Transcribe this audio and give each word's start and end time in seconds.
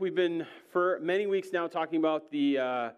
We've 0.00 0.14
been 0.14 0.44
for 0.72 0.98
many 1.00 1.28
weeks 1.28 1.50
now 1.52 1.68
talking 1.68 2.00
about 2.00 2.28
the, 2.32 2.58
uh, 2.58 2.90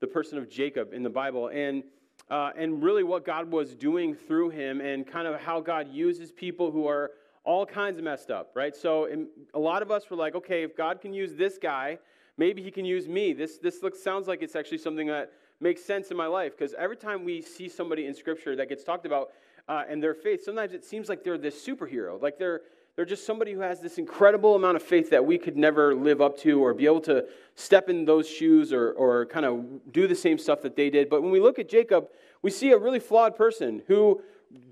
the 0.00 0.06
person 0.06 0.36
of 0.36 0.50
Jacob 0.50 0.92
in 0.92 1.02
the 1.02 1.08
Bible 1.08 1.48
and, 1.48 1.82
uh, 2.30 2.50
and 2.54 2.82
really 2.82 3.04
what 3.04 3.24
God 3.24 3.50
was 3.50 3.74
doing 3.74 4.14
through 4.14 4.50
him 4.50 4.82
and 4.82 5.06
kind 5.06 5.26
of 5.26 5.40
how 5.40 5.62
God 5.62 5.88
uses 5.90 6.30
people 6.30 6.70
who 6.70 6.86
are 6.86 7.12
all 7.44 7.64
kinds 7.64 7.96
of 7.96 8.04
messed 8.04 8.30
up, 8.30 8.50
right? 8.54 8.76
So 8.76 9.06
in, 9.06 9.28
a 9.54 9.58
lot 9.58 9.80
of 9.80 9.90
us 9.90 10.10
were 10.10 10.16
like, 10.16 10.34
okay, 10.34 10.62
if 10.62 10.76
God 10.76 11.00
can 11.00 11.14
use 11.14 11.36
this 11.36 11.56
guy, 11.56 11.98
maybe 12.36 12.62
he 12.62 12.70
can 12.70 12.84
use 12.84 13.08
me. 13.08 13.32
This, 13.32 13.56
this 13.56 13.82
looks, 13.82 14.02
sounds 14.02 14.28
like 14.28 14.42
it's 14.42 14.54
actually 14.54 14.78
something 14.78 15.06
that 15.06 15.32
makes 15.58 15.82
sense 15.82 16.10
in 16.10 16.18
my 16.18 16.26
life 16.26 16.52
because 16.58 16.74
every 16.74 16.98
time 16.98 17.24
we 17.24 17.40
see 17.40 17.66
somebody 17.66 18.04
in 18.04 18.12
Scripture 18.12 18.56
that 18.56 18.68
gets 18.68 18.84
talked 18.84 19.06
about 19.06 19.30
uh, 19.68 19.84
and 19.88 20.02
their 20.02 20.14
faith, 20.14 20.44
sometimes 20.44 20.74
it 20.74 20.84
seems 20.84 21.08
like 21.08 21.24
they're 21.24 21.38
this 21.38 21.66
superhero, 21.66 22.20
like 22.20 22.38
they're 22.38 22.60
they're 22.96 23.06
just 23.06 23.24
somebody 23.24 23.52
who 23.52 23.60
has 23.60 23.80
this 23.80 23.96
incredible 23.96 24.54
amount 24.54 24.76
of 24.76 24.82
faith 24.82 25.10
that 25.10 25.24
we 25.24 25.38
could 25.38 25.56
never 25.56 25.94
live 25.94 26.20
up 26.20 26.36
to 26.38 26.62
or 26.62 26.74
be 26.74 26.84
able 26.84 27.00
to 27.00 27.24
step 27.54 27.88
in 27.88 28.04
those 28.04 28.28
shoes 28.28 28.72
or, 28.72 28.92
or 28.92 29.26
kind 29.26 29.46
of 29.46 29.92
do 29.92 30.06
the 30.06 30.14
same 30.14 30.36
stuff 30.36 30.60
that 30.62 30.76
they 30.76 30.90
did. 30.90 31.08
But 31.08 31.22
when 31.22 31.30
we 31.30 31.40
look 31.40 31.58
at 31.58 31.68
Jacob, 31.68 32.08
we 32.42 32.50
see 32.50 32.72
a 32.72 32.78
really 32.78 32.98
flawed 32.98 33.34
person 33.34 33.82
who 33.86 34.20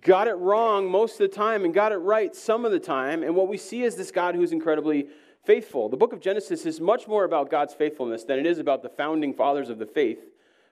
got 0.02 0.28
it 0.28 0.34
wrong 0.34 0.90
most 0.90 1.14
of 1.14 1.30
the 1.30 1.34
time 1.34 1.64
and 1.64 1.72
got 1.72 1.92
it 1.92 1.96
right 1.96 2.34
some 2.36 2.66
of 2.66 2.72
the 2.72 2.78
time. 2.78 3.22
And 3.22 3.34
what 3.34 3.48
we 3.48 3.56
see 3.56 3.84
is 3.84 3.96
this 3.96 4.10
God 4.10 4.34
who's 4.34 4.52
incredibly 4.52 5.08
faithful. 5.44 5.88
The 5.88 5.96
book 5.96 6.12
of 6.12 6.20
Genesis 6.20 6.66
is 6.66 6.78
much 6.78 7.08
more 7.08 7.24
about 7.24 7.50
God's 7.50 7.72
faithfulness 7.72 8.24
than 8.24 8.38
it 8.38 8.44
is 8.44 8.58
about 8.58 8.82
the 8.82 8.90
founding 8.90 9.32
fathers 9.32 9.70
of 9.70 9.78
the 9.78 9.86
faith. 9.86 10.20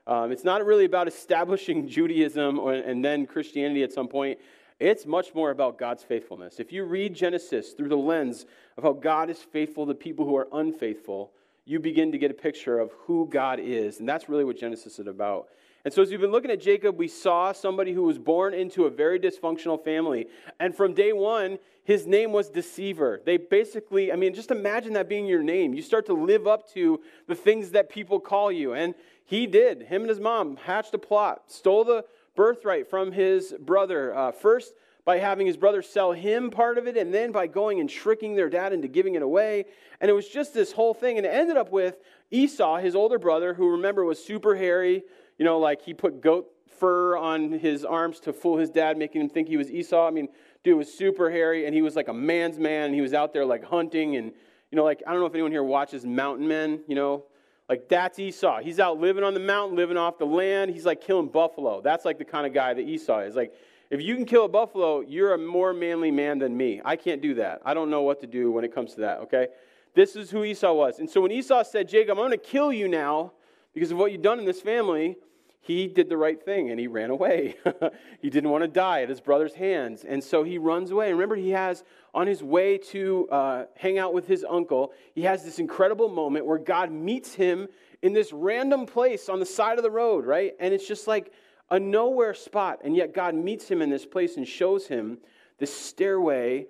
Um, 0.07 0.33
it's 0.33 0.45
not 0.45 0.65
really 0.65 0.85
about 0.85 1.09
establishing 1.09 1.89
Judaism 1.89 2.59
or, 2.59 2.75
and 2.75 3.03
then 3.03 3.25
Christianity 3.27 3.83
at 3.83 3.93
some 3.93 4.09
point. 4.09 4.39
It's 4.81 5.07
much 5.07 5.35
more 5.35 5.51
about 5.51 5.77
God's 5.77 6.05
faithfulness. 6.05 6.61
If 6.61 6.73
you 6.73 6.85
read 6.85 7.15
Genesis 7.15 7.73
through 7.73 7.89
the 7.89 7.97
lens 7.97 8.47
of 8.77 8.85
how 8.85 8.93
God 8.93 9.29
is 9.29 9.39
faithful 9.39 9.87
to 9.87 9.95
people 9.95 10.25
who 10.25 10.37
are 10.37 10.49
unfaithful, 10.53 11.33
you 11.65 11.81
begin 11.81 12.13
to 12.13 12.19
get 12.19 12.31
a 12.31 12.35
picture 12.35 12.79
of 12.79 12.93
who 13.07 13.29
God 13.29 13.59
is. 13.61 13.99
And 13.99 14.09
that's 14.09 14.29
really 14.29 14.45
what 14.45 14.57
Genesis 14.57 14.99
is 14.99 15.07
about. 15.07 15.49
And 15.85 15.93
so, 15.95 16.03
as 16.03 16.11
we've 16.11 16.21
been 16.21 16.33
looking 16.33 16.51
at 16.51 16.61
Jacob, 16.61 16.97
we 16.97 17.09
saw 17.09 17.53
somebody 17.53 17.93
who 17.93 18.03
was 18.03 18.19
born 18.19 18.53
into 18.53 18.85
a 18.85 18.91
very 18.91 19.19
dysfunctional 19.19 19.83
family. 19.83 20.27
And 20.61 20.75
from 20.75 20.93
day 20.93 21.13
one, 21.13 21.59
his 21.85 22.07
name 22.07 22.33
was 22.33 22.49
Deceiver. 22.49 23.23
They 23.25 23.37
basically, 23.37 24.13
I 24.13 24.17
mean, 24.17 24.35
just 24.35 24.51
imagine 24.51 24.93
that 24.95 25.09
being 25.09 25.27
your 25.27 25.43
name. 25.43 25.75
You 25.75 25.83
start 25.83 26.07
to 26.07 26.13
live 26.13 26.47
up 26.47 26.69
to 26.75 27.01
the 27.27 27.35
things 27.35 27.71
that 27.71 27.89
people 27.89 28.21
call 28.21 28.53
you. 28.53 28.75
And 28.75 28.95
he 29.25 29.47
did. 29.47 29.83
Him 29.83 30.03
and 30.03 30.09
his 30.09 30.21
mom 30.21 30.57
hatched 30.57 30.95
a 30.95 30.99
plot, 30.99 31.45
stole 31.47 31.85
the 31.85 32.05
birthright 32.39 32.89
from 32.89 33.11
his 33.11 33.53
brother. 33.59 34.17
Uh, 34.17 34.31
first, 34.31 34.73
by 35.05 35.19
having 35.19 35.45
his 35.45 35.57
brother 35.57 35.83
sell 35.83 36.13
him 36.13 36.51
part 36.51 36.79
of 36.79 36.87
it, 36.87 36.97
and 36.97 37.13
then 37.13 37.33
by 37.33 37.49
going 37.49 37.81
and 37.81 37.91
tricking 37.91 38.37
their 38.37 38.49
dad 38.49 38.73
into 38.73 38.87
giving 38.87 39.17
it 39.17 39.23
away. 39.23 39.65
And 40.01 40.09
it 40.09 40.15
was 40.15 40.29
just 40.29 40.55
this 40.55 40.71
whole 40.71 40.95
thing. 40.95 41.17
And 41.17 41.27
it 41.27 41.31
ended 41.31 41.57
up 41.57 41.73
with 41.73 41.97
Esau, 42.31 42.77
his 42.77 42.95
older 42.95 43.19
brother, 43.19 43.55
who 43.55 43.73
remember 43.73 44.05
was 44.05 44.25
super 44.25 44.55
hairy. 44.55 45.03
You 45.37 45.45
know, 45.45 45.59
like 45.59 45.83
he 45.83 45.95
put 45.95 46.21
goat 46.21 46.47
fur 46.79 47.17
on 47.17 47.51
his 47.51 47.85
arms 47.85 48.21
to 48.21 48.33
fool 48.33 48.57
his 48.57 48.71
dad, 48.71 48.97
making 48.97 49.21
him 49.21 49.29
think 49.29 49.49
he 49.49 49.57
was 49.57 49.69
Esau. 49.69 50.07
I 50.07 50.11
mean, 50.13 50.29
dude 50.63 50.79
was 50.79 50.97
super 50.97 51.29
hairy, 51.33 51.67
and 51.67 51.75
he 51.75 51.83
was 51.83 51.97
like 51.97 52.07
a 52.07 52.15
man's 52.15 52.61
man. 52.61 52.85
And 52.85 52.95
he 52.95 53.01
was 53.01 53.15
out 53.15 53.33
there 53.33 53.45
like 53.45 53.65
hunting, 53.65 54.15
and 54.15 54.31
you 54.71 54.77
know, 54.77 54.85
like 54.85 55.03
I 55.09 55.11
don't 55.11 55.19
know 55.19 55.27
if 55.27 55.35
anyone 55.35 55.51
here 55.51 55.65
watches 55.65 56.07
Mountain 56.07 56.47
Men. 56.47 56.85
You 56.87 56.95
know, 56.95 57.25
like, 57.69 57.89
that's 57.89 58.19
Esau. 58.19 58.61
He's 58.61 58.81
out 58.81 58.99
living 58.99 59.25
on 59.25 59.35
the 59.35 59.41
mountain, 59.41 59.77
living 59.77 59.97
off 59.97 60.19
the 60.19 60.25
land. 60.27 60.71
He's 60.71 60.87
like 60.87 61.01
killing 61.01 61.29
buffalo. 61.29 61.81
That's 61.81 62.05
like 62.05 62.19
the 62.19 62.25
kind 62.25 62.47
of 62.47 62.55
guy 62.55 62.73
that 62.73 62.81
Esau 62.81 63.21
is. 63.21 63.37
Like, 63.37 63.53
if 63.91 64.03
you 64.03 64.17
can 64.17 64.25
kill 64.25 64.45
a 64.45 64.49
buffalo, 64.49 65.01
you're 65.01 65.35
a 65.35 65.39
more 65.39 65.73
manly 65.73 66.11
man 66.11 66.39
than 66.39 66.57
me. 66.57 66.81
I 66.85 66.97
can't 66.97 67.23
do 67.23 67.35
that. 67.35 67.61
I 67.65 67.75
don't 67.75 67.91
know 67.91 68.03
what 68.03 68.21
to 68.21 68.27
do 68.27 68.51
when 68.51 68.65
it 68.65 68.75
comes 68.75 68.95
to 68.95 69.01
that, 69.03 69.21
okay? 69.21 69.49
This 69.95 70.17
is 70.17 70.31
who 70.31 70.45
Esau 70.45 70.73
was. 70.73 70.99
And 70.99 71.09
so 71.09 71.21
when 71.23 71.33
Esau 71.33 71.63
said, 71.63 71.89
Jacob, 71.89 72.19
I'm 72.19 72.27
going 72.27 72.31
to 72.31 72.37
kill 72.39 72.73
you 72.73 72.89
now 72.89 73.33
because 73.75 73.91
of 73.91 73.99
what 73.99 74.13
you've 74.13 74.23
done 74.23 74.39
in 74.39 74.45
this 74.45 74.61
family, 74.61 75.17
he 75.61 75.87
did 75.87 76.09
the 76.09 76.17
right 76.17 76.43
thing 76.43 76.71
and 76.71 76.81
he 76.81 76.87
ran 76.87 77.11
away. 77.11 77.57
he 78.21 78.31
didn't 78.31 78.51
want 78.51 78.63
to 78.63 78.69
die 78.69 79.03
at 79.03 79.09
his 79.09 79.21
brother's 79.21 79.55
hands. 79.55 80.05
And 80.05 80.23
so 80.23 80.43
he 80.43 80.57
runs 80.57 80.91
away. 80.91 81.09
And 81.11 81.19
remember, 81.19 81.37
he 81.37 81.51
has, 81.51 81.85
on 82.15 82.27
his 82.27 82.43
way 82.43 82.79
to 82.79 83.29
uh, 83.31 83.65
hang 83.77 83.99
out 83.99 84.15
with 84.15 84.27
his 84.27 84.45
uncle, 84.49 84.93
he 85.15 85.23
has 85.23 85.45
this 85.45 85.59
incredible 85.59 86.09
moment 86.09 86.47
where 86.47 86.59
God 86.59 86.91
meets 86.91 87.35
him 87.35 87.69
in 88.03 88.13
this 88.13 88.33
random 88.33 88.87
place 88.87 89.29
on 89.29 89.41
the 89.41 89.47
side 89.47 89.79
of 89.79 89.83
the 89.83 89.91
road, 89.91 90.25
right? 90.25 90.53
And 90.61 90.73
it's 90.73 90.87
just 90.87 91.07
like 91.07 91.33
a 91.71 91.79
nowhere 91.79 92.35
spot. 92.35 92.81
And 92.85 92.97
yet 92.97 93.13
God 93.13 93.35
meets 93.35 93.69
him 93.69 93.83
in 93.83 93.91
this 93.91 94.07
place 94.07 94.37
and 94.37 94.47
shows 94.47 94.87
him 94.87 95.19
this 95.59 95.75
stairway 95.75 96.67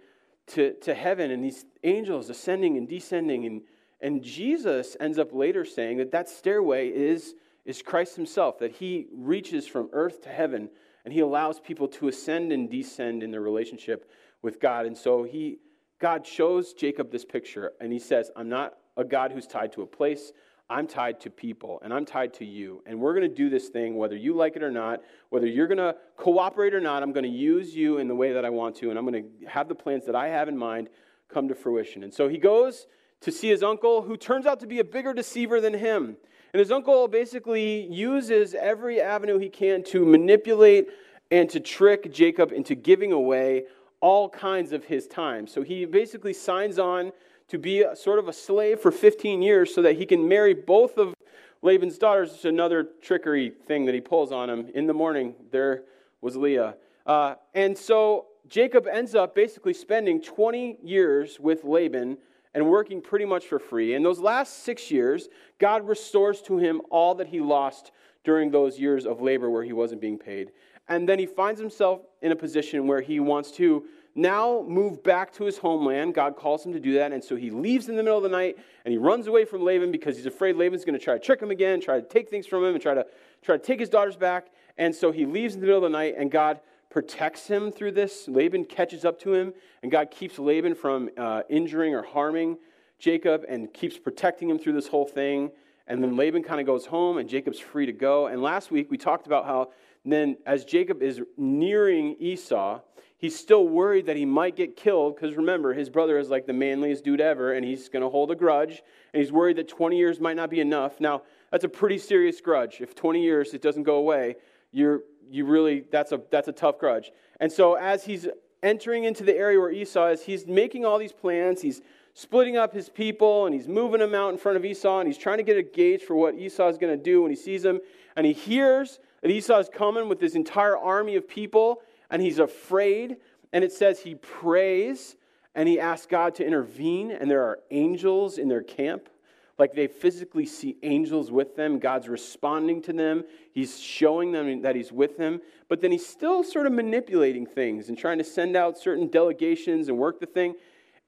to, 0.49 0.73
to 0.81 0.95
heaven 0.95 1.31
and 1.31 1.45
these 1.45 1.67
angels 1.85 2.31
ascending 2.31 2.77
and 2.77 2.89
descending. 2.89 3.47
And, 3.47 3.61
and 4.01 4.23
Jesus 4.23 4.97
ends 4.99 5.19
up 5.19 5.33
later 5.33 5.65
saying 5.65 5.99
that 5.99 6.11
that 6.13 6.29
stairway 6.29 6.89
is 6.89 7.35
is 7.65 7.83
Christ 7.83 8.17
himself, 8.17 8.59
that 8.61 8.73
he 8.73 9.07
reaches 9.13 9.67
from 9.67 9.91
earth 9.93 10.23
to 10.23 10.29
heaven 10.29 10.71
and 11.05 11.13
he 11.13 11.21
allows 11.21 11.61
people 11.61 11.89
to 11.89 12.09
ascend 12.09 12.53
and 12.53 12.71
descend 12.71 13.23
in 13.23 13.31
their 13.31 13.41
relationship 13.41 14.11
with 14.43 14.61
God. 14.61 14.87
And 14.87 14.97
so 14.97 15.23
he, 15.23 15.59
God 15.99 16.27
shows 16.27 16.73
Jacob 16.73 17.11
this 17.11 17.25
picture 17.25 17.73
and 17.81 17.93
he 17.93 17.99
says, 17.99 18.31
I'm 18.37 18.49
not 18.49 18.75
a 18.97 19.05
God 19.05 19.33
who's 19.33 19.47
tied 19.47 19.73
to 19.73 19.83
a 19.83 19.87
place. 19.87 20.33
I'm 20.71 20.87
tied 20.87 21.21
to 21.21 21.31
people 21.31 21.81
and 21.83 21.95
I'm 21.95 22.05
tied 22.05 22.35
to 22.35 22.45
you. 22.45 22.83
And 22.85 23.01
we're 23.01 23.15
going 23.15 23.29
to 23.29 23.35
do 23.35 23.49
this 23.49 23.69
thing 23.69 23.97
whether 23.97 24.17
you 24.17 24.35
like 24.35 24.57
it 24.57 24.63
or 24.63 24.71
not, 24.71 25.01
whether 25.31 25.47
you're 25.47 25.67
going 25.67 25.79
to 25.79 25.97
cooperate 26.17 26.75
or 26.75 26.81
not. 26.81 27.03
I'm 27.03 27.13
going 27.13 27.25
to 27.25 27.31
use 27.31 27.75
you 27.75 27.99
in 27.99 28.09
the 28.09 28.15
way 28.15 28.33
that 28.33 28.45
I 28.45 28.51
want 28.51 28.77
to, 28.77 28.91
and 28.91 28.99
I'm 28.99 29.07
going 29.07 29.23
to 29.23 29.47
have 29.49 29.69
the 29.69 29.75
plans 29.75 30.05
that 30.07 30.15
I 30.15 30.29
have 30.29 30.49
in 30.49 30.59
mind 30.59 30.91
come 31.33 31.49
to 31.49 31.55
fruition. 31.55 32.03
And 32.03 32.13
so 32.13 32.29
he 32.29 32.39
goes 32.39 32.87
to 33.21 33.33
see 33.33 33.49
his 33.49 33.63
uncle, 33.63 34.03
who 34.03 34.17
turns 34.17 34.47
out 34.47 34.61
to 34.61 34.67
be 34.67 34.79
a 34.79 34.85
bigger 34.85 35.13
deceiver 35.13 35.61
than 35.61 35.75
him. 35.75 36.17
And 36.53 36.61
his 36.61 36.73
uncle 36.73 37.09
basically 37.09 37.87
uses 37.87 38.55
every 38.55 39.01
avenue 39.01 39.39
he 39.39 39.49
can 39.49 39.83
to 39.85 40.05
manipulate 40.05 40.89
and 41.31 41.49
to 41.51 41.61
trick 41.61 42.11
Jacob 42.13 42.53
into 42.53 42.75
giving 42.75 43.13
away 43.13 43.65
all 44.01 44.29
kinds 44.29 44.73
of 44.73 44.85
his 44.85 45.07
time. 45.07 45.47
So 45.47 45.63
he 45.63 45.85
basically 45.85 46.33
signs 46.33 46.79
on 46.79 47.13
to 47.49 47.59
be 47.59 47.83
a, 47.83 47.97
sort 47.97 48.19
of 48.19 48.29
a 48.29 48.33
slave 48.33 48.81
for 48.81 48.91
15 48.91 49.43
years 49.43 49.75
so 49.75 49.83
that 49.83 49.97
he 49.97 50.07
can 50.07 50.27
marry 50.27 50.55
both 50.55 50.97
of 50.99 51.15
Laban's 51.63 51.99
daughters. 51.99 52.33
It's 52.33 52.45
another 52.45 52.89
trickery 53.03 53.53
thing 53.67 53.85
that 53.87 53.95
he 53.95 54.01
pulls 54.01 54.33
on 54.33 54.49
him. 54.49 54.69
In 54.75 54.87
the 54.87 54.95
morning, 54.95 55.35
there 55.51 55.83
was 56.21 56.37
Leah. 56.37 56.77
Uh, 57.07 57.35
and 57.55 57.77
so 57.77 58.27
Jacob 58.49 58.87
ends 58.87 59.15
up 59.15 59.35
basically 59.35 59.75
spending 59.75 60.23
20 60.23 60.79
years 60.83 61.39
with 61.41 61.65
Laban 61.65 62.19
and 62.55 62.69
working 62.69 63.01
pretty 63.01 63.25
much 63.25 63.47
for 63.47 63.59
free. 63.59 63.95
In 63.95 64.03
those 64.03 64.19
last 64.19 64.65
six 64.65 64.91
years, 64.91 65.29
God 65.59 65.87
restores 65.87 66.41
to 66.43 66.59
him 66.59 66.81
all 66.91 67.15
that 67.17 67.29
he 67.29 67.41
lost 67.41 67.93
during 68.25 68.51
those 68.51 68.79
years 68.79 69.07
of 69.07 69.21
labor 69.21 69.51
where 69.51 69.65
he 69.65 69.73
wasn't 69.73 70.01
being 70.01 70.19
paid. 70.19 70.53
And 70.89 71.09
then 71.09 71.19
he 71.19 71.27
finds 71.27 71.61
himself 71.61 72.01
in 72.23 72.33
a 72.33 72.37
position 72.37 72.87
where 72.87 73.01
he 73.01 73.21
wants 73.21 73.51
to 73.53 73.85
now 74.15 74.65
move 74.67 75.03
back 75.03 75.33
to 75.35 75.45
his 75.45 75.59
homeland. 75.59 76.15
God 76.15 76.35
calls 76.37 76.65
him 76.65 76.73
to 76.73 76.81
do 76.81 76.95
that. 76.95 77.13
And 77.13 77.23
so 77.23 77.37
he 77.37 77.51
leaves 77.51 77.89
in 77.89 77.97
the 77.97 78.03
middle 78.03 78.17
of 78.17 78.23
the 78.23 78.29
night 78.29 78.57
and 78.85 78.91
he 78.91 78.99
runs 78.99 79.27
away 79.27 79.45
from 79.45 79.63
Laban 79.63 79.93
because 79.93 80.17
he's 80.17 80.27
afraid 80.27 80.57
Laban's 80.57 80.85
going 80.85 80.99
to 80.99 81.05
try 81.05 81.15
to 81.15 81.21
trick 81.21 81.41
him 81.41 81.51
again, 81.51 81.81
try 81.81 82.01
to 82.01 82.07
take 82.07 82.29
things 82.29 82.47
from 82.47 82.65
him, 82.65 82.75
and 82.75 82.83
try 82.83 82.95
to, 82.95 83.07
try 83.43 83.57
to 83.57 83.63
take 83.63 83.79
his 83.79 83.89
daughters 83.89 84.17
back. 84.17 84.49
And 84.77 84.95
so 84.95 85.13
he 85.13 85.27
leaves 85.27 85.55
in 85.55 85.61
the 85.61 85.67
middle 85.67 85.85
of 85.85 85.91
the 85.91 85.97
night, 85.97 86.15
and 86.17 86.31
God 86.31 86.61
protects 86.91 87.47
him 87.47 87.71
through 87.71 87.93
this. 87.93 88.29
Laban 88.29 88.65
catches 88.65 89.05
up 89.05 89.21
to 89.21 89.35
him, 89.35 89.53
and 89.83 89.93
God 89.93 90.11
keeps 90.11 90.39
Laban 90.39 90.75
from 90.75 91.11
uh, 91.17 91.43
injuring 91.49 91.95
or 91.95 92.03
harming 92.03 92.59
Jacob 92.99 93.45
and 93.49 93.73
keeps 93.73 93.99
protecting 93.99 94.49
him 94.49 94.59
through 94.59 94.73
this 94.73 94.89
whole 94.89 95.07
thing. 95.07 95.51
And 95.87 96.03
then 96.03 96.17
Laban 96.17 96.43
kind 96.43 96.61
of 96.61 96.67
goes 96.67 96.87
home, 96.87 97.19
and 97.19 97.29
Jacob's 97.29 97.59
free 97.59 97.87
to 97.87 97.93
go. 97.93 98.27
And 98.27 98.43
last 98.43 98.71
week 98.71 98.91
we 98.91 98.99
talked 98.99 99.27
about 99.27 99.47
how 99.47 99.71
then, 100.05 100.37
as 100.47 100.65
Jacob 100.65 101.03
is 101.03 101.21
nearing 101.37 102.17
Esau, 102.19 102.81
he's 103.19 103.39
still 103.39 103.69
worried 103.69 104.07
that 104.07 104.17
he 104.17 104.25
might 104.25 104.57
get 104.57 104.77
killed 104.77 105.17
because 105.17 105.37
remember, 105.37 105.75
his 105.75 105.91
brother 105.91 106.19
is 106.19 106.31
like 106.31 106.47
the 106.47 106.53
manliest 106.53 107.05
dude 107.05 107.21
ever, 107.21 107.53
and 107.53 107.65
he's 107.65 107.89
going 107.89 108.03
to 108.03 108.09
hold 108.09 108.31
a 108.31 108.35
grudge. 108.35 108.83
And 109.13 109.23
he's 109.23 109.33
worried 109.33 109.57
that 109.57 109.69
20 109.69 109.97
years 109.97 110.21
might 110.21 110.37
not 110.37 110.51
be 110.51 110.61
enough. 110.61 111.01
Now, 111.01 111.23
that's 111.51 111.65
a 111.65 111.69
pretty 111.69 111.99
serious 111.99 112.41
grudge. 112.41 112.81
If 112.81 112.95
20 112.95 113.23
years 113.23 113.55
it 113.55 113.63
doesn't 113.63 113.83
go 113.83 113.97
away, 113.97 114.37
you're 114.73 115.03
you 115.31 115.45
really 115.45 115.85
that's 115.91 116.13
a 116.13 116.21
that's 116.31 116.49
a 116.49 116.53
tough 116.53 116.79
grudge. 116.79 117.13
And 117.41 117.51
so 117.51 117.75
as 117.75 118.05
he's 118.05 118.27
entering 118.63 119.05
into 119.05 119.25
the 119.25 119.37
area 119.37 119.59
where 119.59 119.71
Esau 119.71 120.09
is, 120.09 120.23
he's 120.23 120.47
making 120.47 120.85
all 120.85 120.99
these 120.99 121.13
plans. 121.13 121.63
He's 121.63 121.81
splitting 122.15 122.57
up 122.57 122.73
his 122.73 122.89
people 122.89 123.47
and 123.47 123.55
he's 123.55 123.69
moving 123.69 124.01
them 124.01 124.15
out 124.15 124.31
in 124.31 124.39
front 124.39 124.57
of 124.57 124.65
Esau 124.65 124.99
and 124.99 125.07
he's 125.07 125.19
trying 125.19 125.39
to 125.39 125.45
get 125.45 125.57
a 125.57 125.63
gauge 125.63 126.03
for 126.03 126.17
what 126.17 126.35
Esau 126.35 126.69
is 126.69 126.79
going 126.79 126.97
to 126.97 127.03
do 127.03 127.23
when 127.23 127.31
he 127.31 127.37
sees 127.37 127.65
him. 127.65 127.81
And 128.17 128.27
he 128.27 128.33
hears 128.33 128.99
that 129.23 129.31
Esau 129.31 129.59
is 129.59 129.69
coming 129.73 130.09
with 130.09 130.19
this 130.19 130.35
entire 130.35 130.77
army 130.77 131.15
of 131.15 131.29
people 131.29 131.83
and 132.11 132.21
he's 132.21 132.39
afraid. 132.39 133.19
And 133.53 133.63
it 133.63 133.73
says 133.73 134.01
he 134.01 134.17
prays 134.17 135.17
and 135.55 135.69
he 135.69 135.81
asks 135.81 136.07
God 136.07 136.37
to 136.37 136.47
intervene, 136.47 137.11
and 137.11 137.29
there 137.29 137.43
are 137.43 137.59
angels 137.73 138.39
in 138.39 138.47
their 138.47 138.63
camp 138.63 139.09
like 139.59 139.75
they 139.75 139.89
physically 139.89 140.47
see 140.47 140.77
angels 140.83 141.31
with 141.31 141.57
them. 141.57 141.79
God's 141.79 142.09
responding 142.09 142.81
to 142.83 142.93
them. 142.93 143.25
He's 143.53 143.79
showing 143.81 144.33
them 144.33 144.63
that 144.63 144.77
He's 144.77 144.93
with 144.93 145.17
them. 145.17 145.41
But 145.69 145.81
then 145.81 145.91
He's 145.91 146.07
still 146.07 146.45
sort 146.45 146.67
of 146.67 146.73
manipulating 146.73 147.45
things 147.45 147.89
and 147.89 147.99
trying 147.99 148.19
to 148.19 148.25
send 148.25 148.57
out 148.57 148.79
certain 148.79 149.09
delegations 149.09 149.89
and 149.89 149.99
work 149.99 150.21
the 150.21 150.27
thing. 150.27 150.55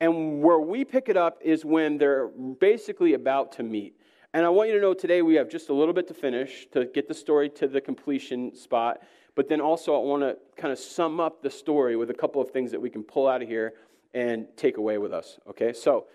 And 0.00 0.43
where 0.43 0.58
we 0.58 0.85
pick 0.85 1.08
it 1.08 1.17
up 1.17 1.38
is 1.43 1.64
when 1.64 1.99
they're 1.99 2.29
basically 2.29 3.14
about 3.14 3.52
to 3.52 3.62
meet. 3.62 3.94
And 4.32 4.47
I 4.47 4.49
want 4.49 4.69
you 4.69 4.76
to 4.76 4.81
know 4.81 4.94
today 4.94 5.23
we 5.23 5.35
have 5.35 5.49
just 5.49 5.69
a 5.69 5.75
little 5.75 5.94
bit 5.94 6.06
to 6.08 6.14
finish 6.14 6.67
to 6.73 6.87
get 6.87 7.08
the 7.08 7.14
story 7.14 7.49
to 7.50 7.69
the 7.69 7.81
completion 7.81 8.55
spot. 8.55 9.02
But 9.35 9.49
then 9.49 9.61
also, 9.61 9.94
I 9.94 10.05
want 10.05 10.23
to 10.23 10.37
kind 10.56 10.73
of 10.73 10.79
sum 10.79 11.20
up 11.20 11.43
the 11.43 11.50
story 11.50 11.97
with 11.97 12.11
a 12.11 12.14
couple 12.14 12.41
of 12.41 12.50
things 12.50 12.70
that 12.70 12.81
we 12.81 12.91
can 12.91 13.02
pull 13.02 13.29
out 13.29 13.43
of 13.43 13.49
here 13.49 13.75
and 14.14 14.47
take 14.56 14.76
away 14.76 14.99
with 14.99 15.12
us. 15.12 15.38
Okay, 15.49 15.73
so 15.73 16.06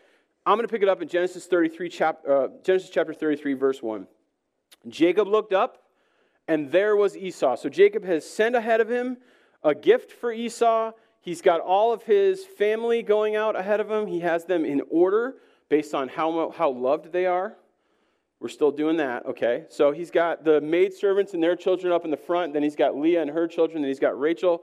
I'm 0.48 0.58
going 0.58 0.68
to 0.68 0.72
pick 0.72 0.84
it 0.84 0.90
up 0.90 1.02
in 1.02 1.08
Genesis 1.08 1.48
33, 1.48 1.90
chap, 1.90 2.20
uh, 2.30 2.50
Genesis 2.64 2.92
chapter 2.92 3.16
33, 3.16 3.54
verse 3.54 3.82
1. 3.82 4.06
Jacob 4.88 5.28
looked 5.28 5.54
up, 5.54 5.84
and 6.48 6.72
there 6.72 6.96
was 6.96 7.18
Esau. 7.18 7.56
So 7.56 7.68
Jacob 7.68 8.06
has 8.06 8.30
sent 8.30 8.56
ahead 8.56 8.80
of 8.80 8.88
him 8.88 9.18
a 9.64 9.74
gift 9.74 10.12
for 10.12 10.32
Esau. 10.32 10.92
He's 11.20 11.42
got 11.42 11.62
all 11.62 11.92
of 11.92 12.04
his 12.04 12.46
family 12.46 13.02
going 13.02 13.36
out 13.36 13.56
ahead 13.56 13.80
of 13.80 13.90
him. 13.90 14.06
He 14.06 14.20
has 14.20 14.46
them 14.46 14.66
in 14.66 14.84
order 14.92 15.38
based 15.68 15.96
on 15.96 16.10
how, 16.10 16.52
how 16.56 16.70
loved 16.70 17.12
they 17.12 17.26
are. 17.26 17.56
We're 18.40 18.50
still 18.50 18.70
doing 18.70 18.98
that, 18.98 19.26
okay? 19.26 19.66
So 19.70 19.92
he's 19.92 20.12
got 20.12 20.44
the 20.44 20.62
maidservants 20.62 21.34
and 21.34 21.42
their 21.42 21.56
children 21.56 21.92
up 21.92 22.06
in 22.06 22.12
the 22.12 22.18
front. 22.18 22.54
Then 22.54 22.62
he's 22.62 22.76
got 22.76 22.96
Leah 22.96 23.24
and 23.24 23.32
her 23.32 23.48
children. 23.48 23.82
Then 23.82 23.90
he's 23.90 24.00
got 24.00 24.20
Rachel 24.20 24.62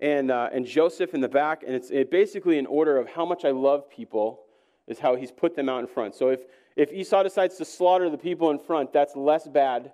and, 0.00 0.30
uh, 0.30 0.48
and 0.50 0.64
Joseph 0.64 1.12
in 1.12 1.20
the 1.20 1.28
back. 1.28 1.64
And 1.66 1.74
it's 1.74 1.90
it 1.90 2.10
basically 2.10 2.56
in 2.56 2.64
order 2.64 2.96
of 2.96 3.10
how 3.10 3.26
much 3.26 3.44
I 3.44 3.50
love 3.50 3.90
people 3.90 4.44
is 4.88 4.98
how 4.98 5.14
he's 5.16 5.30
put 5.30 5.54
them 5.54 5.68
out 5.68 5.80
in 5.80 5.86
front. 5.86 6.14
So 6.14 6.30
if, 6.30 6.40
if 6.76 6.92
Esau 6.92 7.22
decides 7.22 7.56
to 7.56 7.64
slaughter 7.64 8.10
the 8.10 8.18
people 8.18 8.50
in 8.50 8.58
front, 8.58 8.92
that's 8.92 9.14
less 9.14 9.46
bad 9.46 9.92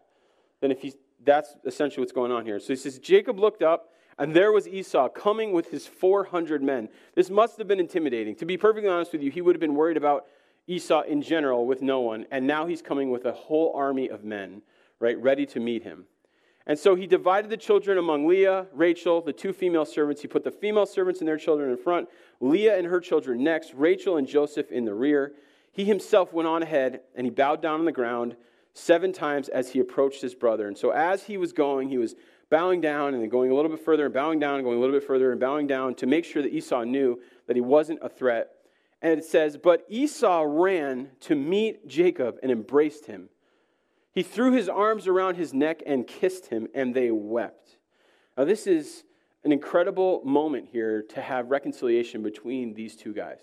than 0.61 0.71
if 0.71 0.81
he's, 0.81 0.97
that's 1.25 1.57
essentially 1.65 2.03
what's 2.03 2.13
going 2.13 2.33
on 2.33 2.45
here. 2.45 2.59
So 2.61 2.69
he 2.69 2.77
says, 2.77 2.99
Jacob 2.99 3.39
looked 3.39 3.63
up, 3.63 3.91
and 4.19 4.35
there 4.35 4.53
was 4.53 4.69
Esau 4.69 5.09
coming 5.09 5.53
with 5.53 5.71
his 5.71 5.87
400 5.87 6.63
men. 6.63 6.89
This 7.15 7.31
must 7.31 7.59
have 7.59 7.67
been 7.67 7.81
intimidating. 7.81 8.37
To 8.37 8.47
be 8.47 8.57
perfectly 8.57 8.89
honest 8.89 9.13
with 9.13 9.23
you, 9.23 9.31
he 9.31 9.41
would 9.41 9.55
have 9.57 9.61
been 9.61 9.75
worried 9.75 9.97
about 9.97 10.27
Esau 10.67 11.03
in 11.03 11.21
general 11.21 11.67
with 11.67 11.83
no 11.83 12.01
one, 12.01 12.27
and 12.31 12.47
now 12.47 12.67
he's 12.67 12.81
coming 12.81 13.11
with 13.11 13.25
a 13.25 13.33
whole 13.33 13.73
army 13.75 14.09
of 14.09 14.25
men, 14.25 14.63
right, 15.01 15.21
ready 15.21 15.45
to 15.47 15.61
meet 15.61 15.83
him. 15.83 16.05
And 16.67 16.79
so 16.79 16.95
he 16.95 17.07
divided 17.07 17.51
the 17.51 17.57
children 17.57 17.99
among 17.99 18.27
Leah, 18.27 18.67
Rachel, 18.73 19.21
the 19.21 19.35
two 19.35 19.53
female 19.53 19.85
servants. 19.85 20.23
He 20.23 20.29
put 20.29 20.45
the 20.45 20.51
female 20.51 20.87
servants 20.87 21.21
and 21.21 21.29
their 21.29 21.37
children 21.37 21.71
in 21.71 21.77
front, 21.77 22.09
Leah 22.41 22.79
and 22.79 22.87
her 22.87 23.01
children 23.01 23.43
next, 23.45 23.75
Rachel 23.75 24.17
and 24.17 24.27
Joseph 24.27 24.73
in 24.73 24.85
the 24.85 24.95
rear. 24.95 25.35
He 25.73 25.85
himself 25.85 26.33
went 26.33 26.49
on 26.49 26.63
ahead, 26.63 27.01
and 27.15 27.27
he 27.27 27.31
bowed 27.31 27.61
down 27.61 27.81
on 27.81 27.85
the 27.85 27.93
ground 27.93 28.37
seven 28.73 29.13
times 29.13 29.49
as 29.49 29.73
he 29.73 29.81
approached 29.81 30.23
his 30.23 30.35
brother. 30.35 30.67
And 30.69 30.79
so 30.79 30.91
as 30.91 31.25
he 31.25 31.37
was 31.37 31.53
going, 31.53 31.89
he 31.89 31.99
was 31.99 32.15
bowing 32.51 32.81
down 32.81 33.15
and 33.15 33.23
then 33.23 33.29
going 33.29 33.51
a 33.51 33.55
little 33.55 33.71
bit 33.71 33.85
further 33.85 34.05
and 34.05 34.15
bowing 34.15 34.39
down 34.39 34.57
and 34.57 34.65
going 34.65 34.79
a 34.79 34.81
little 34.81 34.97
bit 34.97 35.07
further 35.07 35.33
and 35.33 35.41
bowing 35.41 35.67
down 35.67 35.95
to 35.97 36.07
make 36.07 36.25
sure 36.25 36.43
that 36.43 36.53
Esau 36.53 36.85
knew 36.85 37.21
that 37.47 37.57
he 37.57 37.63
wasn't 37.63 37.99
a 38.03 38.09
threat. 38.09 38.51
And 39.03 39.19
it 39.19 39.25
says, 39.25 39.57
But 39.57 39.85
Esau 39.89 40.45
ran 40.47 41.11
to 41.21 41.35
meet 41.35 41.87
Jacob 41.87 42.39
and 42.43 42.51
embraced 42.51 43.07
him. 43.07 43.29
He 44.15 44.23
threw 44.23 44.53
his 44.53 44.69
arms 44.69 45.09
around 45.09 45.35
his 45.35 45.53
neck 45.53 45.83
and 45.85 46.07
kissed 46.07 46.47
him, 46.47 46.69
and 46.73 46.95
they 46.95 47.11
wept. 47.11 47.77
Now, 48.39 48.45
this 48.45 48.67
is 48.67 49.03
an 49.43 49.51
incredible 49.51 50.23
moment 50.25 50.69
here 50.71 51.03
to 51.11 51.21
have 51.21 51.51
reconciliation 51.51 52.23
between 52.23 52.75
these 52.75 52.95
two 52.95 53.13
guys. 53.13 53.41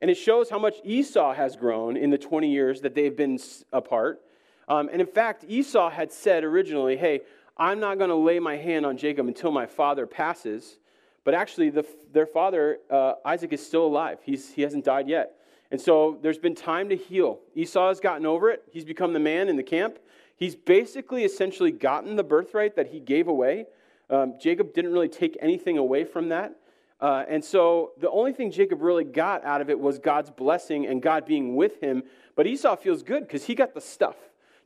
And 0.00 0.10
it 0.10 0.14
shows 0.14 0.50
how 0.50 0.58
much 0.58 0.76
Esau 0.84 1.34
has 1.34 1.56
grown 1.56 1.96
in 1.96 2.10
the 2.10 2.18
20 2.18 2.48
years 2.48 2.80
that 2.82 2.94
they've 2.94 3.16
been 3.16 3.38
apart. 3.72 4.20
Um, 4.68 4.88
and 4.92 5.00
in 5.00 5.06
fact, 5.06 5.44
Esau 5.48 5.90
had 5.90 6.12
said 6.12 6.44
originally, 6.44 6.96
Hey, 6.96 7.20
I'm 7.56 7.80
not 7.80 7.98
going 7.98 8.10
to 8.10 8.16
lay 8.16 8.38
my 8.38 8.56
hand 8.56 8.86
on 8.86 8.96
Jacob 8.96 9.26
until 9.26 9.50
my 9.50 9.66
father 9.66 10.06
passes. 10.06 10.78
But 11.24 11.34
actually, 11.34 11.70
the, 11.70 11.86
their 12.12 12.26
father, 12.26 12.78
uh, 12.90 13.14
Isaac, 13.24 13.52
is 13.52 13.64
still 13.64 13.86
alive. 13.86 14.18
He's, 14.22 14.52
he 14.52 14.62
hasn't 14.62 14.84
died 14.84 15.08
yet. 15.08 15.36
And 15.74 15.80
so 15.80 16.20
there's 16.22 16.38
been 16.38 16.54
time 16.54 16.88
to 16.90 16.96
heal. 16.96 17.40
Esau 17.56 17.88
has 17.88 17.98
gotten 17.98 18.24
over 18.26 18.48
it. 18.48 18.62
He's 18.70 18.84
become 18.84 19.12
the 19.12 19.18
man 19.18 19.48
in 19.48 19.56
the 19.56 19.62
camp. 19.64 19.98
He's 20.36 20.54
basically 20.54 21.24
essentially 21.24 21.72
gotten 21.72 22.14
the 22.14 22.22
birthright 22.22 22.76
that 22.76 22.92
he 22.92 23.00
gave 23.00 23.26
away. 23.26 23.66
Um, 24.08 24.34
Jacob 24.40 24.72
didn't 24.72 24.92
really 24.92 25.08
take 25.08 25.36
anything 25.40 25.76
away 25.76 26.04
from 26.04 26.28
that. 26.28 26.54
Uh, 27.00 27.24
and 27.28 27.44
so 27.44 27.90
the 27.98 28.08
only 28.08 28.32
thing 28.32 28.52
Jacob 28.52 28.82
really 28.82 29.02
got 29.02 29.44
out 29.44 29.60
of 29.60 29.68
it 29.68 29.80
was 29.80 29.98
God's 29.98 30.30
blessing 30.30 30.86
and 30.86 31.02
God 31.02 31.26
being 31.26 31.56
with 31.56 31.80
him. 31.80 32.04
But 32.36 32.46
Esau 32.46 32.76
feels 32.76 33.02
good 33.02 33.26
because 33.26 33.46
he 33.46 33.56
got 33.56 33.74
the 33.74 33.80
stuff. 33.80 34.14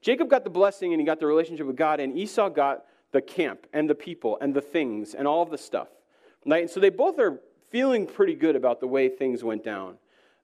Jacob 0.03 0.29
got 0.29 0.45
the 0.45 0.51
blessing 0.51 0.93
and 0.93 1.01
he 1.01 1.07
got 1.07 1.21
the 1.21 1.27
relationship 1.27 1.67
with 1.67 1.77
God, 1.77 2.01
and 2.01 2.19
Esau 2.19 2.51
got 2.51 2.85
the 3.13 3.23
camp 3.23 3.67
and 3.73 3.89
the 3.89 3.95
people 3.95 4.37
and 4.43 4.53
the 4.53 4.61
things 4.61 5.15
and 5.15 5.27
all 5.27 5.41
of 5.41 5.49
the 5.49 5.57
stuff. 5.57 5.89
Right? 6.45 6.65
And 6.65 6.71
so 6.71 6.81
they 6.81 6.91
both 6.91 7.19
are 7.19 7.41
feeling 7.71 8.07
pretty 8.07 8.35
good 8.35 8.57
about 8.57 8.81
the 8.81 8.87
way 8.87 9.09
things 9.09 9.43
went 9.43 9.65
down. 9.65 9.97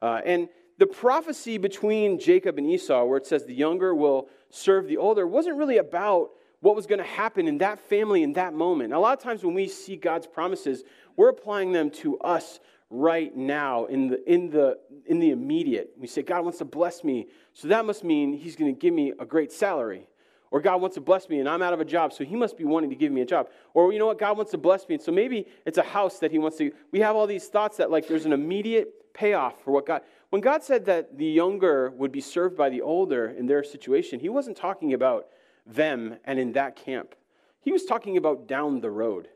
Uh, 0.05 0.21
and 0.27 0.51
the 0.77 0.87
prophecy 0.87 1.56
between 1.56 2.19
Jacob 2.19 2.59
and 2.59 2.71
Esau, 2.71 3.05
where 3.05 3.17
it 3.17 3.27
says 3.27 3.47
the 3.47 3.55
younger 3.55 3.95
will 3.95 4.29
serve 4.51 4.87
the 4.87 4.99
older, 4.99 5.27
wasn't 5.27 5.56
really 5.56 5.79
about 5.79 6.33
what 6.61 6.77
was 6.77 6.87
going 6.87 6.99
to 6.99 7.06
happen 7.06 7.49
in 7.49 7.56
that 7.59 7.81
family 7.81 8.23
in 8.23 8.35
that 8.35 8.53
moment. 8.53 8.93
a 8.93 8.99
lot 8.99 9.17
of 9.17 9.25
times 9.25 9.43
when 9.43 9.55
we 9.55 9.67
see 9.67 9.97
God's 9.97 10.27
promises, 10.27 10.85
we're 11.17 11.31
applying 11.31 11.73
them 11.73 11.89
to 11.91 12.19
us 12.19 12.61
right 12.91 13.35
now 13.35 13.87
in 13.87 14.09
the, 14.09 14.31
in 14.31 14.51
the, 14.51 14.79
in 15.06 15.21
the 15.21 15.31
immediate. 15.31 15.93
We 15.97 16.07
say, 16.07 16.21
God 16.21 16.43
wants 16.45 16.59
to 16.59 16.67
bless 16.67 17.03
me, 17.03 17.29
so 17.55 17.69
that 17.69 17.87
must 17.87 18.05
mean 18.05 18.35
He's 18.35 18.57
going 18.57 18.75
to 18.75 18.79
give 18.79 18.93
me 18.93 19.15
a 19.19 19.25
great 19.25 19.53
salary. 19.53 20.07
Or 20.50 20.61
God 20.61 20.83
wants 20.83 20.97
to 20.97 21.00
bless 21.00 21.31
me 21.31 21.41
and 21.41 21.49
I'm 21.49 21.62
out 21.62 21.73
of 21.73 21.81
a 21.81 21.85
job, 21.85 22.12
so 22.12 22.25
He 22.25 22.37
must 22.37 22.59
be 22.59 22.65
wanting 22.65 22.91
to 22.91 22.97
give 22.97 23.11
me 23.11 23.23
a 23.23 23.27
job. 23.27 23.49
Or 23.73 23.91
you 23.91 23.99
know 23.99 24.07
what? 24.07 24.19
God 24.19 24.37
wants 24.37 24.50
to 24.50 24.59
bless 24.59 24.87
me, 24.87 24.97
and 24.97 25.03
so 25.03 25.12
maybe 25.12 25.47
it's 25.65 25.79
a 25.79 25.83
house 25.83 26.19
that 26.19 26.31
He 26.31 26.39
wants 26.39 26.59
to. 26.59 26.73
We 26.93 27.00
have 27.00 27.17
all 27.17 27.27
these 27.27 27.47
thoughts 27.47 27.79
that 27.79 27.91
like 27.91 28.07
there's 28.07 28.27
an 28.27 28.35
immediate 28.35 28.93
payoff 29.14 29.62
for 29.64 29.70
what 29.70 29.87
God. 29.87 30.02
When 30.31 30.43
God 30.43 30.62
said 30.62 30.84
that 30.87 31.16
the 31.16 31.25
younger 31.25 31.90
would 31.90 32.12
be 32.12 32.20
served 32.20 32.56
by 32.56 32.69
the 32.69 32.82
older 32.82 33.28
in 33.31 33.46
their 33.46 33.64
situation, 33.64 34.20
He 34.20 34.28
wasn't 34.28 34.56
talking 34.56 34.93
about 34.93 35.28
them 35.64 36.16
and 36.25 36.38
in 36.38 36.52
that 36.52 36.76
camp. 36.76 37.14
He 37.61 37.72
was 37.72 37.84
talking 37.84 38.19
about 38.19 38.46
down 38.46 38.81
the 38.81 38.90
road. 38.90 39.28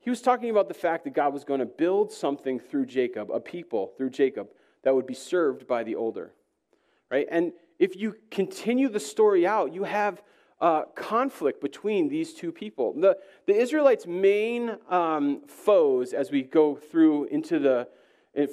He 0.00 0.10
was 0.10 0.20
talking 0.20 0.50
about 0.50 0.66
the 0.66 0.74
fact 0.74 1.04
that 1.04 1.14
God 1.14 1.32
was 1.32 1.44
going 1.44 1.60
to 1.60 1.66
build 1.66 2.10
something 2.10 2.58
through 2.58 2.86
Jacob, 2.86 3.30
a 3.30 3.38
people 3.38 3.92
through 3.96 4.10
Jacob, 4.10 4.48
that 4.82 4.92
would 4.92 5.06
be 5.06 5.14
served 5.14 5.68
by 5.68 5.84
the 5.84 5.94
older. 5.94 6.32
Right? 7.08 7.28
And 7.30 7.52
if 7.78 7.94
you 7.94 8.16
continue 8.30 8.88
the 8.88 8.98
story 8.98 9.46
out, 9.46 9.72
you 9.72 9.84
have 9.84 10.22
uh, 10.60 10.84
conflict 10.96 11.60
between 11.60 12.08
these 12.08 12.34
two 12.34 12.50
people. 12.50 12.94
The, 12.98 13.18
the 13.46 13.54
Israelites' 13.54 14.06
main 14.06 14.76
um, 14.88 15.42
foes, 15.46 16.12
as 16.12 16.30
we 16.30 16.42
go 16.42 16.74
through 16.74 17.24
into 17.26 17.58
the 17.58 17.88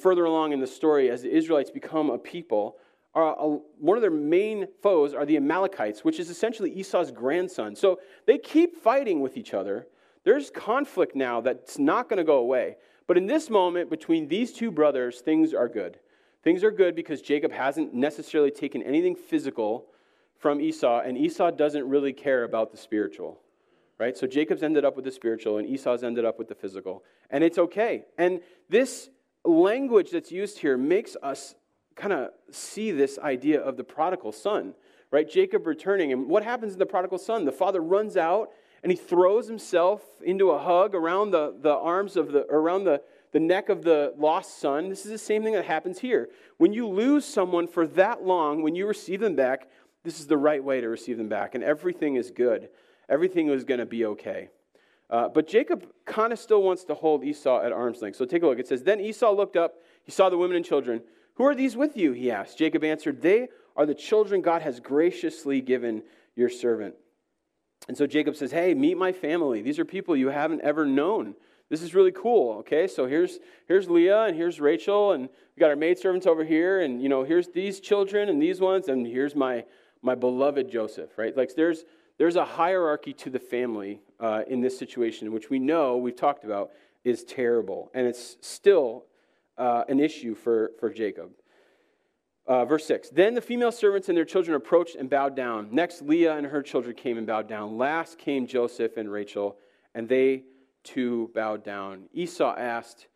further 0.02 0.26
along 0.26 0.54
in 0.54 0.60
the 0.60 0.68
story, 0.68 1.10
as 1.10 1.22
the 1.22 1.36
Israelites 1.36 1.72
become 1.72 2.10
a 2.10 2.18
people, 2.18 2.78
are 3.14 3.36
a, 3.38 3.58
one 3.80 3.98
of 3.98 4.02
their 4.02 4.12
main 4.12 4.68
foes 4.82 5.14
are 5.14 5.26
the 5.26 5.38
Amalekites, 5.38 6.04
which 6.04 6.20
is 6.20 6.30
essentially 6.30 6.72
Esau's 6.72 7.12
grandson. 7.12 7.76
So 7.76 8.00
they 8.26 8.38
keep 8.38 8.78
fighting 8.78 9.22
with 9.22 9.38
each 9.38 9.54
other. 9.54 9.88
There's 10.24 10.50
conflict 10.50 11.16
now 11.16 11.42
that's 11.42 11.80
not 11.80 12.10
going 12.10 12.18
to 12.18 12.24
go 12.24 12.38
away. 12.38 12.78
But 13.08 13.18
in 13.18 13.26
this 13.26 13.50
moment, 13.50 13.90
between 13.90 14.28
these 14.28 14.54
two 14.54 14.70
brothers, 14.70 15.22
things 15.22 15.54
are 15.54 15.68
good. 15.68 16.00
Things 16.44 16.64
are 16.64 16.72
good 16.72 16.96
because 16.96 17.22
Jacob 17.22 17.52
hasn't 17.52 17.94
necessarily 17.94 18.52
taken 18.52 18.84
anything 18.84 19.16
physical 19.16 19.88
from 20.38 20.62
Esau, 20.62 21.02
and 21.02 21.18
Esau 21.18 21.52
doesn't 21.52 21.88
really 21.88 22.14
care 22.14 22.44
about 22.44 22.72
the 22.72 22.78
spiritual. 22.78 23.40
Right? 23.98 24.16
So 24.16 24.28
Jacob's 24.28 24.64
ended 24.64 24.86
up 24.86 24.96
with 24.96 25.04
the 25.04 25.12
spiritual, 25.12 25.58
and 25.58 25.68
Esau's 25.68 26.04
ended 26.04 26.24
up 26.24 26.40
with 26.40 26.48
the 26.48 26.56
physical. 26.56 27.04
And 27.30 27.44
it's 27.44 27.58
okay. 27.58 28.06
And 28.18 28.40
this 28.70 29.10
language 29.46 30.12
that's 30.12 30.32
used 30.32 30.60
here 30.60 30.78
makes 30.78 31.16
us 31.22 31.56
kind 31.96 32.14
of 32.14 32.30
see 32.52 32.92
this 32.92 33.20
idea 33.20 33.60
of 33.62 33.78
the 33.78 33.84
prodigal 33.84 34.32
son, 34.32 34.74
right? 35.12 35.30
Jacob 35.30 35.68
returning. 35.68 36.12
And 36.12 36.28
what 36.28 36.44
happens 36.44 36.74
in 36.74 36.80
the 36.80 36.86
prodigal 36.86 37.18
son? 37.18 37.46
The 37.46 37.52
father 37.52 37.82
runs 37.82 38.18
out 38.18 38.50
and 38.84 38.92
he 38.92 38.98
throws 38.98 39.48
himself 39.48 40.02
into 40.24 40.52
a 40.52 40.60
hug 40.60 40.96
around 40.96 41.32
the, 41.32 41.56
the 41.62 41.74
arms 41.74 42.16
of 42.16 42.32
the, 42.32 42.46
around 42.46 42.86
the, 42.86 43.02
the 43.32 43.40
neck 43.40 43.70
of 43.70 43.84
the 43.84 44.14
lost 44.18 44.60
son. 44.60 44.90
This 44.90 45.06
is 45.06 45.12
the 45.12 45.18
same 45.18 45.44
thing 45.44 45.54
that 45.54 45.66
happens 45.66 46.00
here. 46.00 46.30
When 46.58 46.74
you 46.74 46.88
lose 46.88 47.26
someone 47.26 47.68
for 47.68 47.86
that 47.88 48.24
long, 48.24 48.62
when 48.62 48.76
you 48.76 48.88
receive 48.88 49.20
them 49.20 49.36
back, 49.36 49.68
this 50.04 50.20
is 50.20 50.28
the 50.28 50.38
right 50.38 50.64
way 50.64 50.80
to 50.80 50.88
receive 50.88 51.18
them 51.18 51.28
back. 51.28 51.56
And 51.56 51.64
everything 51.64 52.16
is 52.16 52.32
good, 52.32 52.70
everything 53.10 53.50
is 53.50 53.66
going 53.66 53.80
to 53.80 53.86
be 53.86 54.06
okay. 54.06 54.50
Uh, 55.10 55.28
but 55.28 55.48
Jacob 55.48 55.88
kind 56.06 56.32
of 56.32 56.40
still 56.40 56.62
wants 56.62 56.84
to 56.86 56.94
hold 56.94 57.24
Esau 57.24 57.62
at 57.64 57.72
arm's 57.72 58.02
length. 58.02 58.16
So 58.16 58.26
take 58.26 58.44
a 58.44 58.48
look. 58.48 58.60
It 58.60 58.68
says, 58.68 58.84
Then 58.84 59.00
Esau 59.00 59.32
looked 59.32 59.56
up, 59.56 59.76
he 60.04 60.12
saw 60.12 60.30
the 60.30 60.38
women 60.38 60.56
and 60.56 60.66
children. 60.66 61.02
Who 61.36 61.46
are 61.46 61.56
these 61.56 61.76
with 61.76 61.98
you? 61.98 62.12
He 62.12 62.30
asked. 62.30 62.58
Jacob 62.58 62.84
answered, 62.84 63.22
They 63.22 63.48
are 63.76 63.86
the 63.86 63.96
children 63.96 64.42
God 64.42 64.62
has 64.62 64.80
graciously 64.80 65.62
given 65.62 66.04
your 66.36 66.50
servant. 66.50 66.96
And 67.88 67.98
so 67.98 68.06
Jacob 68.06 68.36
says, 68.36 68.52
Hey, 68.52 68.74
meet 68.74 68.98
my 68.98 69.12
family. 69.12 69.62
These 69.62 69.80
are 69.80 69.86
people 69.86 70.16
you 70.16 70.30
haven't 70.30 70.62
ever 70.62 70.86
known. 70.86 71.34
This 71.70 71.82
is 71.84 71.94
really 71.94 72.12
cool. 72.12 72.58
Okay, 72.60 72.88
so 72.88 73.06
here's 73.06 73.40
here's 73.68 73.90
Leah 73.90 74.24
and 74.24 74.36
here's 74.36 74.60
Rachel, 74.60 75.12
and 75.12 75.24
we 75.24 75.60
got 75.60 75.70
our 75.70 75.76
maidservants 75.76 76.26
over 76.26 76.44
here, 76.44 76.82
and 76.82 77.02
you 77.02 77.10
know, 77.10 77.24
here's 77.24 77.48
these 77.50 77.80
children 77.80 78.28
and 78.28 78.42
these 78.42 78.60
ones, 78.60 78.88
and 78.88 79.06
here's 79.06 79.36
my 79.36 79.64
my 80.02 80.16
beloved 80.16 80.72
Joseph, 80.72 81.12
right? 81.18 81.36
Like 81.38 81.54
there's 81.56 81.86
there's 82.20 82.36
a 82.36 82.46
hierarchy 82.46 83.14
to 83.14 83.30
the 83.32 83.40
family 83.40 84.02
uh, 84.20 84.42
in 84.48 84.62
this 84.62 84.78
situation, 84.78 85.32
which 85.32 85.50
we 85.50 85.58
know 85.58 85.98
we've 85.98 86.16
talked 86.16 86.44
about 86.44 86.72
is 87.04 87.24
terrible, 87.24 87.90
and 87.96 88.06
it's 88.06 88.38
still 88.42 89.06
uh, 89.58 89.86
an 89.88 90.00
issue 90.00 90.36
for, 90.36 90.72
for 90.80 90.92
Jacob. 90.92 91.32
Uh, 92.46 92.66
verse 92.66 92.86
6 92.86 93.10
Then 93.10 93.34
the 93.34 93.42
female 93.42 93.72
servants 93.72 94.10
and 94.10 94.18
their 94.18 94.26
children 94.26 94.56
approached 94.56 94.96
and 94.96 95.10
bowed 95.10 95.36
down. 95.36 95.70
Next, 95.72 96.02
Leah 96.02 96.36
and 96.36 96.46
her 96.48 96.62
children 96.62 96.96
came 96.96 97.18
and 97.18 97.26
bowed 97.26 97.48
down. 97.48 97.78
Last 97.78 98.18
came 98.18 98.46
Joseph 98.46 98.98
and 98.98 99.10
Rachel, 99.10 99.58
and 99.96 100.10
they 100.10 100.44
too 100.84 101.32
bowed 101.34 101.64
down. 101.64 102.04
Esau 102.14 102.54
asked, 102.58 103.08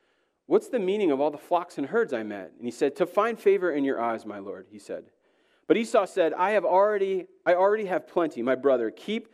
What's 0.45 0.69
the 0.69 0.79
meaning 0.79 1.11
of 1.11 1.19
all 1.19 1.31
the 1.31 1.37
flocks 1.37 1.77
and 1.77 1.87
herds 1.87 2.13
I 2.13 2.23
met? 2.23 2.53
And 2.55 2.65
he 2.65 2.71
said, 2.71 2.95
To 2.97 3.05
find 3.05 3.37
favor 3.37 3.71
in 3.71 3.83
your 3.83 4.01
eyes, 4.01 4.25
my 4.25 4.39
lord, 4.39 4.67
he 4.69 4.79
said. 4.79 5.05
But 5.67 5.77
Esau 5.77 6.05
said, 6.05 6.33
I 6.33 6.51
have 6.51 6.65
already, 6.65 7.27
I 7.45 7.55
already 7.55 7.85
have 7.85 8.07
plenty, 8.07 8.41
my 8.41 8.55
brother. 8.55 8.91
Keep 8.91 9.29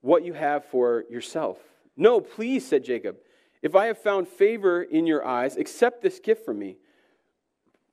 what 0.00 0.24
you 0.24 0.32
have 0.32 0.64
for 0.66 1.04
yourself. 1.10 1.58
No, 1.96 2.20
please, 2.20 2.66
said 2.66 2.84
Jacob. 2.84 3.16
If 3.62 3.74
I 3.74 3.86
have 3.86 3.98
found 3.98 4.28
favor 4.28 4.82
in 4.82 5.06
your 5.06 5.24
eyes, 5.24 5.56
accept 5.56 6.02
this 6.02 6.18
gift 6.18 6.44
from 6.44 6.58
me. 6.58 6.76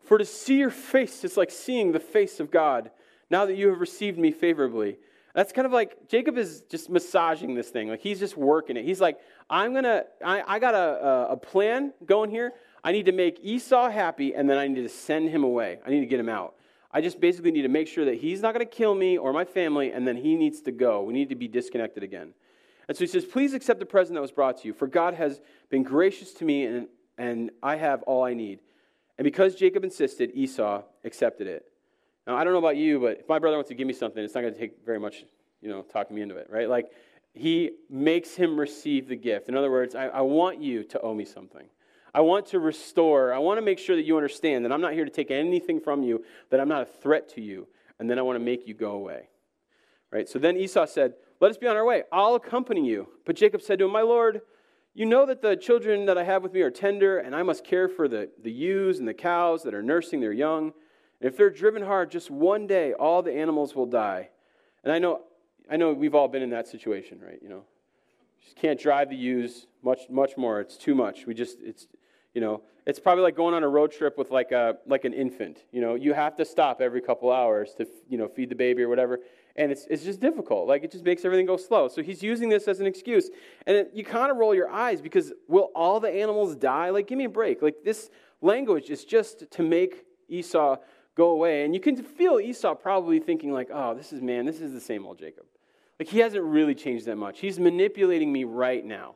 For 0.02 0.18
to 0.18 0.26
see 0.26 0.58
your 0.58 0.72
face 0.72 1.24
is 1.24 1.38
like 1.38 1.52
seeing 1.52 1.92
the 1.92 2.00
face 2.00 2.40
of 2.40 2.50
God 2.50 2.90
now 3.30 3.46
that 3.46 3.56
you 3.56 3.68
have 3.70 3.80
received 3.80 4.18
me 4.18 4.32
favorably. 4.32 4.98
That's 5.36 5.54
kind 5.54 5.68
of 5.68 5.72
like 5.72 6.10
Jacob 6.10 6.38
is 6.38 6.64
just 6.70 6.90
massaging 6.90 7.54
this 7.54 7.70
thing. 7.70 7.88
Like 7.88 8.02
he's 8.02 8.20
just 8.20 8.36
working 8.36 8.76
it. 8.78 8.84
He's 8.84 9.00
like, 9.00 9.20
I'm 9.50 9.72
going 9.74 9.84
to, 9.84 10.06
I 10.26 10.58
got 10.58 10.74
a, 10.74 11.28
a 11.32 11.38
plan 11.38 11.94
going 12.06 12.32
here. 12.32 12.54
I 12.84 12.92
need 12.92 13.06
to 13.06 13.12
make 13.12 13.40
Esau 13.44 13.90
happy, 13.90 14.34
and 14.34 14.50
then 14.50 14.58
I 14.58 14.68
need 14.68 14.82
to 14.82 14.90
send 14.90 15.30
him 15.30 15.44
away. 15.44 15.80
I 15.86 15.90
need 15.90 16.00
to 16.00 16.06
get 16.06 16.20
him 16.20 16.30
out. 16.30 16.56
I 16.92 17.02
just 17.02 17.20
basically 17.20 17.52
need 17.52 17.62
to 17.64 17.70
make 17.70 17.88
sure 17.88 18.06
that 18.06 18.16
he's 18.16 18.42
not 18.42 18.54
going 18.54 18.66
to 18.66 18.72
kill 18.72 18.96
me 18.96 19.18
or 19.18 19.32
my 19.32 19.46
family, 19.46 19.92
and 19.92 20.08
then 20.08 20.18
he 20.18 20.36
needs 20.36 20.62
to 20.62 20.72
go. 20.72 21.04
We 21.04 21.14
need 21.14 21.30
to 21.30 21.36
be 21.36 21.48
disconnected 21.48 22.02
again. 22.04 22.34
And 22.88 22.98
so 22.98 23.02
he 23.02 23.08
says, 23.08 23.26
Please 23.26 23.54
accept 23.54 23.80
the 23.80 23.86
present 23.86 24.16
that 24.16 24.22
was 24.22 24.32
brought 24.32 24.62
to 24.62 24.68
you, 24.68 24.74
for 24.74 24.88
God 24.88 25.14
has 25.14 25.40
been 25.70 25.84
gracious 25.84 26.34
to 26.36 26.46
me, 26.46 26.66
and, 26.66 26.88
and 27.18 27.52
I 27.62 27.76
have 27.76 28.02
all 28.04 28.24
I 28.24 28.34
need. 28.34 28.62
And 29.18 29.24
because 29.24 29.54
Jacob 29.54 29.84
insisted, 29.84 30.32
Esau 30.34 30.82
accepted 31.04 31.46
it. 31.46 31.66
Now, 32.26 32.36
I 32.36 32.44
don't 32.44 32.54
know 32.54 32.60
about 32.60 32.78
you, 32.78 33.00
but 33.00 33.20
if 33.20 33.30
my 33.30 33.38
brother 33.38 33.58
wants 33.58 33.70
to 33.70 33.76
give 33.76 33.86
me 33.86 33.94
something, 33.94 34.24
it's 34.24 34.34
not 34.34 34.42
going 34.42 34.54
to 34.54 34.60
take 34.60 34.86
very 34.86 35.00
much, 35.00 35.26
you 35.62 35.70
know, 35.70 35.82
talking 35.84 36.16
me 36.16 36.22
into 36.22 36.38
it, 36.38 36.48
right? 36.50 36.70
Like, 36.70 36.92
he 37.34 37.72
makes 37.90 38.36
him 38.36 38.60
receive 38.60 39.08
the 39.08 39.16
gift. 39.16 39.50
In 39.50 39.56
other 39.56 39.70
words, 39.70 39.94
I, 39.94 40.08
I 40.08 40.22
want 40.22 40.60
you 40.60 40.84
to 40.86 41.02
owe 41.02 41.14
me 41.14 41.26
something. 41.26 41.68
I 42.14 42.22
want 42.22 42.48
to 42.48 42.60
restore. 42.60 43.34
I 43.34 43.38
want 43.40 43.58
to 43.58 43.62
make 43.62 43.80
sure 43.80 43.96
that 43.96 44.06
you 44.06 44.16
understand 44.18 44.66
that 44.66 44.72
I'm 44.72 44.82
not 44.82 44.94
here 44.94 45.06
to 45.06 45.12
take 45.12 45.32
anything 45.32 45.80
from 45.80 46.04
you, 46.04 46.24
that 46.50 46.60
I'm 46.60 46.70
not 46.70 46.82
a 46.82 46.86
threat 46.86 47.30
to 47.36 47.42
you, 47.42 47.68
and 48.00 48.10
then 48.10 48.18
I 48.18 48.22
want 48.22 48.38
to 48.38 48.44
make 48.44 48.68
you 48.68 48.74
go 48.74 48.92
away. 48.92 49.30
Right? 50.12 50.28
So 50.28 50.40
then 50.40 50.58
Esau 50.58 50.86
said, 50.86 51.14
Let 51.40 51.52
us 51.52 51.58
be 51.58 51.68
on 51.68 51.76
our 51.76 51.86
way. 51.86 52.04
I'll 52.12 52.36
accompany 52.36 52.88
you. 52.88 53.08
But 53.26 53.36
Jacob 53.36 53.62
said 53.62 53.80
to 53.80 53.86
him, 53.86 53.92
My 53.92 54.02
Lord, 54.02 54.42
you 54.94 55.06
know 55.06 55.26
that 55.26 55.42
the 55.42 55.56
children 55.56 56.06
that 56.08 56.18
I 56.18 56.24
have 56.24 56.42
with 56.42 56.54
me 56.54 56.62
are 56.62 56.72
tender, 56.72 57.20
and 57.20 57.36
I 57.36 57.44
must 57.44 57.64
care 57.64 57.88
for 57.88 58.08
the, 58.08 58.30
the 58.42 58.52
ewes 58.52 59.00
and 59.00 59.08
the 59.08 59.14
cows 59.14 59.64
that 59.64 59.74
are 59.74 59.84
nursing 59.84 60.20
their 60.20 60.34
young. 60.34 60.74
And 61.22 61.30
if 61.30 61.38
they're 61.38 61.50
driven 61.50 61.84
hard, 61.84 62.10
just 62.10 62.32
one 62.32 62.66
day 62.66 62.94
all 62.94 63.22
the 63.22 63.34
animals 63.34 63.76
will 63.76 63.86
die. 63.86 64.30
And 64.84 64.92
I 64.92 65.00
know, 65.00 65.22
I 65.70 65.78
know 65.78 65.94
we've 65.94 66.16
all 66.16 66.28
been 66.28 66.42
in 66.42 66.50
that 66.52 66.68
situation, 66.68 67.20
right? 67.22 67.40
You 67.42 67.50
know, 67.50 67.64
just 68.44 68.56
can't 68.56 68.80
drive 68.80 69.10
the 69.10 69.16
ewes 69.16 69.68
much, 69.84 70.02
much 70.10 70.38
more. 70.38 70.60
It's 70.60 70.78
too 70.78 70.96
much. 70.96 71.26
We 71.26 71.34
just, 71.34 71.58
it's, 71.62 71.88
you 72.34 72.42
know, 72.42 72.62
it's 72.86 73.00
probably 73.00 73.24
like 73.24 73.36
going 73.36 73.54
on 73.54 73.64
a 73.64 73.68
road 73.68 73.92
trip 73.92 74.18
with 74.18 74.32
like 74.32 74.52
a 74.52 74.78
like 74.88 75.06
an 75.06 75.14
infant. 75.14 75.60
You 75.72 75.82
know, 75.82 75.96
you 75.96 76.14
have 76.14 76.36
to 76.38 76.46
stop 76.46 76.82
every 76.82 77.02
couple 77.02 77.32
hours 77.32 77.74
to 77.76 77.86
you 78.08 78.18
know 78.18 78.28
feed 78.28 78.50
the 78.50 78.56
baby 78.56 78.82
or 78.82 78.90
whatever 78.90 79.20
and 79.60 79.74
it's, 79.74 79.86
it's 79.90 80.06
just 80.06 80.22
difficult. 80.22 80.70
Like, 80.70 80.86
it 80.86 80.92
just 80.92 81.04
makes 81.04 81.26
everything 81.26 81.46
go 81.46 81.58
slow. 81.58 81.90
So 81.90 82.02
he's 82.02 82.24
using 82.24 82.48
this 82.48 82.68
as 82.70 82.80
an 82.80 82.86
excuse. 82.86 83.30
And 83.68 83.76
it, 83.76 83.92
you 83.94 84.06
kind 84.06 84.32
of 84.32 84.38
roll 84.38 84.56
your 84.56 84.70
eyes 84.70 85.02
because 85.02 85.34
will 85.50 85.70
all 85.76 86.00
the 86.00 86.10
animals 86.10 86.56
die? 86.56 86.92
Like, 86.92 87.08
give 87.08 87.18
me 87.18 87.26
a 87.26 87.30
break. 87.30 87.62
Like, 87.62 87.76
this 87.84 88.10
language 88.42 88.90
is 88.90 89.04
just 89.04 89.52
to 89.52 89.62
make 89.62 90.06
Esau 90.30 90.78
go 91.14 91.32
away. 91.32 91.66
And 91.66 91.74
you 91.74 91.82
can 91.82 92.02
feel 92.02 92.40
Esau 92.40 92.74
probably 92.74 93.20
thinking, 93.20 93.52
like, 93.52 93.70
oh, 93.70 93.94
this 93.94 94.14
is, 94.14 94.22
man, 94.22 94.46
this 94.46 94.62
is 94.62 94.72
the 94.72 94.80
same 94.80 95.06
old 95.06 95.20
Jacob. 95.20 95.44
Like, 96.00 96.08
he 96.08 96.20
hasn't 96.20 96.44
really 96.44 96.76
changed 96.76 97.06
that 97.06 97.18
much. 97.18 97.40
He's 97.40 97.60
manipulating 97.60 98.32
me 98.32 98.46
right 98.46 98.84
now. 98.84 99.16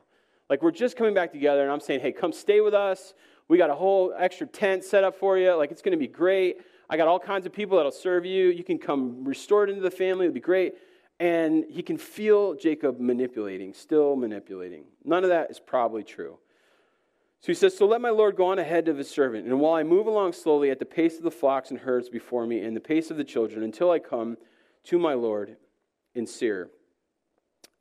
Like, 0.50 0.62
we're 0.62 0.70
just 0.70 0.96
coming 0.96 1.14
back 1.14 1.32
together, 1.32 1.62
and 1.62 1.72
I'm 1.72 1.80
saying, 1.80 2.00
hey, 2.00 2.12
come 2.12 2.32
stay 2.32 2.60
with 2.60 2.74
us. 2.74 3.14
We 3.48 3.56
got 3.56 3.70
a 3.70 3.74
whole 3.74 4.14
extra 4.16 4.46
tent 4.46 4.84
set 4.84 5.02
up 5.02 5.16
for 5.16 5.38
you. 5.38 5.54
Like, 5.54 5.70
it's 5.70 5.82
going 5.82 5.92
to 5.92 5.98
be 5.98 6.06
great. 6.06 6.58
I 6.90 6.96
got 6.96 7.08
all 7.08 7.18
kinds 7.18 7.46
of 7.46 7.52
people 7.52 7.78
that'll 7.78 7.92
serve 7.92 8.26
you. 8.26 8.48
You 8.48 8.64
can 8.64 8.78
come 8.78 9.24
restored 9.24 9.70
into 9.70 9.80
the 9.80 9.90
family. 9.90 10.26
It'll 10.26 10.34
be 10.34 10.40
great. 10.40 10.74
And 11.18 11.64
he 11.70 11.82
can 11.82 11.96
feel 11.96 12.54
Jacob 12.54 13.00
manipulating, 13.00 13.72
still 13.72 14.16
manipulating. 14.16 14.84
None 15.04 15.24
of 15.24 15.30
that 15.30 15.50
is 15.50 15.60
probably 15.60 16.02
true. 16.02 16.38
So 17.40 17.46
he 17.46 17.54
says, 17.54 17.76
So 17.76 17.86
let 17.86 18.00
my 18.00 18.10
Lord 18.10 18.36
go 18.36 18.46
on 18.46 18.58
ahead 18.58 18.88
of 18.88 18.98
his 18.98 19.10
servant, 19.10 19.46
and 19.46 19.60
while 19.60 19.74
I 19.74 19.82
move 19.82 20.06
along 20.06 20.32
slowly 20.32 20.70
at 20.70 20.78
the 20.78 20.86
pace 20.86 21.18
of 21.18 21.22
the 21.22 21.30
flocks 21.30 21.70
and 21.70 21.80
herds 21.80 22.08
before 22.08 22.46
me, 22.46 22.60
and 22.60 22.74
the 22.74 22.80
pace 22.80 23.10
of 23.10 23.16
the 23.16 23.24
children, 23.24 23.62
until 23.62 23.90
I 23.90 23.98
come 23.98 24.36
to 24.84 24.98
my 24.98 25.14
Lord 25.14 25.56
in 26.14 26.26
Seir. 26.26 26.70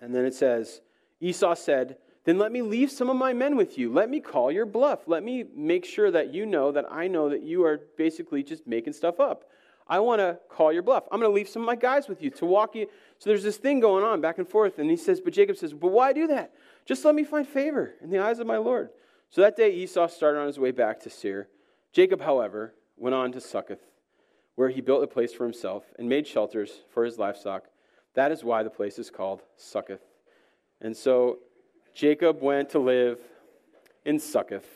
And 0.03 0.13
then 0.13 0.25
it 0.25 0.33
says, 0.33 0.81
Esau 1.21 1.53
said, 1.53 1.95
then 2.25 2.37
let 2.37 2.51
me 2.51 2.61
leave 2.61 2.91
some 2.91 3.09
of 3.09 3.15
my 3.15 3.31
men 3.31 3.55
with 3.55 3.77
you. 3.77 3.91
Let 3.91 4.09
me 4.09 4.19
call 4.19 4.51
your 4.51 4.65
bluff. 4.65 5.07
Let 5.07 5.23
me 5.23 5.45
make 5.55 5.85
sure 5.85 6.11
that 6.11 6.33
you 6.33 6.45
know 6.45 6.73
that 6.73 6.85
I 6.91 7.07
know 7.07 7.29
that 7.29 7.41
you 7.41 7.63
are 7.65 7.81
basically 7.97 8.43
just 8.43 8.67
making 8.67 8.93
stuff 8.93 9.21
up. 9.21 9.45
I 9.87 9.99
want 9.99 10.19
to 10.19 10.39
call 10.49 10.73
your 10.73 10.83
bluff. 10.83 11.05
I'm 11.09 11.21
going 11.21 11.31
to 11.31 11.35
leave 11.35 11.47
some 11.47 11.61
of 11.61 11.65
my 11.65 11.75
guys 11.75 12.09
with 12.09 12.21
you 12.21 12.29
to 12.31 12.45
walk 12.45 12.75
you. 12.75 12.87
So 13.17 13.29
there's 13.29 13.43
this 13.43 13.57
thing 13.57 13.79
going 13.79 14.03
on 14.03 14.19
back 14.19 14.39
and 14.39 14.47
forth. 14.47 14.77
And 14.77 14.89
he 14.89 14.97
says, 14.97 15.21
But 15.21 15.33
Jacob 15.33 15.55
says, 15.55 15.73
But 15.73 15.91
why 15.91 16.11
do 16.11 16.27
that? 16.27 16.53
Just 16.85 17.05
let 17.05 17.15
me 17.15 17.23
find 17.23 17.47
favor 17.47 17.93
in 18.01 18.09
the 18.09 18.19
eyes 18.19 18.39
of 18.39 18.47
my 18.47 18.57
Lord. 18.57 18.89
So 19.29 19.41
that 19.41 19.55
day 19.55 19.71
Esau 19.71 20.07
started 20.07 20.39
on 20.39 20.47
his 20.47 20.59
way 20.59 20.71
back 20.71 20.99
to 21.01 21.09
Seir. 21.09 21.47
Jacob, 21.93 22.21
however, 22.21 22.73
went 22.97 23.15
on 23.15 23.31
to 23.31 23.41
Succoth, 23.41 23.85
where 24.55 24.69
he 24.69 24.81
built 24.81 25.03
a 25.03 25.07
place 25.07 25.33
for 25.33 25.43
himself 25.43 25.83
and 25.97 26.09
made 26.09 26.27
shelters 26.27 26.83
for 26.89 27.03
his 27.03 27.17
livestock. 27.17 27.65
That 28.15 28.31
is 28.31 28.43
why 28.43 28.63
the 28.63 28.69
place 28.69 28.99
is 28.99 29.09
called 29.09 29.41
Succoth. 29.57 30.01
And 30.81 30.95
so 30.95 31.39
Jacob 31.93 32.41
went 32.41 32.69
to 32.71 32.79
live 32.79 33.19
in 34.05 34.19
Succoth. 34.19 34.67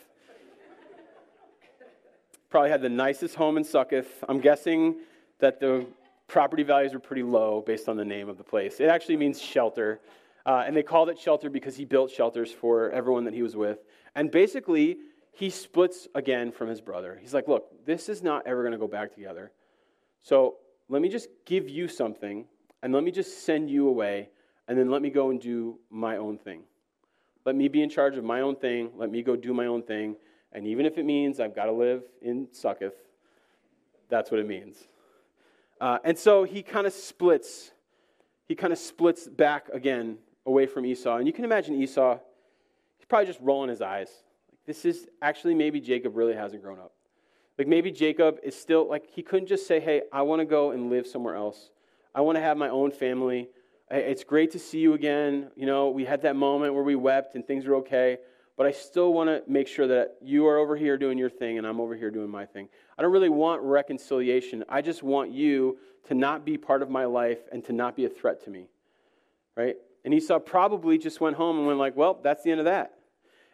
Probably 2.50 2.70
had 2.70 2.82
the 2.82 2.90
nicest 2.90 3.36
home 3.36 3.58
in 3.58 3.64
Succoth. 3.64 4.24
I'm 4.28 4.40
guessing 4.40 4.98
that 5.40 5.60
the 5.60 5.86
property 6.28 6.64
values 6.64 6.94
were 6.94 7.00
pretty 7.00 7.24
low 7.24 7.64
based 7.66 7.90
on 7.90 7.98
the 7.98 8.06
name 8.06 8.30
of 8.30 8.38
the 8.38 8.44
place. 8.44 8.80
It 8.80 8.90
actually 8.90 9.18
means 9.18 9.42
shelter. 9.42 10.00
Uh, 10.46 10.64
and 10.66 10.76
they 10.76 10.84
called 10.84 11.10
it 11.10 11.20
shelter 11.20 11.50
because 11.50 11.76
he 11.76 11.84
built 11.84 12.10
shelters 12.10 12.52
for 12.52 12.90
everyone 12.92 13.26
that 13.26 13.34
he 13.34 13.42
was 13.42 13.56
with. 13.56 13.80
And 14.16 14.32
basically, 14.32 14.98
he 15.34 15.50
splits 15.50 16.08
again 16.16 16.52
from 16.52 16.70
his 16.70 16.80
brother. 16.80 17.18
He's 17.22 17.34
like, 17.34 17.48
Look, 17.48 17.86
this 17.86 18.08
is 18.08 18.24
not 18.24 18.48
ever 18.48 18.64
going 18.64 18.72
to 18.72 18.78
go 18.78 18.88
back 18.88 19.14
together. 19.14 19.52
So 20.22 20.56
let 20.90 21.02
me 21.02 21.10
just 21.10 21.28
give 21.46 21.70
you 21.70 21.88
something, 21.88 22.46
and 22.84 22.94
let 22.94 23.04
me 23.04 23.12
just 23.12 23.46
send 23.46 23.70
you 23.70 23.88
away, 23.88 24.30
and 24.68 24.78
then 24.78 24.90
let 24.90 25.02
me 25.02 25.10
go 25.10 25.30
and 25.30 25.40
do 25.40 25.80
my 25.90 26.18
own 26.18 26.38
thing. 26.38 26.64
Let 27.46 27.56
me 27.56 27.70
be 27.70 27.82
in 27.82 27.90
charge 27.90 28.18
of 28.18 28.24
my 28.24 28.42
own 28.42 28.58
thing. 28.58 28.92
Let 28.98 29.10
me 29.10 29.24
go 29.24 29.36
do 29.36 29.54
my 29.54 29.68
own 29.68 29.82
thing. 29.82 30.18
And 30.52 30.68
even 30.68 30.86
if 30.86 30.98
it 30.98 31.06
means 31.06 31.40
I've 31.40 31.56
got 31.56 31.66
to 31.66 31.72
live 31.72 32.04
in 32.22 32.48
Succoth, 32.52 32.96
that's 34.10 34.32
what 34.32 34.40
it 34.40 34.48
means. 34.48 34.88
Uh, 35.80 36.00
and 36.04 36.18
so 36.18 36.44
he 36.44 36.62
kind 36.62 36.88
of 36.88 36.94
splits. 36.94 37.72
He 38.48 38.56
kind 38.56 38.74
of 38.74 38.80
splits 38.80 39.28
back 39.28 39.70
again 39.70 40.18
away 40.46 40.66
from 40.66 40.86
Esau. 40.86 41.18
And 41.18 41.28
you 41.28 41.34
can 41.34 41.46
imagine 41.46 41.82
Esau, 41.82 42.18
he's 42.98 43.06
probably 43.06 43.28
just 43.28 43.40
rolling 43.42 43.70
his 43.70 43.82
eyes. 43.82 44.10
Like, 44.52 44.60
This 44.66 44.86
is 44.86 45.08
actually 45.22 45.56
maybe 45.56 45.80
Jacob 45.80 46.18
really 46.18 46.34
hasn't 46.34 46.62
grown 46.64 46.80
up. 46.80 46.94
Like 47.58 47.68
maybe 47.68 47.92
Jacob 47.92 48.40
is 48.44 48.60
still, 48.60 48.88
like, 48.90 49.10
he 49.10 49.24
couldn't 49.24 49.48
just 49.48 49.68
say, 49.68 49.80
hey, 49.80 50.04
I 50.12 50.22
want 50.22 50.42
to 50.42 50.46
go 50.46 50.72
and 50.72 50.90
live 50.90 51.08
somewhere 51.08 51.36
else. 51.36 51.72
I 52.14 52.22
want 52.22 52.38
to 52.38 52.42
have 52.42 52.58
my 52.58 52.70
own 52.70 52.92
family. 52.92 53.50
It's 53.90 54.24
great 54.24 54.52
to 54.52 54.60
see 54.60 54.80
you 54.80 54.94
again. 54.94 55.52
You 55.56 55.66
know, 55.66 55.90
we 55.90 56.04
had 56.06 56.22
that 56.24 56.36
moment 56.36 56.74
where 56.74 56.84
we 56.84 56.96
wept 56.96 57.36
and 57.36 57.46
things 57.46 57.66
were 57.66 57.76
okay, 57.76 58.18
but 58.58 58.66
I 58.66 58.72
still 58.72 59.14
want 59.14 59.30
to 59.30 59.44
make 59.50 59.68
sure 59.68 59.88
that 59.88 60.16
you 60.22 60.48
are 60.48 60.58
over 60.58 60.76
here 60.76 60.98
doing 60.98 61.18
your 61.18 61.30
thing 61.30 61.58
and 61.58 61.66
I'm 61.66 61.80
over 61.80 61.96
here 61.96 62.12
doing 62.12 62.30
my 62.30 62.46
thing. 62.46 62.68
I 62.98 63.02
don't 63.02 63.12
really 63.12 63.30
want 63.30 63.62
reconciliation. 63.62 64.64
I 64.68 64.82
just 64.82 65.04
want 65.04 65.32
you 65.32 65.78
to 66.08 66.16
not 66.16 66.46
be 66.46 66.58
part 66.58 66.82
of 66.82 66.90
my 66.90 67.06
life 67.06 67.40
and 67.52 67.64
to 67.66 67.74
not 67.74 67.96
be 67.96 68.06
a 68.06 68.10
threat 68.10 68.44
to 68.46 68.50
me. 68.50 68.68
Right? 69.56 69.76
And 70.04 70.14
Esau 70.14 70.40
probably 70.40 70.98
just 70.98 71.22
went 71.22 71.36
home 71.36 71.58
and 71.58 71.68
went 71.68 71.80
like, 71.80 71.96
well, 71.96 72.20
that's 72.24 72.44
the 72.44 72.52
end 72.52 72.60
of 72.60 72.66
that. 72.66 72.94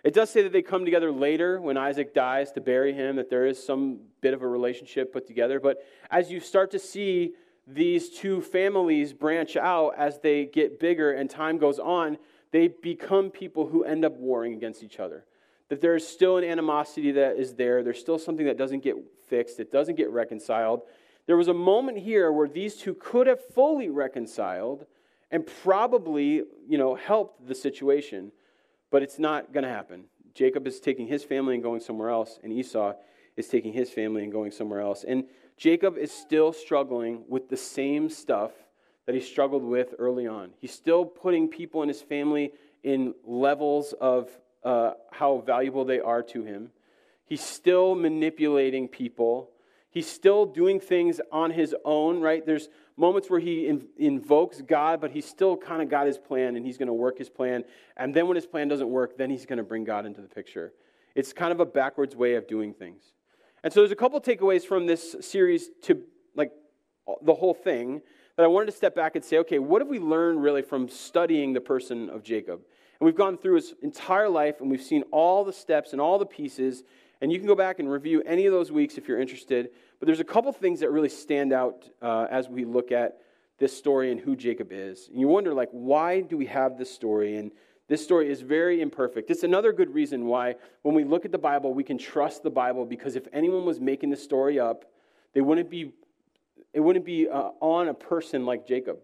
It 0.04 0.14
does 0.14 0.30
say 0.30 0.42
that 0.44 0.52
they 0.52 0.62
come 0.62 0.84
together 0.84 1.12
later 1.12 1.62
when 1.62 1.78
Isaac 1.78 2.14
dies 2.14 2.52
to 2.54 2.62
bury 2.62 2.94
him, 2.94 3.16
that 3.16 3.30
there 3.30 3.46
is 3.46 3.64
some 3.64 4.00
bit 4.20 4.34
of 4.34 4.42
a 4.42 4.48
relationship 4.48 5.14
put 5.14 5.26
together. 5.26 5.60
But 5.60 5.78
as 6.12 6.30
you 6.30 6.42
start 6.42 6.72
to 6.72 6.80
see 6.80 7.34
these 7.66 8.10
two 8.10 8.42
families 8.42 9.14
branch 9.14 9.56
out 9.56 9.94
as 9.98 10.20
they 10.20 10.46
get 10.46 10.80
bigger 10.80 11.12
and 11.12 11.30
time 11.30 11.58
goes 11.58 11.80
on, 11.80 12.18
they 12.52 12.68
become 12.68 13.30
people 13.30 13.68
who 13.68 13.84
end 13.84 14.06
up 14.06 14.14
warring 14.18 14.54
against 14.54 14.84
each 14.84 15.00
other. 15.00 15.26
That 15.70 15.82
there's 15.82 16.06
still 16.06 16.38
an 16.38 16.44
animosity 16.44 17.12
that 17.14 17.38
is 17.38 17.54
there, 17.56 17.84
there's 17.84 18.00
still 18.00 18.20
something 18.20 18.46
that 18.46 18.58
doesn't 18.58 18.84
get 18.84 18.96
fixed, 19.28 19.60
it 19.60 19.72
doesn't 19.72 19.96
get 19.96 20.10
reconciled. 20.12 20.82
There 21.26 21.38
was 21.38 21.48
a 21.48 21.54
moment 21.54 22.00
here 22.00 22.32
where 22.32 22.50
these 22.50 22.76
two 22.76 22.96
could 22.96 23.28
have 23.28 23.40
fully 23.54 23.90
reconciled 23.90 24.86
and 25.32 25.48
probably, 25.64 26.44
you 26.68 26.78
know, 26.78 26.96
helped 26.96 27.48
the 27.48 27.56
situation, 27.56 28.32
but 28.92 29.02
it's 29.02 29.18
not 29.18 29.54
going 29.54 29.64
to 29.64 29.70
happen. 29.70 30.04
Jacob 30.36 30.68
is 30.68 30.80
taking 30.80 31.08
his 31.08 31.24
family 31.24 31.54
and 31.54 31.64
going 31.64 31.80
somewhere 31.80 32.10
else, 32.10 32.40
and 32.44 32.52
Esau 32.52 32.94
is 33.36 33.48
taking 33.48 33.74
his 33.74 33.90
family 33.90 34.24
and 34.24 34.32
going 34.32 34.52
somewhere 34.52 34.82
else. 34.82 35.06
And 35.08 35.24
Jacob 35.58 35.98
is 35.98 36.12
still 36.12 36.54
struggling 36.54 37.24
with 37.28 37.50
the 37.50 37.58
same 37.58 38.10
stuff 38.10 38.52
that 39.06 39.16
he 39.16 39.22
struggled 39.22 39.64
with 39.64 39.94
early 40.00 40.28
on. 40.28 40.52
He's 40.60 40.74
still 40.74 41.06
putting 41.06 41.48
people 41.48 41.82
in 41.84 41.88
his 41.88 42.02
family 42.02 42.54
in 42.84 43.14
levels 43.26 43.94
of 44.00 44.30
uh, 44.64 44.92
how 45.12 45.44
valuable 45.46 45.86
they 45.86 46.00
are 46.00 46.24
to 46.24 46.44
him. 46.44 46.72
He's 47.26 47.42
still 47.42 47.96
manipulating 47.96 48.88
people. 48.88 49.50
He's 49.90 50.08
still 50.08 50.46
doing 50.46 50.80
things 50.80 51.22
on 51.32 51.52
his 51.52 51.76
own, 51.86 52.20
right? 52.20 52.46
There's 52.46 52.70
moments 52.98 53.30
where 53.30 53.40
he 53.40 53.68
in, 53.68 53.88
invokes 53.98 54.62
God, 54.62 55.00
but 55.02 55.12
he's 55.12 55.26
still 55.26 55.56
kind 55.56 55.82
of 55.82 55.90
got 55.90 56.08
his 56.08 56.18
plan 56.18 56.56
and 56.56 56.66
he's 56.66 56.78
going 56.78 56.88
to 56.88 56.94
work 56.94 57.18
his 57.18 57.30
plan. 57.30 57.64
And 57.98 58.14
then 58.14 58.28
when 58.28 58.36
his 58.36 58.46
plan 58.46 58.68
doesn't 58.68 58.90
work, 58.90 59.18
then 59.18 59.30
he's 59.30 59.46
going 59.46 59.58
to 59.58 59.64
bring 59.64 59.84
God 59.84 60.06
into 60.06 60.22
the 60.22 60.28
picture. 60.28 60.74
It's 61.16 61.32
kind 61.32 61.52
of 61.52 61.60
a 61.60 61.66
backwards 61.66 62.16
way 62.16 62.36
of 62.36 62.48
doing 62.48 62.74
things. 62.74 63.04
And 63.64 63.72
so 63.72 63.80
there's 63.80 63.92
a 63.92 63.96
couple 63.96 64.20
takeaways 64.20 64.64
from 64.66 64.86
this 64.86 65.16
series 65.22 65.70
to 65.84 66.02
like 66.36 66.52
the 67.22 67.34
whole 67.34 67.54
thing 67.54 68.02
that 68.36 68.44
I 68.44 68.48
wanted 68.48 68.68
to 68.68 68.72
step 68.72 68.96
back 68.96 69.16
and 69.16 69.24
say, 69.24 69.38
okay, 69.40 69.60
what 69.60 69.82
have 69.82 69.88
we 69.88 70.00
learned 70.00 70.42
really 70.42 70.62
from 70.62 70.90
studying 70.90 71.54
the 71.54 71.62
person 71.62 72.10
of 72.10 72.24
Jacob? 72.24 72.62
And 73.00 73.06
we've 73.06 73.16
gone 73.16 73.38
through 73.38 73.56
his 73.56 73.74
entire 73.82 74.30
life 74.30 74.60
and 74.60 74.70
we've 74.70 74.82
seen 74.82 75.04
all 75.12 75.44
the 75.44 75.54
steps 75.54 75.94
and 75.94 76.02
all 76.02 76.18
the 76.18 76.26
pieces. 76.26 76.84
And 77.22 77.32
you 77.32 77.38
can 77.38 77.48
go 77.48 77.56
back 77.56 77.80
and 77.80 77.90
review 77.90 78.22
any 78.26 78.46
of 78.46 78.54
those 78.54 78.72
weeks 78.72 78.98
if 78.98 79.08
you're 79.08 79.20
interested. 79.20 79.70
But 80.00 80.08
there's 80.08 80.20
a 80.20 80.26
couple 80.26 80.52
things 80.52 80.82
that 80.82 80.92
really 80.92 81.10
stand 81.10 81.54
out 81.54 81.86
uh, 82.02 82.28
as 82.30 82.50
we 82.50 82.66
look 82.66 82.92
at 82.92 83.20
this 83.60 83.76
story 83.76 84.12
and 84.12 84.20
who 84.20 84.36
Jacob 84.36 84.70
is. 84.72 85.08
And 85.10 85.20
you 85.20 85.28
wonder, 85.28 85.54
like, 85.54 85.70
why 85.72 86.22
do 86.22 86.36
we 86.36 86.48
have 86.48 86.78
this 86.78 86.94
story? 86.94 87.38
And 87.38 87.52
this 87.88 88.04
story 88.04 88.30
is 88.32 88.42
very 88.42 88.82
imperfect. 88.82 89.30
It's 89.30 89.44
another 89.44 89.74
good 89.74 89.94
reason 89.94 90.26
why, 90.26 90.56
when 90.84 90.96
we 90.96 91.04
look 91.04 91.26
at 91.26 91.32
the 91.32 91.38
Bible, 91.38 91.74
we 91.74 91.84
can 91.84 91.98
trust 91.98 92.44
the 92.44 92.50
Bible 92.50 92.86
because 92.86 93.16
if 93.16 93.28
anyone 93.34 93.66
was 93.66 93.80
making 93.80 94.10
the 94.10 94.18
story 94.18 94.60
up, 94.60 94.86
they 95.34 95.42
wouldn't 95.42 95.70
be, 95.70 95.92
it 96.74 96.80
wouldn't 96.80 97.06
be 97.06 97.28
uh, 97.28 97.50
on 97.60 97.90
a 97.90 97.94
person 97.94 98.46
like 98.46 98.66
Jacob. 98.66 99.00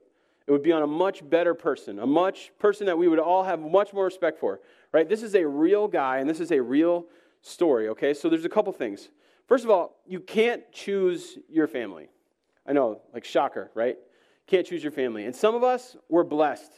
It 0.48 0.52
would 0.52 0.64
be 0.64 0.72
on 0.72 0.82
a 0.82 0.88
much 0.88 1.28
better 1.30 1.54
person, 1.54 2.00
a 2.00 2.08
much 2.08 2.52
person 2.58 2.86
that 2.88 2.98
we 2.98 3.08
would 3.08 3.20
all 3.20 3.44
have 3.44 3.60
much 3.60 3.94
more 3.94 4.06
respect 4.06 4.40
for. 4.40 4.62
Right? 4.92 5.08
This 5.08 5.24
is 5.24 5.36
a 5.36 5.46
real 5.46 5.88
guy, 5.88 6.18
and 6.18 6.30
this 6.30 6.40
is 6.40 6.52
a 6.52 6.60
real 6.60 7.06
story. 7.42 7.90
Okay, 7.90 8.14
so 8.14 8.30
there's 8.30 8.46
a 8.46 8.50
couple 8.50 8.74
things. 8.74 9.10
First 9.48 9.64
of 9.64 9.70
all, 9.70 9.98
you 10.08 10.20
can't 10.20 10.64
choose 10.72 11.38
your 11.50 11.68
family. 11.68 12.08
I 12.66 12.74
know, 12.74 13.02
like 13.14 13.26
shocker, 13.26 13.72
right? 13.74 13.98
Can't 14.48 14.66
choose 14.66 14.84
your 14.84 14.92
family. 14.92 15.26
And 15.26 15.36
some 15.36 15.54
of 15.54 15.64
us, 15.64 15.96
we're 16.08 16.24
blessed. 16.24 16.72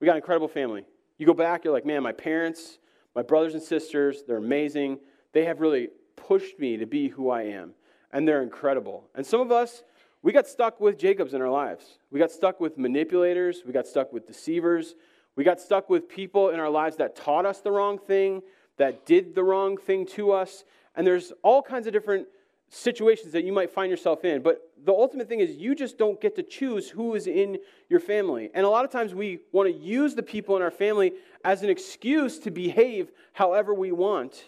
We 0.00 0.06
got 0.06 0.12
an 0.12 0.18
incredible 0.18 0.48
family. 0.48 0.84
You 1.22 1.26
go 1.26 1.34
back, 1.34 1.62
you're 1.62 1.72
like, 1.72 1.86
man, 1.86 2.02
my 2.02 2.10
parents, 2.10 2.80
my 3.14 3.22
brothers 3.22 3.54
and 3.54 3.62
sisters, 3.62 4.24
they're 4.26 4.38
amazing. 4.38 4.98
They 5.32 5.44
have 5.44 5.60
really 5.60 5.90
pushed 6.16 6.58
me 6.58 6.76
to 6.78 6.84
be 6.84 7.06
who 7.06 7.30
I 7.30 7.42
am, 7.42 7.74
and 8.12 8.26
they're 8.26 8.42
incredible. 8.42 9.04
And 9.14 9.24
some 9.24 9.40
of 9.40 9.52
us, 9.52 9.84
we 10.22 10.32
got 10.32 10.48
stuck 10.48 10.80
with 10.80 10.98
Jacobs 10.98 11.32
in 11.32 11.40
our 11.40 11.48
lives. 11.48 11.98
We 12.10 12.18
got 12.18 12.32
stuck 12.32 12.58
with 12.58 12.76
manipulators, 12.76 13.62
we 13.64 13.72
got 13.72 13.86
stuck 13.86 14.12
with 14.12 14.26
deceivers, 14.26 14.96
we 15.36 15.44
got 15.44 15.60
stuck 15.60 15.88
with 15.88 16.08
people 16.08 16.48
in 16.48 16.58
our 16.58 16.68
lives 16.68 16.96
that 16.96 17.14
taught 17.14 17.46
us 17.46 17.60
the 17.60 17.70
wrong 17.70 17.98
thing, 17.98 18.42
that 18.78 19.06
did 19.06 19.36
the 19.36 19.44
wrong 19.44 19.76
thing 19.76 20.04
to 20.16 20.32
us, 20.32 20.64
and 20.96 21.06
there's 21.06 21.32
all 21.44 21.62
kinds 21.62 21.86
of 21.86 21.92
different 21.92 22.26
situations 22.68 23.30
that 23.30 23.44
you 23.44 23.52
might 23.52 23.70
find 23.70 23.92
yourself 23.92 24.24
in. 24.24 24.42
But 24.42 24.71
the 24.84 24.92
ultimate 24.92 25.28
thing 25.28 25.40
is 25.40 25.56
you 25.56 25.74
just 25.74 25.96
don't 25.96 26.20
get 26.20 26.34
to 26.36 26.42
choose 26.42 26.90
who 26.90 27.14
is 27.14 27.26
in 27.26 27.58
your 27.88 28.00
family. 28.00 28.50
And 28.54 28.66
a 28.66 28.68
lot 28.68 28.84
of 28.84 28.90
times 28.90 29.14
we 29.14 29.40
want 29.52 29.72
to 29.72 29.80
use 29.80 30.14
the 30.14 30.22
people 30.22 30.56
in 30.56 30.62
our 30.62 30.70
family 30.70 31.12
as 31.44 31.62
an 31.62 31.70
excuse 31.70 32.38
to 32.40 32.50
behave 32.50 33.12
however 33.32 33.74
we 33.74 33.92
want. 33.92 34.44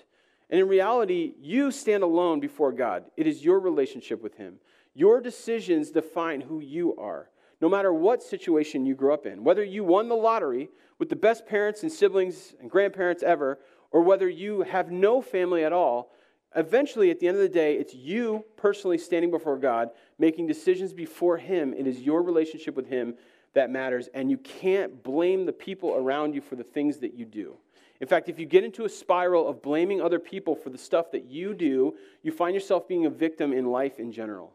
And 0.51 0.61
in 0.61 0.69
reality, 0.69 1.35
you 1.41 1.71
stand 1.71 2.03
alone 2.03 2.41
before 2.41 2.73
God. 2.73 3.05
It 3.17 3.27
is 3.27 3.45
your 3.45 3.61
relationship 3.61 4.23
with 4.23 4.37
Him. 4.37 4.57
Your 4.95 5.21
decisions 5.21 5.91
define 5.91 6.41
who 6.41 6.61
you 6.61 6.97
are, 6.97 7.31
no 7.61 7.69
matter 7.69 7.93
what 7.93 8.23
situation 8.23 8.87
you 8.87 8.95
grew 8.95 9.13
up 9.13 9.27
in. 9.27 9.43
Whether 9.45 9.65
you 9.65 9.85
won 9.85 10.09
the 10.09 10.15
lottery 10.15 10.69
with 10.99 11.09
the 11.09 11.17
best 11.17 11.47
parents 11.47 11.83
and 11.83 11.91
siblings 11.91 12.55
and 12.61 12.71
grandparents 12.71 13.23
ever, 13.23 13.59
or 13.91 14.03
whether 14.03 14.29
you 14.29 14.63
have 14.63 14.91
no 14.91 15.21
family 15.23 15.65
at 15.65 15.73
all, 15.73 16.13
Eventually, 16.57 17.11
at 17.11 17.19
the 17.19 17.27
end 17.27 17.37
of 17.37 17.43
the 17.43 17.49
day, 17.49 17.75
it's 17.75 17.95
you 17.95 18.45
personally 18.57 18.99
standing 18.99 19.31
before 19.31 19.59
God, 19.59 19.91
making 20.19 20.47
decisions 20.47 20.93
before 20.93 21.37
Him. 21.37 21.75
It 21.75 21.87
is 21.87 22.01
your 22.01 22.23
relationship 22.23 22.77
with 22.77 22.87
Him 22.87 23.15
that 23.55 23.71
matters, 23.71 24.09
and 24.15 24.31
you 24.31 24.39
can't 24.39 25.03
blame 25.03 25.47
the 25.47 25.53
people 25.53 25.95
around 25.95 26.35
you 26.35 26.41
for 26.41 26.57
the 26.57 26.65
things 26.65 26.99
that 26.99 27.15
you 27.15 27.25
do. 27.25 27.57
In 28.01 28.09
fact, 28.09 28.29
if 28.29 28.39
you 28.39 28.47
get 28.47 28.65
into 28.65 28.85
a 28.85 28.89
spiral 28.89 29.49
of 29.49 29.63
blaming 29.63 30.01
other 30.01 30.19
people 30.19 30.55
for 30.55 30.71
the 30.71 30.79
stuff 30.79 31.11
that 31.13 31.25
you 31.25 31.55
do, 31.55 31.95
you 32.23 32.33
find 32.33 32.55
yourself 32.55 32.87
being 32.89 33.07
a 33.07 33.11
victim 33.11 33.53
in 33.53 33.67
life 33.67 33.99
in 33.99 34.13
general. 34.13 34.53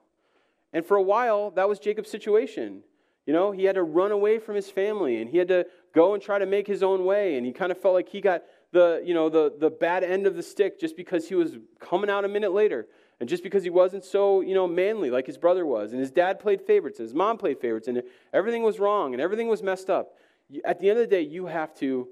And 0.74 0.86
for 0.86 0.98
a 0.98 1.02
while, 1.02 1.52
that 1.52 1.68
was 1.68 1.80
Jacob's 1.80 2.12
situation. 2.12 2.84
You 3.26 3.34
know, 3.34 3.52
he 3.52 3.64
had 3.64 3.76
to 3.76 3.84
run 3.84 4.12
away 4.12 4.40
from 4.40 4.56
his 4.56 4.70
family 4.70 5.22
and 5.22 5.30
he 5.30 5.38
had 5.38 5.48
to 5.50 5.66
go 5.94 6.14
and 6.14 6.22
try 6.22 6.40
to 6.40 6.46
make 6.46 6.68
his 6.68 6.84
own 6.84 7.06
way. 7.06 7.38
And 7.38 7.46
he 7.46 7.52
kind 7.52 7.72
of 7.72 7.80
felt 7.80 7.94
like 7.94 8.10
he 8.10 8.22
got 8.22 8.44
the, 8.72 9.02
you 9.04 9.14
know, 9.14 9.30
the, 9.30 9.54
the 9.58 9.70
bad 9.70 10.04
end 10.04 10.28
of 10.28 10.36
the 10.36 10.44
stick 10.44 10.80
just 10.80 10.96
because 10.96 11.28
he 11.28 11.36
was 11.36 11.58
coming 11.80 12.10
out 12.10 12.26
a 12.26 12.28
minute 12.28 12.52
later. 12.52 12.88
And 13.20 13.28
just 13.28 13.44
because 13.44 13.64
he 13.64 13.70
wasn't 13.70 14.06
so, 14.06 14.40
you 14.40 14.54
know, 14.54 14.68
manly 14.68 15.10
like 15.10 15.26
his 15.26 15.38
brother 15.38 15.66
was. 15.66 15.92
And 15.92 16.00
his 16.00 16.12
dad 16.12 16.40
played 16.40 16.62
favorites 16.62 17.00
and 17.00 17.06
his 17.06 17.14
mom 17.14 17.38
played 17.38 17.60
favorites. 17.60 17.88
And 17.88 18.02
everything 18.32 18.64
was 18.64 18.80
wrong 18.80 19.14
and 19.14 19.22
everything 19.22 19.50
was 19.50 19.62
messed 19.62 19.90
up. 19.90 20.14
At 20.64 20.80
the 20.80 20.90
end 20.90 21.00
of 21.00 21.10
the 21.10 21.16
day, 21.16 21.22
you 21.22 21.48
have 21.48 21.76
to, 21.76 22.08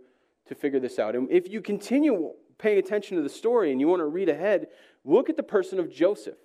to 0.48 0.56
figure 0.56 0.80
this 0.80 1.00
out. 1.00 1.16
And 1.16 1.32
if 1.32 1.50
you 1.50 1.62
continue 1.62 2.34
paying 2.58 2.78
attention 2.78 3.18
to 3.18 3.24
the 3.24 3.30
story 3.30 3.72
and 3.72 3.80
you 3.80 3.88
want 3.88 4.02
to 4.02 4.06
read 4.06 4.28
ahead, 4.28 4.68
look 5.06 5.30
at 5.30 5.38
the 5.38 5.44
person 5.44 5.80
of 5.80 5.92
Joseph. 5.92 6.38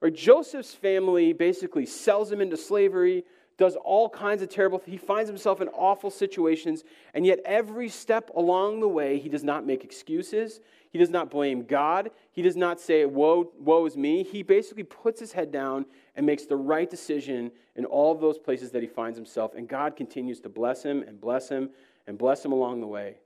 Or 0.00 0.10
Joseph's 0.10 0.74
family 0.74 1.32
basically 1.32 1.86
sells 1.86 2.32
him 2.32 2.40
into 2.40 2.56
slavery 2.56 3.24
does 3.56 3.76
all 3.76 4.08
kinds 4.08 4.42
of 4.42 4.48
terrible 4.48 4.82
He 4.84 4.96
finds 4.96 5.28
himself 5.28 5.60
in 5.60 5.68
awful 5.68 6.10
situations, 6.10 6.84
and 7.12 7.24
yet 7.24 7.40
every 7.44 7.88
step 7.88 8.30
along 8.34 8.80
the 8.80 8.88
way, 8.88 9.18
he 9.18 9.28
does 9.28 9.44
not 9.44 9.66
make 9.66 9.84
excuses. 9.84 10.60
He 10.90 10.98
does 10.98 11.10
not 11.10 11.30
blame 11.30 11.64
God. 11.64 12.10
He 12.30 12.40
does 12.42 12.56
not 12.56 12.80
say, 12.80 13.04
woe, 13.04 13.50
woe 13.58 13.84
is 13.84 13.96
me. 13.96 14.22
He 14.22 14.44
basically 14.44 14.84
puts 14.84 15.18
his 15.18 15.32
head 15.32 15.50
down 15.50 15.86
and 16.14 16.24
makes 16.24 16.46
the 16.46 16.56
right 16.56 16.88
decision 16.88 17.50
in 17.74 17.84
all 17.84 18.12
of 18.12 18.20
those 18.20 18.38
places 18.38 18.70
that 18.70 18.82
he 18.82 18.88
finds 18.88 19.18
himself. 19.18 19.54
And 19.56 19.68
God 19.68 19.96
continues 19.96 20.38
to 20.40 20.48
bless 20.48 20.84
him 20.84 21.02
and 21.02 21.20
bless 21.20 21.48
him 21.48 21.70
and 22.06 22.16
bless 22.16 22.44
him 22.44 22.52
along 22.52 22.80
the 22.80 22.86
way. 22.86 23.16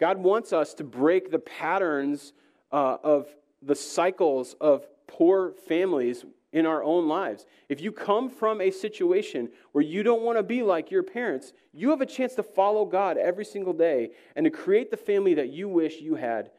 God 0.00 0.16
wants 0.18 0.52
us 0.52 0.72
to 0.74 0.84
break 0.84 1.30
the 1.30 1.38
patterns 1.38 2.32
uh, 2.72 2.96
of 3.02 3.28
the 3.60 3.74
cycles 3.74 4.54
of 4.60 4.86
poor 5.06 5.52
families 5.66 6.24
in 6.52 6.66
our 6.66 6.82
own 6.82 7.08
lives. 7.08 7.46
If 7.68 7.80
you 7.80 7.92
come 7.92 8.30
from 8.30 8.60
a 8.60 8.70
situation 8.70 9.50
where 9.72 9.84
you 9.84 10.02
don't 10.02 10.22
want 10.22 10.38
to 10.38 10.42
be 10.42 10.62
like 10.62 10.90
your 10.90 11.02
parents, 11.02 11.52
you 11.72 11.90
have 11.90 12.00
a 12.00 12.06
chance 12.06 12.34
to 12.34 12.42
follow 12.42 12.84
God 12.84 13.18
every 13.18 13.44
single 13.44 13.74
day 13.74 14.10
and 14.34 14.44
to 14.44 14.50
create 14.50 14.90
the 14.90 14.96
family 14.96 15.34
that 15.34 15.50
you 15.50 15.68
wish 15.68 16.00
you 16.00 16.14
had 16.14 16.50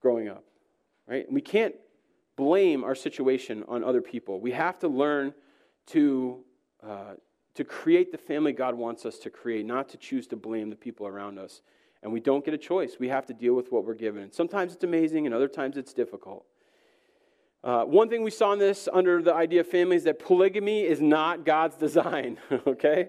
growing 0.00 0.28
up. 0.28 0.44
Right? 1.06 1.26
And 1.26 1.34
we 1.34 1.40
can't 1.40 1.74
blame 2.36 2.84
our 2.84 2.94
situation 2.94 3.64
on 3.66 3.82
other 3.82 4.00
people. 4.00 4.40
We 4.40 4.52
have 4.52 4.78
to 4.80 4.88
learn 4.88 5.34
to 5.88 6.44
uh, 6.86 7.14
to 7.58 7.64
create 7.64 8.12
the 8.12 8.18
family 8.18 8.52
God 8.52 8.76
wants 8.76 9.04
us 9.04 9.18
to 9.18 9.30
create, 9.30 9.66
not 9.66 9.88
to 9.88 9.96
choose 9.96 10.28
to 10.28 10.36
blame 10.36 10.70
the 10.70 10.76
people 10.76 11.08
around 11.08 11.40
us. 11.40 11.60
And 12.04 12.12
we 12.12 12.20
don't 12.20 12.44
get 12.44 12.54
a 12.54 12.58
choice. 12.58 12.98
We 13.00 13.08
have 13.08 13.26
to 13.26 13.34
deal 13.34 13.54
with 13.54 13.72
what 13.72 13.84
we're 13.84 13.94
given. 13.94 14.30
Sometimes 14.30 14.74
it's 14.74 14.84
amazing, 14.84 15.26
and 15.26 15.34
other 15.34 15.48
times 15.48 15.76
it's 15.76 15.92
difficult. 15.92 16.46
Uh, 17.64 17.84
one 17.84 18.08
thing 18.08 18.22
we 18.22 18.30
saw 18.30 18.52
in 18.52 18.58
this 18.58 18.88
under 18.92 19.20
the 19.20 19.34
idea 19.34 19.60
of 19.60 19.66
family 19.66 19.96
is 19.96 20.04
that 20.04 20.18
polygamy 20.18 20.82
is 20.82 21.00
not 21.00 21.44
God's 21.44 21.76
design, 21.76 22.38
okay? 22.66 23.08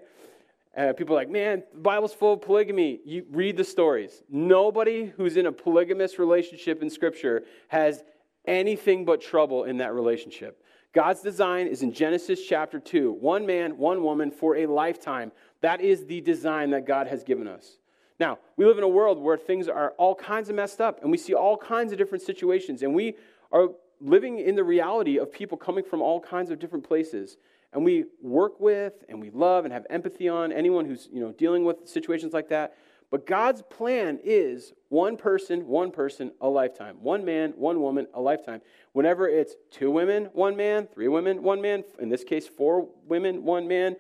Uh, 0.76 0.94
people 0.94 1.16
are 1.16 1.20
like, 1.20 1.30
man, 1.30 1.64
the 1.74 1.80
Bible's 1.80 2.14
full 2.14 2.34
of 2.34 2.42
polygamy. 2.42 3.00
You 3.06 3.26
read 3.32 3.58
the 3.58 3.64
stories. 3.64 4.24
Nobody 4.30 5.06
who's 5.18 5.38
in 5.38 5.46
a 5.46 5.52
polygamous 5.52 6.18
relationship 6.18 6.82
in 6.82 6.90
Scripture 6.90 7.44
has 7.68 8.04
anything 8.46 9.06
but 9.06 9.22
trouble 9.22 9.66
in 9.66 9.78
that 9.78 9.94
relationship. 9.94 10.64
God's 10.94 11.22
design 11.22 11.68
is 11.68 11.84
in 11.84 11.94
Genesis 11.94 12.44
chapter 12.44 12.80
2 12.80 13.12
one 13.12 13.46
man, 13.46 13.78
one 13.78 14.04
woman 14.04 14.32
for 14.32 14.58
a 14.58 14.66
lifetime. 14.66 15.32
That 15.62 15.82
is 15.82 16.06
the 16.06 16.22
design 16.22 16.72
that 16.72 16.88
God 16.88 17.08
has 17.08 17.24
given 17.24 17.48
us. 17.48 17.78
Now, 18.20 18.40
we 18.58 18.66
live 18.66 18.78
in 18.78 18.84
a 18.84 18.88
world 18.88 19.20
where 19.20 19.38
things 19.38 19.68
are 19.68 19.92
all 19.98 20.16
kinds 20.16 20.50
of 20.50 20.56
messed 20.56 20.82
up, 20.82 21.02
and 21.02 21.12
we 21.12 21.18
see 21.18 21.34
all 21.34 21.56
kinds 21.56 21.92
of 21.92 21.98
different 21.98 22.24
situations, 22.24 22.82
and 22.82 22.94
we 22.94 23.16
are 23.52 23.70
living 24.02 24.40
in 24.40 24.56
the 24.56 24.64
reality 24.64 25.18
of 25.18 25.32
people 25.32 25.58
coming 25.58 25.84
from 25.84 26.02
all 26.02 26.20
kinds 26.20 26.52
of 26.52 26.60
different 26.60 26.88
places. 26.88 27.38
And 27.74 27.84
we 27.84 28.06
work 28.22 28.60
with 28.60 28.94
and 29.10 29.22
we 29.22 29.30
love 29.30 29.66
and 29.66 29.74
have 29.74 29.86
empathy 29.90 30.28
on 30.28 30.52
anyone 30.52 30.86
who's 30.86 31.08
you 31.12 31.20
know, 31.20 31.32
dealing 31.32 31.66
with 31.66 31.88
situations 31.88 32.34
like 32.34 32.50
that. 32.50 32.76
But 33.12 33.26
God's 33.26 33.64
plan 33.64 34.20
is 34.24 34.74
one 34.90 35.18
person, 35.18 35.68
one 35.68 35.92
person, 35.92 36.32
a 36.42 36.48
lifetime. 36.48 36.98
One 37.02 37.26
man, 37.26 37.54
one 37.56 37.82
woman, 37.82 38.08
a 38.14 38.22
lifetime. 38.22 38.62
Whenever 38.94 39.28
it's 39.28 39.56
two 39.72 39.90
women, 39.90 40.30
one 40.34 40.56
man, 40.56 40.88
three 40.94 41.08
women, 41.08 41.42
one 41.42 41.60
man, 41.60 41.84
in 42.00 42.10
this 42.10 42.24
case, 42.24 42.48
four 42.48 42.88
women, 43.08 43.44
one 43.44 43.68
man, 43.68 43.96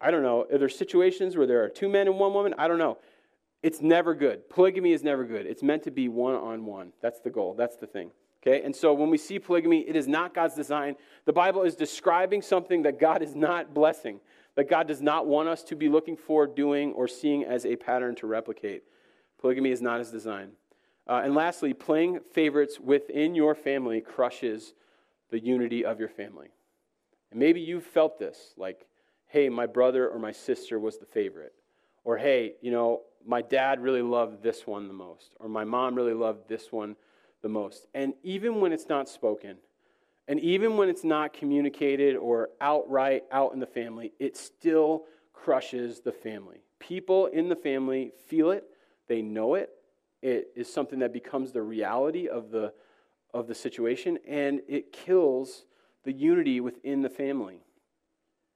I 0.00 0.10
don't 0.10 0.22
know. 0.22 0.46
Are 0.50 0.58
there 0.58 0.68
situations 0.68 1.36
where 1.36 1.46
there 1.46 1.64
are 1.64 1.68
two 1.68 1.88
men 1.88 2.06
and 2.06 2.18
one 2.18 2.34
woman? 2.34 2.54
I 2.58 2.68
don't 2.68 2.78
know. 2.78 2.98
It's 3.62 3.80
never 3.80 4.14
good. 4.14 4.48
Polygamy 4.48 4.92
is 4.92 5.02
never 5.02 5.24
good. 5.24 5.46
It's 5.46 5.62
meant 5.62 5.82
to 5.84 5.90
be 5.90 6.08
one 6.08 6.34
on 6.34 6.64
one. 6.64 6.92
That's 7.02 7.20
the 7.20 7.30
goal. 7.30 7.54
That's 7.54 7.76
the 7.76 7.86
thing. 7.86 8.10
Okay, 8.42 8.64
and 8.64 8.74
so 8.74 8.94
when 8.94 9.10
we 9.10 9.18
see 9.18 9.38
polygamy, 9.38 9.80
it 9.80 9.96
is 9.96 10.08
not 10.08 10.34
God's 10.34 10.54
design. 10.54 10.96
The 11.26 11.32
Bible 11.32 11.62
is 11.62 11.74
describing 11.74 12.40
something 12.40 12.82
that 12.82 12.98
God 12.98 13.22
is 13.22 13.34
not 13.34 13.74
blessing, 13.74 14.20
that 14.54 14.68
God 14.68 14.88
does 14.88 15.02
not 15.02 15.26
want 15.26 15.48
us 15.48 15.62
to 15.64 15.76
be 15.76 15.90
looking 15.90 16.16
for, 16.16 16.46
doing, 16.46 16.92
or 16.94 17.06
seeing 17.06 17.44
as 17.44 17.66
a 17.66 17.76
pattern 17.76 18.14
to 18.16 18.26
replicate. 18.26 18.84
Polygamy 19.38 19.70
is 19.70 19.82
not 19.82 19.98
his 19.98 20.10
design. 20.10 20.52
Uh, 21.06 21.20
and 21.24 21.34
lastly, 21.34 21.74
playing 21.74 22.20
favorites 22.32 22.78
within 22.80 23.34
your 23.34 23.54
family 23.54 24.00
crushes 24.00 24.72
the 25.30 25.38
unity 25.38 25.84
of 25.84 25.98
your 25.98 26.08
family. 26.08 26.48
And 27.30 27.40
maybe 27.40 27.60
you've 27.60 27.84
felt 27.84 28.18
this 28.18 28.54
like, 28.56 28.86
hey, 29.26 29.48
my 29.48 29.66
brother 29.66 30.08
or 30.08 30.18
my 30.18 30.32
sister 30.32 30.78
was 30.78 30.98
the 30.98 31.06
favorite. 31.06 31.52
Or, 32.04 32.16
hey, 32.16 32.54
you 32.62 32.70
know, 32.70 33.02
my 33.26 33.42
dad 33.42 33.80
really 33.80 34.02
loved 34.02 34.42
this 34.42 34.66
one 34.66 34.88
the 34.88 34.94
most. 34.94 35.32
Or 35.38 35.48
my 35.48 35.64
mom 35.64 35.94
really 35.94 36.14
loved 36.14 36.48
this 36.48 36.72
one 36.72 36.96
the 37.42 37.48
most. 37.48 37.86
And 37.94 38.14
even 38.22 38.60
when 38.60 38.72
it's 38.72 38.88
not 38.88 39.08
spoken, 39.08 39.56
and 40.28 40.38
even 40.40 40.76
when 40.76 40.88
it's 40.88 41.04
not 41.04 41.32
communicated 41.32 42.16
or 42.16 42.50
outright 42.60 43.24
out 43.32 43.52
in 43.52 43.60
the 43.60 43.66
family, 43.66 44.12
it 44.18 44.36
still 44.36 45.04
crushes 45.32 46.00
the 46.00 46.12
family. 46.12 46.62
People 46.78 47.26
in 47.26 47.48
the 47.48 47.56
family 47.56 48.12
feel 48.28 48.50
it, 48.50 48.64
they 49.08 49.22
know 49.22 49.54
it. 49.54 49.70
It 50.22 50.48
is 50.54 50.72
something 50.72 50.98
that 51.00 51.12
becomes 51.12 51.52
the 51.52 51.62
reality 51.62 52.28
of 52.28 52.50
the, 52.50 52.72
of 53.34 53.48
the 53.48 53.54
situation, 53.54 54.18
and 54.28 54.60
it 54.68 54.92
kills 54.92 55.64
the 56.04 56.12
unity 56.12 56.60
within 56.60 57.02
the 57.02 57.10
family. 57.10 57.62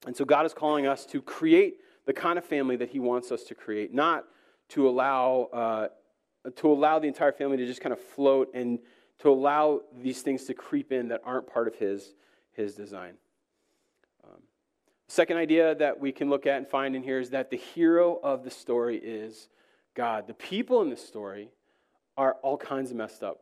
And 0.05 0.15
so 0.15 0.25
God 0.25 0.45
is 0.45 0.53
calling 0.53 0.87
us 0.87 1.05
to 1.07 1.21
create 1.21 1.77
the 2.05 2.13
kind 2.13 2.37
of 2.37 2.45
family 2.45 2.75
that 2.77 2.89
He 2.89 2.99
wants 2.99 3.31
us 3.31 3.43
to 3.45 3.55
create, 3.55 3.93
not 3.93 4.25
to 4.69 4.87
allow 4.87 5.49
uh, 5.51 5.87
to 6.57 6.71
allow 6.71 6.99
the 6.99 7.07
entire 7.07 7.31
family 7.31 7.57
to 7.57 7.65
just 7.65 7.81
kind 7.81 7.93
of 7.93 7.99
float 7.99 8.51
and 8.53 8.79
to 9.19 9.29
allow 9.29 9.81
these 10.01 10.21
things 10.21 10.45
to 10.45 10.53
creep 10.53 10.91
in 10.91 11.07
that 11.09 11.21
aren't 11.23 11.47
part 11.47 11.67
of 11.67 11.75
his, 11.75 12.13
his 12.51 12.75
design. 12.75 13.13
Um, 14.23 14.41
second 15.07 15.37
idea 15.37 15.75
that 15.75 15.99
we 15.99 16.11
can 16.11 16.29
look 16.29 16.45
at 16.45 16.57
and 16.57 16.67
find 16.67 16.95
in 16.95 17.03
here 17.03 17.19
is 17.19 17.29
that 17.31 17.49
the 17.49 17.57
hero 17.57 18.19
of 18.21 18.43
the 18.43 18.51
story 18.51 18.97
is 18.97 19.47
God. 19.95 20.27
The 20.27 20.33
people 20.33 20.81
in 20.81 20.89
the 20.89 20.97
story 20.97 21.49
are 22.17 22.35
all 22.43 22.57
kinds 22.57 22.91
of 22.91 22.97
messed 22.97 23.23
up. 23.23 23.41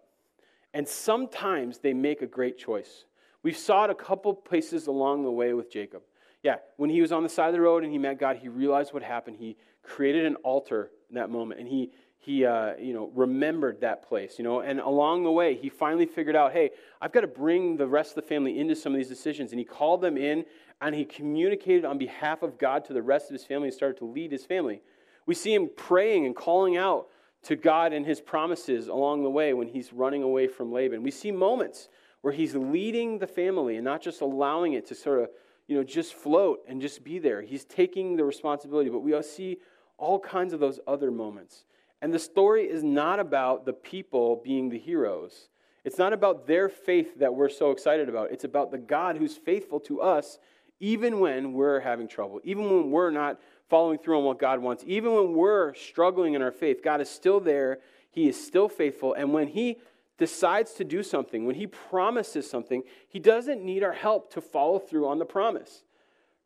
And 0.73 0.87
sometimes 0.87 1.79
they 1.79 1.93
make 1.93 2.21
a 2.21 2.27
great 2.27 2.57
choice. 2.57 3.05
We 3.43 3.53
saw 3.53 3.85
it 3.85 3.89
a 3.89 3.95
couple 3.95 4.33
places 4.33 4.87
along 4.87 5.23
the 5.23 5.31
way 5.31 5.53
with 5.53 5.71
Jacob. 5.71 6.01
Yeah, 6.41 6.57
when 6.77 6.89
he 6.89 7.01
was 7.01 7.11
on 7.11 7.23
the 7.23 7.29
side 7.29 7.47
of 7.47 7.53
the 7.53 7.61
road 7.61 7.83
and 7.83 7.91
he 7.91 7.97
met 7.97 8.19
God, 8.19 8.37
he 8.37 8.47
realized 8.47 8.93
what 8.93 9.03
happened. 9.03 9.37
He 9.39 9.55
created 9.81 10.25
an 10.25 10.35
altar 10.37 10.91
in 11.09 11.15
that 11.15 11.29
moment, 11.29 11.59
and 11.59 11.69
he 11.69 11.91
he 12.23 12.45
uh, 12.45 12.73
you 12.79 12.93
know 12.93 13.11
remembered 13.13 13.81
that 13.81 14.07
place 14.07 14.35
you 14.37 14.43
know? 14.43 14.61
And 14.61 14.79
along 14.79 15.23
the 15.23 15.31
way 15.31 15.55
he 15.55 15.69
finally 15.69 16.05
figured 16.05 16.35
out 16.35 16.53
hey 16.53 16.71
i've 17.01 17.11
got 17.11 17.21
to 17.21 17.27
bring 17.27 17.75
the 17.75 17.87
rest 17.87 18.11
of 18.11 18.15
the 18.15 18.27
family 18.27 18.59
into 18.59 18.75
some 18.75 18.93
of 18.93 18.97
these 18.97 19.09
decisions. 19.09 19.51
And 19.51 19.59
he 19.59 19.65
called 19.65 20.01
them 20.01 20.17
in 20.17 20.45
and 20.81 20.95
he 20.95 21.05
communicated 21.05 21.85
on 21.85 21.97
behalf 21.97 22.41
of 22.41 22.57
god 22.57 22.85
to 22.85 22.93
the 22.93 23.01
rest 23.01 23.27
of 23.27 23.33
his 23.33 23.43
family 23.43 23.67
and 23.67 23.75
started 23.75 23.97
to 23.97 24.05
lead 24.05 24.31
his 24.31 24.45
family. 24.45 24.81
We 25.25 25.35
see 25.35 25.53
him 25.53 25.69
praying 25.75 26.25
and 26.25 26.35
calling 26.35 26.77
out 26.77 27.07
to 27.43 27.55
god 27.55 27.91
and 27.91 28.05
his 28.05 28.21
promises 28.21 28.87
along 28.87 29.23
the 29.23 29.29
way 29.29 29.53
when 29.53 29.67
he's 29.67 29.91
running 29.91 30.23
away 30.23 30.47
from 30.47 30.71
laban. 30.71 31.03
We 31.03 31.11
see 31.11 31.31
moments 31.31 31.89
where 32.21 32.33
he's 32.33 32.55
leading 32.55 33.19
the 33.19 33.27
family 33.27 33.75
and 33.75 33.83
not 33.83 34.01
just 34.01 34.21
allowing 34.21 34.73
it 34.73 34.87
to 34.87 34.95
sort 34.95 35.19
of 35.19 35.29
you 35.67 35.75
know 35.75 35.83
just 35.83 36.13
float 36.13 36.59
and 36.69 36.81
just 36.81 37.03
be 37.03 37.19
there. 37.19 37.41
He's 37.41 37.65
taking 37.65 38.15
the 38.15 38.23
responsibility 38.23 38.89
but 38.89 38.99
we 38.99 39.21
see 39.23 39.57
all 39.97 40.19
kinds 40.19 40.53
of 40.53 40.61
those 40.61 40.79
other 40.87 41.11
moments 41.11 41.65
and 42.03 42.13
the 42.13 42.19
story 42.19 42.65
is 42.65 42.83
not 42.83 43.21
about 43.21 43.65
the 43.65 43.71
people 43.71 44.41
being 44.43 44.67
the 44.67 44.77
heroes. 44.77 45.47
It's 45.85 45.97
not 45.97 46.11
about 46.11 46.47
their 46.47 46.67
faith 46.67 47.17
that 47.19 47.33
we're 47.33 47.47
so 47.47 47.71
excited 47.71 48.09
about. 48.09 48.29
It's 48.29 48.43
about 48.43 48.71
the 48.71 48.77
God 48.77 49.15
who's 49.15 49.37
faithful 49.37 49.79
to 49.81 50.01
us 50.01 50.37
even 50.81 51.21
when 51.21 51.53
we're 51.53 51.79
having 51.79 52.09
trouble, 52.09 52.41
even 52.43 52.65
when 52.65 52.91
we're 52.91 53.09
not 53.09 53.39
following 53.69 53.97
through 53.97 54.17
on 54.17 54.25
what 54.25 54.37
God 54.37 54.59
wants, 54.59 54.83
even 54.85 55.13
when 55.13 55.31
we're 55.31 55.73
struggling 55.75 56.33
in 56.33 56.41
our 56.41 56.51
faith. 56.51 56.83
God 56.83 56.99
is 56.99 57.09
still 57.09 57.39
there. 57.39 57.79
He 58.11 58.27
is 58.27 58.45
still 58.45 58.67
faithful. 58.67 59.13
And 59.13 59.31
when 59.31 59.47
He 59.47 59.77
decides 60.17 60.73
to 60.73 60.83
do 60.83 61.03
something, 61.03 61.45
when 61.45 61.55
He 61.55 61.67
promises 61.67 62.49
something, 62.49 62.83
He 63.07 63.19
doesn't 63.19 63.63
need 63.63 63.81
our 63.81 63.93
help 63.93 64.33
to 64.33 64.41
follow 64.41 64.77
through 64.77 65.07
on 65.07 65.19
the 65.19 65.25
promise. 65.25 65.83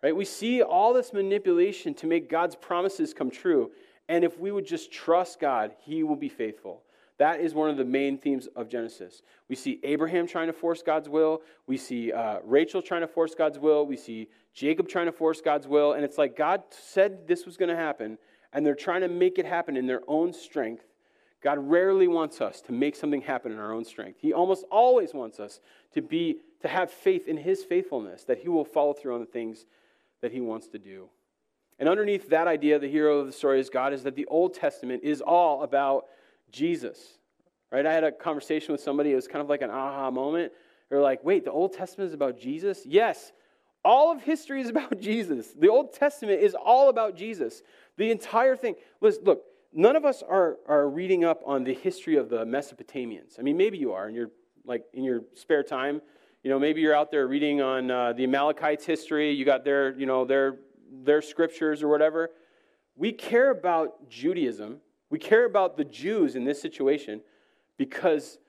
Right? 0.03 0.15
We 0.15 0.25
see 0.25 0.61
all 0.61 0.93
this 0.93 1.13
manipulation 1.13 1.95
to 1.95 2.05
make 2.05 2.29
God's 2.29 2.55
promises 2.55 3.15
come 3.15 3.31
true. 3.31 3.71
And 4.09 4.23
if 4.23 4.39
we 4.39 4.51
would 4.51 4.65
just 4.65 4.91
trust 4.91 5.39
God, 5.39 5.75
He 5.79 6.03
will 6.03 6.15
be 6.15 6.29
faithful. 6.29 6.83
That 7.17 7.39
is 7.39 7.53
one 7.53 7.69
of 7.69 7.77
the 7.77 7.85
main 7.85 8.17
themes 8.17 8.47
of 8.55 8.69
Genesis. 8.69 9.23
We 9.49 9.55
see 9.55 9.79
Abraham 9.83 10.27
trying 10.27 10.47
to 10.47 10.53
force 10.53 10.83
God's 10.83 11.09
will. 11.09 11.41
We 11.65 11.77
see 11.77 12.11
uh, 12.11 12.39
Rachel 12.43 12.81
trying 12.81 13.01
to 13.01 13.07
force 13.07 13.33
God's 13.33 13.57
will. 13.57 13.87
We 13.87 13.97
see 13.97 14.27
Jacob 14.53 14.87
trying 14.87 15.07
to 15.07 15.11
force 15.11 15.41
God's 15.41 15.67
will. 15.67 15.93
And 15.93 16.05
it's 16.05 16.19
like 16.19 16.37
God 16.37 16.61
said 16.69 17.27
this 17.27 17.45
was 17.45 17.57
going 17.57 17.69
to 17.69 17.75
happen, 17.75 18.19
and 18.53 18.65
they're 18.65 18.75
trying 18.75 19.01
to 19.01 19.07
make 19.07 19.39
it 19.39 19.45
happen 19.45 19.75
in 19.75 19.87
their 19.87 20.01
own 20.07 20.31
strength. 20.31 20.83
God 21.41 21.57
rarely 21.59 22.07
wants 22.07 22.39
us 22.39 22.61
to 22.61 22.71
make 22.71 22.95
something 22.95 23.21
happen 23.21 23.51
in 23.51 23.57
our 23.57 23.73
own 23.73 23.85
strength. 23.85 24.19
He 24.21 24.33
almost 24.33 24.65
always 24.71 25.13
wants 25.13 25.39
us 25.39 25.59
to 25.93 26.01
be 26.01 26.37
to 26.61 26.67
have 26.67 26.91
faith 26.91 27.27
in 27.27 27.37
his 27.37 27.63
faithfulness 27.63 28.23
that 28.25 28.39
he 28.39 28.49
will 28.49 28.65
follow 28.65 28.93
through 28.93 29.13
on 29.13 29.19
the 29.19 29.27
things 29.27 29.65
that 30.21 30.31
he 30.31 30.41
wants 30.41 30.67
to 30.69 30.79
do. 30.79 31.09
And 31.79 31.87
underneath 31.87 32.29
that 32.29 32.47
idea, 32.47 32.79
the 32.79 32.89
hero 32.89 33.19
of 33.19 33.27
the 33.27 33.31
story 33.31 33.59
is 33.59 33.69
God, 33.69 33.93
is 33.93 34.03
that 34.03 34.15
the 34.15 34.25
Old 34.25 34.53
Testament 34.53 35.03
is 35.03 35.21
all 35.21 35.63
about 35.63 36.05
Jesus. 36.51 37.17
Right? 37.71 37.85
I 37.85 37.93
had 37.93 38.03
a 38.03 38.11
conversation 38.11 38.71
with 38.71 38.81
somebody, 38.81 39.11
it 39.11 39.15
was 39.15 39.27
kind 39.27 39.41
of 39.41 39.49
like 39.49 39.61
an 39.61 39.69
aha 39.69 40.09
moment. 40.09 40.53
They're 40.89 41.01
like, 41.01 41.23
wait, 41.23 41.43
the 41.43 41.51
Old 41.51 41.73
Testament 41.73 42.07
is 42.07 42.13
about 42.13 42.39
Jesus? 42.39 42.83
Yes. 42.85 43.31
All 43.83 44.11
of 44.11 44.21
history 44.21 44.61
is 44.61 44.69
about 44.75 44.99
Jesus. 44.99 45.53
The 45.57 45.69
Old 45.69 45.93
Testament 45.93 46.41
is 46.41 46.55
all 46.55 46.89
about 46.89 47.15
Jesus. 47.15 47.61
The 47.97 48.11
entire 48.11 48.55
thing. 48.55 48.75
Listen, 49.01 49.23
look, 49.25 49.43
none 49.73 49.95
of 49.95 50.05
us 50.05 50.23
are, 50.27 50.57
are 50.67 50.89
reading 50.89 51.23
up 51.25 51.41
on 51.45 51.63
the 51.63 51.73
history 51.73 52.15
of 52.15 52.29
the 52.29 52.45
Mesopotamians. 52.45 53.37
I 53.37 53.41
mean, 53.41 53.57
maybe 53.57 53.77
you 53.77 53.93
are 53.93 54.07
in 54.07 54.15
your 54.15 54.31
like 54.65 54.83
in 54.93 55.03
your 55.03 55.21
spare 55.35 55.63
time. 55.63 56.01
You 56.43 56.51
know, 56.51 56.59
maybe 56.59 56.81
you're 56.81 56.95
out 56.95 57.11
there 57.11 57.27
reading 57.27 57.61
on 57.61 57.89
uh, 57.89 58.13
the 58.13 58.23
Amalekites' 58.23 58.85
history. 58.85 59.31
You 59.31 59.43
got 59.43 59.63
their, 59.63 59.97
you 59.97 60.05
know, 60.05 60.23
their 60.23 60.59
their 60.91 61.21
scriptures 61.21 61.83
or 61.83 61.87
whatever. 61.87 62.31
We 62.95 63.11
care 63.11 63.51
about 63.51 64.09
Judaism. 64.09 64.77
We 65.09 65.19
care 65.19 65.45
about 65.45 65.77
the 65.77 65.85
Jews 65.85 66.35
in 66.35 66.43
this 66.43 66.61
situation 66.61 67.21
because 67.77 68.39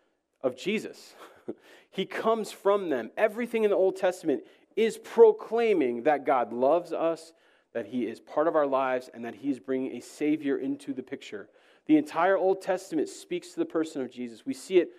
of 0.43 0.57
Jesus. 0.57 1.15
he 1.91 2.07
comes 2.07 2.51
from 2.51 2.89
them. 2.91 3.11
Everything 3.17 3.65
in 3.65 3.71
the 3.71 3.77
Old 3.77 3.97
Testament 3.97 4.43
is 4.77 4.97
proclaiming 4.97 6.05
that 6.05 6.25
God 6.25 6.53
loves 6.53 6.93
us, 6.93 7.33
that 7.75 7.87
He 7.87 8.07
is 8.07 8.21
part 8.21 8.47
of 8.47 8.57
our 8.57 8.67
lives, 8.67 9.11
and 9.13 9.25
that 9.25 9.35
He's 9.35 9.59
bringing 9.59 9.97
a 9.97 10.01
Savior 10.01 10.59
into 10.59 10.95
the 10.95 11.03
picture. 11.03 11.49
The 11.87 11.97
entire 11.97 12.37
Old 12.37 12.63
Testament 12.63 13.09
speaks 13.09 13.51
to 13.51 13.61
the 13.61 13.67
person 13.67 14.03
of 14.03 14.11
Jesus. 14.11 14.47
We 14.47 14.55
see 14.55 14.79
it 14.79 14.91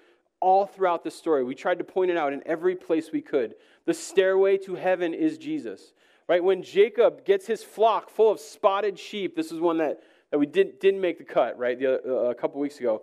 all 0.42 0.66
throughout 0.66 1.04
the 1.04 1.12
story. 1.12 1.44
We 1.44 1.56
tried 1.56 1.78
to 1.78 1.84
point 1.84 2.12
it 2.12 2.18
out 2.18 2.34
in 2.34 2.42
every 2.46 2.76
place 2.76 3.12
we 3.12 3.22
could. 3.22 3.56
The 3.86 3.94
stairway 3.94 4.58
to 4.60 4.76
heaven 4.76 5.14
is 5.14 5.38
Jesus. 5.38 5.94
Right? 6.30 6.44
When 6.44 6.62
Jacob 6.62 7.26
gets 7.26 7.48
his 7.48 7.64
flock 7.64 8.12
full 8.12 8.32
of 8.32 8.40
spotted 8.40 9.00
sheep, 9.00 9.36
this 9.36 9.52
is 9.52 9.60
one 9.60 9.80
that, 9.80 10.00
that 10.30 10.38
we 10.38 10.46
didn't, 10.46 10.80
didn't 10.80 11.02
make 11.02 11.18
the 11.18 11.24
cut, 11.24 11.58
right, 11.58 11.78
the, 11.78 12.00
uh, 12.06 12.30
a 12.30 12.36
couple 12.36 12.62
weeks 12.62 12.80
ago. 12.80 13.02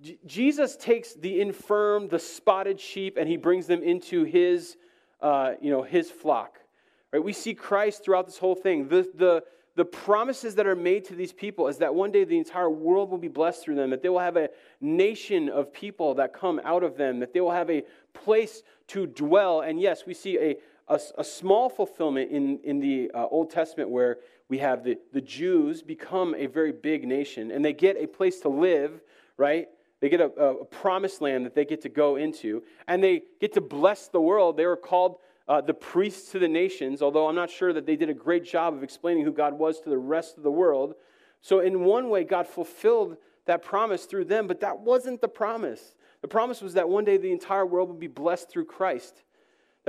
J- 0.00 0.18
Jesus 0.24 0.76
takes 0.76 1.14
the 1.14 1.40
infirm, 1.40 2.06
the 2.06 2.20
spotted 2.20 2.80
sheep, 2.80 3.16
and 3.16 3.28
he 3.28 3.36
brings 3.36 3.66
them 3.66 3.82
into 3.82 4.22
his, 4.22 4.76
uh, 5.20 5.54
you 5.60 5.72
know, 5.72 5.82
his 5.82 6.12
flock. 6.12 6.60
Right? 7.12 7.22
We 7.22 7.32
see 7.32 7.54
Christ 7.54 8.04
throughout 8.04 8.26
this 8.26 8.38
whole 8.38 8.54
thing. 8.54 8.86
The, 8.86 9.10
the, 9.16 9.42
the 9.74 9.84
promises 9.84 10.54
that 10.54 10.68
are 10.68 10.76
made 10.76 11.04
to 11.06 11.16
these 11.16 11.32
people 11.32 11.66
is 11.66 11.78
that 11.78 11.92
one 11.92 12.12
day 12.12 12.22
the 12.22 12.38
entire 12.38 12.70
world 12.70 13.10
will 13.10 13.18
be 13.18 13.26
blessed 13.26 13.64
through 13.64 13.74
them, 13.74 13.90
that 13.90 14.00
they 14.00 14.08
will 14.08 14.20
have 14.20 14.36
a 14.36 14.48
nation 14.80 15.48
of 15.48 15.72
people 15.72 16.14
that 16.14 16.32
come 16.32 16.60
out 16.64 16.84
of 16.84 16.96
them, 16.96 17.18
that 17.18 17.32
they 17.32 17.40
will 17.40 17.50
have 17.50 17.68
a 17.68 17.82
place 18.14 18.62
to 18.88 19.08
dwell. 19.08 19.62
And 19.62 19.80
yes, 19.80 20.06
we 20.06 20.14
see 20.14 20.38
a, 20.38 20.56
a, 20.90 21.00
a 21.18 21.24
small 21.24 21.70
fulfillment 21.70 22.30
in, 22.30 22.58
in 22.64 22.80
the 22.80 23.10
uh, 23.14 23.26
Old 23.26 23.50
Testament 23.50 23.88
where 23.88 24.18
we 24.48 24.58
have 24.58 24.84
the, 24.84 24.98
the 25.12 25.20
Jews 25.20 25.82
become 25.82 26.34
a 26.34 26.46
very 26.46 26.72
big 26.72 27.06
nation 27.06 27.52
and 27.52 27.64
they 27.64 27.72
get 27.72 27.96
a 27.96 28.06
place 28.06 28.40
to 28.40 28.48
live, 28.48 29.00
right? 29.36 29.68
They 30.00 30.08
get 30.08 30.20
a, 30.20 30.26
a 30.26 30.64
promised 30.64 31.20
land 31.20 31.46
that 31.46 31.54
they 31.54 31.64
get 31.64 31.80
to 31.82 31.88
go 31.88 32.16
into 32.16 32.64
and 32.88 33.02
they 33.02 33.22
get 33.40 33.52
to 33.54 33.60
bless 33.60 34.08
the 34.08 34.20
world. 34.20 34.56
They 34.56 34.66
were 34.66 34.76
called 34.76 35.18
uh, 35.46 35.60
the 35.60 35.74
priests 35.74 36.32
to 36.32 36.38
the 36.38 36.48
nations, 36.48 37.02
although 37.02 37.28
I'm 37.28 37.34
not 37.34 37.50
sure 37.50 37.72
that 37.72 37.86
they 37.86 37.96
did 37.96 38.10
a 38.10 38.14
great 38.14 38.44
job 38.44 38.74
of 38.74 38.82
explaining 38.82 39.24
who 39.24 39.32
God 39.32 39.54
was 39.58 39.80
to 39.80 39.90
the 39.90 39.98
rest 39.98 40.36
of 40.36 40.42
the 40.42 40.50
world. 40.50 40.94
So, 41.42 41.60
in 41.60 41.80
one 41.80 42.08
way, 42.08 42.22
God 42.22 42.46
fulfilled 42.46 43.16
that 43.46 43.62
promise 43.62 44.04
through 44.04 44.26
them, 44.26 44.46
but 44.46 44.60
that 44.60 44.78
wasn't 44.78 45.20
the 45.20 45.28
promise. 45.28 45.96
The 46.20 46.28
promise 46.28 46.60
was 46.60 46.74
that 46.74 46.88
one 46.88 47.04
day 47.04 47.16
the 47.16 47.32
entire 47.32 47.66
world 47.66 47.88
would 47.88 47.98
be 47.98 48.06
blessed 48.06 48.50
through 48.50 48.66
Christ. 48.66 49.24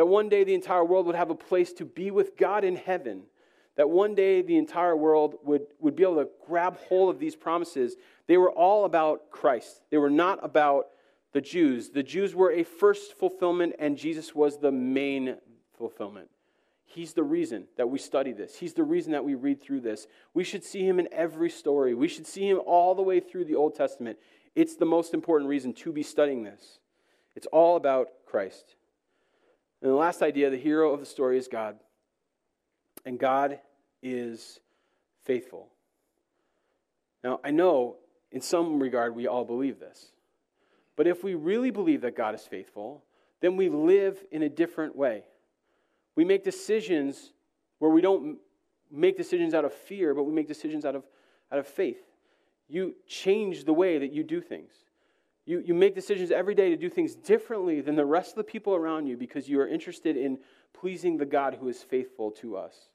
That 0.01 0.07
one 0.07 0.29
day 0.29 0.43
the 0.43 0.55
entire 0.55 0.83
world 0.83 1.05
would 1.05 1.15
have 1.15 1.29
a 1.29 1.35
place 1.35 1.73
to 1.73 1.85
be 1.85 2.09
with 2.09 2.35
God 2.35 2.63
in 2.63 2.75
heaven. 2.75 3.21
That 3.75 3.87
one 3.87 4.15
day 4.15 4.41
the 4.41 4.57
entire 4.57 4.95
world 4.95 5.35
would, 5.43 5.67
would 5.79 5.95
be 5.95 6.01
able 6.01 6.15
to 6.15 6.29
grab 6.47 6.75
hold 6.89 7.13
of 7.13 7.19
these 7.19 7.35
promises. 7.35 7.97
They 8.25 8.37
were 8.37 8.49
all 8.49 8.85
about 8.85 9.29
Christ, 9.29 9.83
they 9.91 9.99
were 9.99 10.09
not 10.09 10.39
about 10.41 10.87
the 11.33 11.39
Jews. 11.39 11.91
The 11.91 12.01
Jews 12.01 12.33
were 12.33 12.51
a 12.51 12.63
first 12.63 13.13
fulfillment, 13.13 13.75
and 13.77 13.95
Jesus 13.95 14.33
was 14.33 14.57
the 14.57 14.71
main 14.71 15.35
fulfillment. 15.77 16.29
He's 16.83 17.13
the 17.13 17.21
reason 17.21 17.65
that 17.77 17.87
we 17.87 17.99
study 17.99 18.31
this. 18.31 18.55
He's 18.55 18.73
the 18.73 18.83
reason 18.83 19.11
that 19.11 19.23
we 19.23 19.35
read 19.35 19.61
through 19.61 19.81
this. 19.81 20.07
We 20.33 20.43
should 20.43 20.63
see 20.63 20.81
him 20.81 20.99
in 20.99 21.09
every 21.11 21.51
story. 21.51 21.93
We 21.93 22.07
should 22.07 22.25
see 22.25 22.49
him 22.49 22.59
all 22.65 22.95
the 22.95 23.03
way 23.03 23.19
through 23.19 23.45
the 23.45 23.55
Old 23.55 23.75
Testament. 23.75 24.17
It's 24.55 24.77
the 24.77 24.85
most 24.85 25.13
important 25.13 25.47
reason 25.47 25.73
to 25.73 25.91
be 25.91 26.01
studying 26.01 26.41
this. 26.41 26.79
It's 27.35 27.45
all 27.51 27.75
about 27.75 28.07
Christ. 28.25 28.73
And 29.81 29.91
the 29.91 29.95
last 29.95 30.21
idea 30.21 30.49
the 30.49 30.57
hero 30.57 30.93
of 30.93 30.99
the 30.99 31.05
story 31.05 31.37
is 31.37 31.47
God. 31.47 31.77
And 33.05 33.19
God 33.19 33.59
is 34.03 34.59
faithful. 35.23 35.69
Now, 37.23 37.39
I 37.43 37.51
know 37.51 37.97
in 38.31 38.41
some 38.41 38.79
regard 38.79 39.15
we 39.15 39.27
all 39.27 39.45
believe 39.45 39.79
this. 39.79 40.11
But 40.95 41.07
if 41.07 41.23
we 41.23 41.33
really 41.35 41.71
believe 41.71 42.01
that 42.01 42.15
God 42.15 42.35
is 42.35 42.41
faithful, 42.41 43.03
then 43.41 43.57
we 43.57 43.69
live 43.69 44.23
in 44.31 44.43
a 44.43 44.49
different 44.49 44.95
way. 44.95 45.23
We 46.15 46.25
make 46.25 46.43
decisions 46.43 47.31
where 47.79 47.89
we 47.89 48.01
don't 48.01 48.37
make 48.91 49.17
decisions 49.17 49.53
out 49.53 49.65
of 49.65 49.73
fear, 49.73 50.13
but 50.13 50.23
we 50.23 50.33
make 50.33 50.47
decisions 50.47 50.85
out 50.85 50.95
of, 50.95 51.03
out 51.51 51.57
of 51.57 51.67
faith. 51.67 52.01
You 52.67 52.95
change 53.07 53.63
the 53.63 53.73
way 53.73 53.97
that 53.97 54.11
you 54.11 54.23
do 54.23 54.41
things. 54.41 54.71
You, 55.45 55.63
you 55.65 55.73
make 55.73 55.95
decisions 55.95 56.31
every 56.31 56.53
day 56.53 56.69
to 56.69 56.77
do 56.77 56.89
things 56.89 57.15
differently 57.15 57.81
than 57.81 57.95
the 57.95 58.05
rest 58.05 58.31
of 58.31 58.35
the 58.35 58.43
people 58.43 58.75
around 58.75 59.07
you 59.07 59.17
because 59.17 59.49
you 59.49 59.59
are 59.59 59.67
interested 59.67 60.15
in 60.15 60.37
pleasing 60.73 61.17
the 61.17 61.25
God 61.25 61.57
who 61.59 61.67
is 61.67 61.81
faithful 61.81 62.31
to 62.31 62.57
us. 62.57 62.89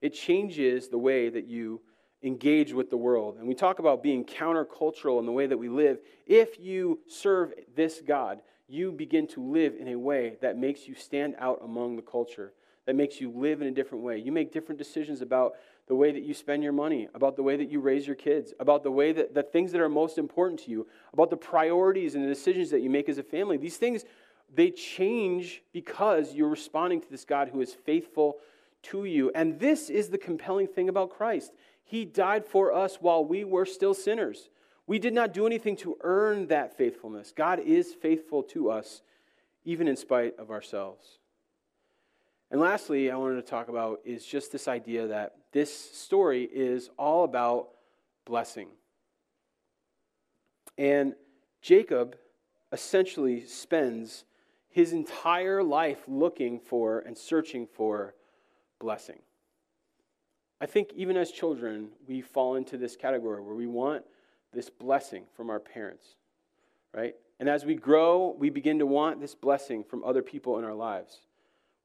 It 0.00 0.12
changes 0.12 0.88
the 0.88 0.98
way 0.98 1.28
that 1.28 1.46
you 1.46 1.80
engage 2.22 2.72
with 2.72 2.90
the 2.90 2.96
world. 2.96 3.36
And 3.38 3.46
we 3.46 3.54
talk 3.54 3.78
about 3.78 4.02
being 4.02 4.24
countercultural 4.24 5.18
in 5.20 5.26
the 5.26 5.32
way 5.32 5.46
that 5.46 5.56
we 5.56 5.68
live. 5.68 5.98
If 6.26 6.58
you 6.58 7.00
serve 7.06 7.52
this 7.76 8.02
God, 8.04 8.40
you 8.66 8.92
begin 8.92 9.26
to 9.28 9.42
live 9.42 9.74
in 9.78 9.88
a 9.88 9.96
way 9.96 10.36
that 10.40 10.58
makes 10.58 10.88
you 10.88 10.94
stand 10.94 11.34
out 11.38 11.60
among 11.62 11.96
the 11.96 12.02
culture, 12.02 12.52
that 12.86 12.96
makes 12.96 13.20
you 13.20 13.30
live 13.30 13.60
in 13.60 13.68
a 13.68 13.72
different 13.72 14.02
way. 14.02 14.18
You 14.18 14.32
make 14.32 14.52
different 14.52 14.78
decisions 14.78 15.20
about 15.20 15.52
the 15.86 15.94
way 15.94 16.10
that 16.12 16.22
you 16.22 16.32
spend 16.32 16.62
your 16.62 16.72
money, 16.72 17.08
about 17.14 17.36
the 17.36 17.42
way 17.42 17.56
that 17.56 17.70
you 17.70 17.80
raise 17.80 18.06
your 18.06 18.16
kids, 18.16 18.54
about 18.58 18.82
the 18.82 18.90
way 18.90 19.12
that 19.12 19.34
the 19.34 19.42
things 19.42 19.70
that 19.72 19.80
are 19.80 19.88
most 19.88 20.16
important 20.16 20.60
to 20.60 20.70
you, 20.70 20.86
about 21.12 21.30
the 21.30 21.36
priorities 21.36 22.14
and 22.14 22.24
the 22.24 22.28
decisions 22.28 22.70
that 22.70 22.80
you 22.80 22.88
make 22.88 23.08
as 23.08 23.18
a 23.18 23.22
family. 23.22 23.56
These 23.58 23.76
things, 23.76 24.04
they 24.54 24.70
change 24.70 25.62
because 25.72 26.34
you're 26.34 26.48
responding 26.48 27.00
to 27.02 27.10
this 27.10 27.24
God 27.24 27.50
who 27.50 27.60
is 27.60 27.74
faithful 27.74 28.38
to 28.84 29.04
you. 29.04 29.30
And 29.34 29.58
this 29.58 29.90
is 29.90 30.08
the 30.08 30.18
compelling 30.18 30.68
thing 30.68 30.88
about 30.88 31.10
Christ. 31.10 31.52
He 31.84 32.04
died 32.06 32.46
for 32.46 32.72
us 32.72 32.96
while 33.00 33.24
we 33.24 33.44
were 33.44 33.66
still 33.66 33.94
sinners. 33.94 34.48
We 34.86 34.98
did 34.98 35.14
not 35.14 35.32
do 35.32 35.46
anything 35.46 35.76
to 35.78 35.96
earn 36.02 36.46
that 36.48 36.76
faithfulness. 36.76 37.32
God 37.34 37.60
is 37.60 37.92
faithful 37.94 38.42
to 38.44 38.70
us, 38.70 39.02
even 39.64 39.88
in 39.88 39.96
spite 39.96 40.38
of 40.38 40.50
ourselves. 40.50 41.18
And 42.50 42.60
lastly, 42.60 43.10
I 43.10 43.16
wanted 43.16 43.36
to 43.36 43.42
talk 43.42 43.68
about 43.68 44.00
is 44.04 44.24
just 44.24 44.52
this 44.52 44.68
idea 44.68 45.08
that 45.08 45.34
this 45.54 45.72
story 45.72 46.42
is 46.52 46.90
all 46.98 47.22
about 47.22 47.68
blessing. 48.26 48.66
And 50.76 51.14
Jacob 51.62 52.16
essentially 52.72 53.46
spends 53.46 54.24
his 54.68 54.92
entire 54.92 55.62
life 55.62 56.02
looking 56.08 56.58
for 56.58 56.98
and 56.98 57.16
searching 57.16 57.68
for 57.68 58.14
blessing. 58.80 59.20
I 60.60 60.66
think 60.66 60.90
even 60.96 61.16
as 61.16 61.30
children, 61.30 61.90
we 62.08 62.20
fall 62.20 62.56
into 62.56 62.76
this 62.76 62.96
category 62.96 63.40
where 63.40 63.54
we 63.54 63.68
want 63.68 64.02
this 64.52 64.68
blessing 64.68 65.22
from 65.36 65.50
our 65.50 65.60
parents, 65.60 66.16
right? 66.92 67.14
And 67.38 67.48
as 67.48 67.64
we 67.64 67.76
grow, 67.76 68.34
we 68.36 68.50
begin 68.50 68.80
to 68.80 68.86
want 68.86 69.20
this 69.20 69.36
blessing 69.36 69.84
from 69.84 70.02
other 70.02 70.22
people 70.22 70.58
in 70.58 70.64
our 70.64 70.74
lives. 70.74 71.20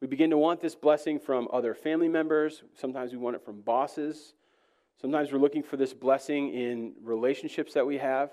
We 0.02 0.08
begin 0.08 0.30
to 0.30 0.38
want 0.38 0.62
this 0.62 0.76
blessing 0.76 1.20
from 1.20 1.48
other 1.52 1.74
family 1.74 2.08
members. 2.08 2.64
Sometimes 2.74 3.12
we 3.12 3.18
want 3.18 3.36
it 3.36 3.44
from 3.44 3.62
bosses. 3.62 4.34
Sometimes 5.02 5.32
we're 5.32 5.40
looking 5.40 5.64
for 5.64 5.78
this 5.78 5.94
blessing 5.94 6.54
in 6.54 6.94
relationships 7.04 7.74
that 7.74 7.86
we 7.86 7.98
have. 7.98 8.32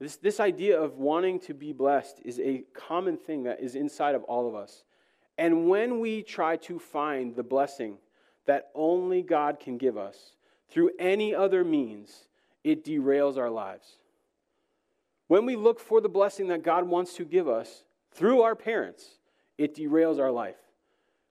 This, 0.00 0.16
this 0.16 0.40
idea 0.40 0.80
of 0.80 0.98
wanting 0.98 1.40
to 1.40 1.54
be 1.54 1.72
blessed 1.72 2.20
is 2.24 2.38
a 2.40 2.64
common 2.74 3.16
thing 3.16 3.44
that 3.44 3.60
is 3.60 3.74
inside 3.74 4.14
of 4.14 4.22
all 4.24 4.48
of 4.48 4.54
us. 4.54 4.84
And 5.36 5.68
when 5.68 6.00
we 6.00 6.22
try 6.22 6.56
to 6.56 6.78
find 6.78 7.34
the 7.34 7.42
blessing 7.42 7.98
that 8.46 8.70
only 8.74 9.22
God 9.22 9.60
can 9.60 9.78
give 9.78 9.96
us 9.96 10.32
through 10.68 10.90
any 10.98 11.34
other 11.34 11.64
means, 11.64 12.28
it 12.64 12.84
derails 12.84 13.36
our 13.36 13.50
lives. 13.50 13.98
When 15.28 15.46
we 15.46 15.56
look 15.56 15.78
for 15.78 16.00
the 16.00 16.08
blessing 16.08 16.48
that 16.48 16.62
God 16.62 16.88
wants 16.88 17.14
to 17.14 17.24
give 17.24 17.48
us 17.48 17.84
through 18.12 18.42
our 18.42 18.56
parents, 18.56 19.18
it 19.58 19.76
derails 19.76 20.18
our 20.18 20.30
life. 20.30 20.56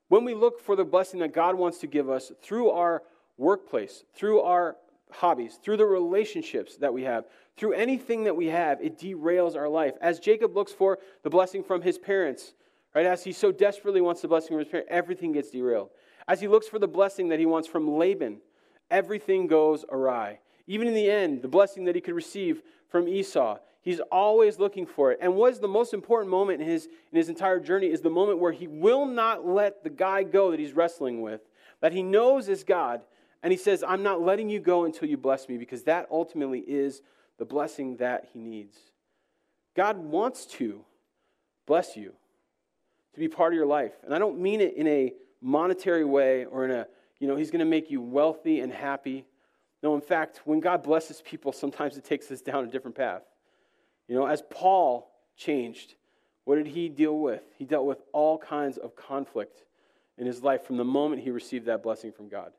When 0.10 0.24
we 0.24 0.34
look 0.34 0.62
for 0.62 0.76
the 0.76 0.86
blessing 0.86 1.20
that 1.20 1.34
God 1.34 1.56
wants 1.56 1.80
to 1.80 1.88
give 1.88 2.10
us 2.10 2.32
through 2.42 2.70
our 2.70 3.04
workplace, 3.38 4.04
through 4.16 4.42
our 4.42 4.78
hobbies, 5.12 5.60
through 5.62 5.78
the 5.78 5.86
relationships 5.86 6.78
that 6.78 6.94
we 6.94 7.04
have, 7.04 7.26
through 7.58 7.74
anything 7.74 8.24
that 8.26 8.36
we 8.36 8.48
have, 8.48 8.82
it 8.82 8.98
derails 8.98 9.56
our 9.56 9.70
life. 9.70 9.94
As 10.02 10.20
Jacob 10.20 10.56
looks 10.56 10.72
for 10.72 11.00
the 11.24 11.30
blessing 11.30 11.64
from 11.64 11.82
his 11.82 11.98
parents, 11.98 12.54
right, 12.94 13.06
as 13.06 13.24
he 13.24 13.32
so 13.32 13.52
desperately 13.52 14.02
wants 14.02 14.22
the 14.22 14.28
blessing 14.28 14.50
from 14.50 14.60
his 14.60 14.68
parents, 14.68 14.90
everything 14.92 15.32
gets 15.32 15.52
derailed. 15.52 15.90
As 16.28 16.40
he 16.42 16.48
looks 16.48 16.68
for 16.68 16.80
the 16.80 16.88
blessing 16.88 17.30
that 17.30 17.40
he 17.40 17.46
wants 17.46 17.68
from 17.68 17.98
Laban, 17.98 18.42
everything 18.92 19.48
goes 19.48 19.86
awry. 19.90 20.40
Even 20.68 20.88
in 20.88 20.94
the 20.94 21.10
end, 21.10 21.42
the 21.42 21.48
blessing 21.48 21.86
that 21.86 21.96
he 21.96 22.02
could 22.02 22.16
receive 22.16 22.62
from 22.90 23.08
Esau, 23.08 23.58
He's 23.88 24.02
always 24.12 24.60
looking 24.60 24.86
for 24.86 25.14
it. 25.14 25.20
And 25.22 25.36
what 25.36 25.54
is 25.54 25.60
the 25.60 25.68
most 25.70 25.94
important 25.94 26.30
moment 26.30 26.62
in 26.62 26.68
his, 26.68 26.88
in 26.88 27.16
his 27.16 27.30
entire 27.30 27.58
journey 27.58 27.88
is 27.88 28.02
the 28.02 28.10
moment 28.10 28.40
where 28.40 28.52
he 28.52 28.68
will 28.68 29.06
not 29.06 29.48
let 29.48 29.82
the 29.82 29.90
guy 29.90 30.24
go 30.24 30.52
that 30.52 30.60
he's 30.60 30.74
wrestling 30.74 31.22
with, 31.22 31.40
that 31.80 31.94
he 31.94 32.04
knows 32.04 32.50
is 32.50 32.66
God. 32.66 33.00
And 33.42 33.54
he 33.54 33.58
says, 33.58 33.86
I'm 33.88 34.04
not 34.04 34.22
letting 34.22 34.50
you 34.50 34.60
go 34.60 34.84
until 34.84 35.08
you 35.08 35.16
bless 35.16 35.48
me, 35.48 35.58
because 35.58 35.84
that 35.84 36.06
ultimately 36.12 36.60
is 36.60 37.02
the 37.38 37.46
blessing 37.46 37.96
that 37.96 38.28
he 38.34 38.40
needs. 38.40 38.76
God 39.74 39.96
wants 39.96 40.46
to 40.58 40.84
bless 41.66 41.96
you, 41.96 42.12
to 43.14 43.20
be 43.22 43.30
part 43.30 43.54
of 43.54 43.56
your 43.56 43.68
life. 43.68 43.94
And 44.04 44.14
I 44.14 44.20
don't 44.20 44.38
mean 44.38 44.60
it 44.60 44.74
in 44.76 44.86
a 44.86 45.14
monetary 45.42 46.04
way 46.04 46.44
or 46.44 46.66
in 46.66 46.72
a, 46.72 46.88
you 47.22 47.28
know, 47.30 47.38
he's 47.38 47.52
going 47.52 47.60
to 47.60 47.66
make 47.66 47.90
you 47.90 48.02
wealthy 48.02 48.60
and 48.60 48.70
happy. 48.70 49.24
No, 49.82 49.96
in 49.96 50.02
fact, 50.02 50.42
when 50.44 50.60
God 50.60 50.84
blesses 50.84 51.24
people, 51.26 51.54
sometimes 51.54 51.96
it 51.96 52.04
takes 52.04 52.30
us 52.32 52.42
down 52.42 52.66
a 52.66 52.68
different 52.68 52.98
path. 52.98 53.22
You 54.08 54.16
know, 54.16 54.26
as 54.26 54.42
Paul 54.50 55.12
changed, 55.36 55.96
what 56.46 56.56
did 56.56 56.68
he 56.68 56.90
deal 56.90 57.20
with? 57.20 57.44
He 57.58 57.66
dealt 57.66 57.86
with 57.86 58.02
all 58.14 58.38
kinds 58.38 58.78
of 58.78 58.96
conflict 58.96 59.64
in 60.18 60.26
his 60.26 60.42
life 60.42 60.64
from 60.66 60.78
the 60.78 60.84
moment 60.84 61.22
he 61.22 61.30
received 61.30 61.66
that 61.66 61.84
blessing 61.84 62.12
from 62.12 62.30
God. 62.30 62.52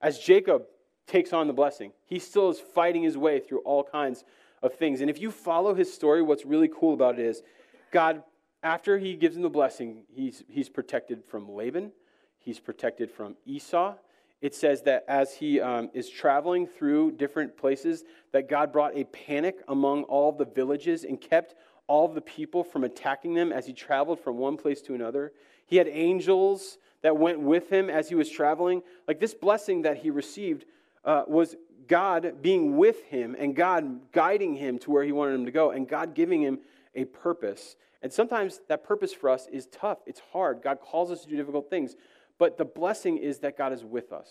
As 0.00 0.18
Jacob 0.18 0.64
takes 1.06 1.32
on 1.32 1.46
the 1.46 1.52
blessing, 1.52 1.92
he 2.04 2.18
still 2.18 2.50
is 2.50 2.60
fighting 2.60 3.02
his 3.02 3.18
way 3.18 3.40
through 3.40 3.60
all 3.60 3.84
kinds 3.84 4.24
of 4.62 4.74
things. 4.74 5.00
And 5.00 5.10
if 5.10 5.20
you 5.20 5.30
follow 5.30 5.74
his 5.74 5.92
story, 5.92 6.22
what's 6.22 6.44
really 6.44 6.68
cool 6.68 6.94
about 6.94 7.18
it 7.18 7.26
is 7.26 7.42
God, 7.90 8.22
after 8.62 8.98
he 8.98 9.14
gives 9.14 9.36
him 9.36 9.42
the 9.42 9.50
blessing, 9.50 10.04
he's, 10.08 10.44
he's 10.48 10.68
protected 10.68 11.24
from 11.24 11.50
Laban, 11.50 11.92
he's 12.38 12.60
protected 12.60 13.10
from 13.10 13.36
Esau, 13.44 13.94
it 14.42 14.54
says 14.56 14.82
that 14.82 15.04
as 15.06 15.32
he 15.34 15.60
um, 15.60 15.88
is 15.94 16.10
traveling 16.10 16.66
through 16.66 17.12
different 17.12 17.56
places, 17.56 18.04
that 18.32 18.48
God 18.48 18.72
brought 18.72 18.96
a 18.96 19.04
panic 19.04 19.62
among 19.68 20.02
all 20.04 20.32
the 20.32 20.44
villages 20.44 21.04
and 21.04 21.20
kept 21.20 21.54
all 21.86 22.08
the 22.08 22.20
people 22.20 22.64
from 22.64 22.82
attacking 22.82 23.34
them 23.34 23.52
as 23.52 23.66
he 23.66 23.72
traveled 23.72 24.18
from 24.18 24.38
one 24.38 24.56
place 24.56 24.82
to 24.82 24.94
another. 24.94 25.32
He 25.66 25.76
had 25.76 25.86
angels 25.86 26.78
that 27.02 27.16
went 27.16 27.40
with 27.40 27.70
him 27.70 27.88
as 27.88 28.08
he 28.08 28.16
was 28.16 28.28
traveling. 28.28 28.82
Like 29.06 29.20
this 29.20 29.32
blessing 29.32 29.82
that 29.82 29.98
he 29.98 30.10
received 30.10 30.64
uh, 31.04 31.22
was 31.28 31.54
God 31.86 32.42
being 32.42 32.76
with 32.76 33.04
him 33.04 33.36
and 33.38 33.54
God 33.54 34.12
guiding 34.12 34.54
him 34.54 34.78
to 34.80 34.90
where 34.90 35.04
he 35.04 35.12
wanted 35.12 35.34
him 35.34 35.44
to 35.44 35.52
go 35.52 35.70
and 35.70 35.88
God 35.88 36.14
giving 36.14 36.42
him 36.42 36.58
a 36.94 37.04
purpose. 37.04 37.76
And 38.02 38.12
sometimes 38.12 38.60
that 38.68 38.82
purpose 38.82 39.12
for 39.12 39.30
us 39.30 39.46
is 39.52 39.66
tough, 39.66 39.98
it's 40.06 40.20
hard. 40.32 40.62
God 40.62 40.80
calls 40.80 41.12
us 41.12 41.22
to 41.22 41.28
do 41.28 41.36
difficult 41.36 41.70
things. 41.70 41.94
But 42.42 42.58
the 42.58 42.64
blessing 42.64 43.18
is 43.18 43.38
that 43.38 43.56
God 43.56 43.72
is 43.72 43.84
with 43.84 44.12
us. 44.12 44.28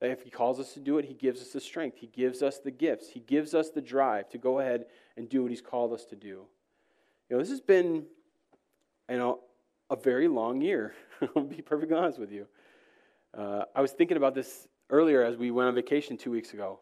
That 0.00 0.10
if 0.10 0.24
He 0.24 0.30
calls 0.30 0.58
us 0.58 0.72
to 0.72 0.80
do 0.80 0.98
it, 0.98 1.04
He 1.04 1.14
gives 1.14 1.40
us 1.40 1.50
the 1.50 1.60
strength, 1.60 1.96
He 1.96 2.08
gives 2.08 2.42
us 2.42 2.58
the 2.58 2.72
gifts, 2.72 3.08
He 3.08 3.20
gives 3.20 3.54
us 3.54 3.70
the 3.70 3.80
drive 3.80 4.28
to 4.30 4.38
go 4.38 4.58
ahead 4.58 4.86
and 5.16 5.28
do 5.28 5.42
what 5.42 5.52
He's 5.52 5.60
called 5.60 5.92
us 5.92 6.04
to 6.06 6.16
do. 6.16 6.48
You 7.28 7.36
know, 7.36 7.38
this 7.38 7.50
has 7.50 7.60
been, 7.60 8.04
you 9.08 9.16
know, 9.16 9.38
a 9.90 9.94
very 9.94 10.26
long 10.26 10.60
year. 10.60 10.94
I'll 11.36 11.44
be 11.44 11.62
perfectly 11.62 11.96
honest 11.96 12.18
with 12.18 12.32
you. 12.32 12.48
Uh, 13.32 13.62
I 13.76 13.80
was 13.80 13.92
thinking 13.92 14.16
about 14.16 14.34
this 14.34 14.66
earlier 14.90 15.22
as 15.22 15.36
we 15.36 15.52
went 15.52 15.68
on 15.68 15.74
vacation 15.76 16.16
two 16.16 16.32
weeks 16.32 16.52
ago. 16.52 16.80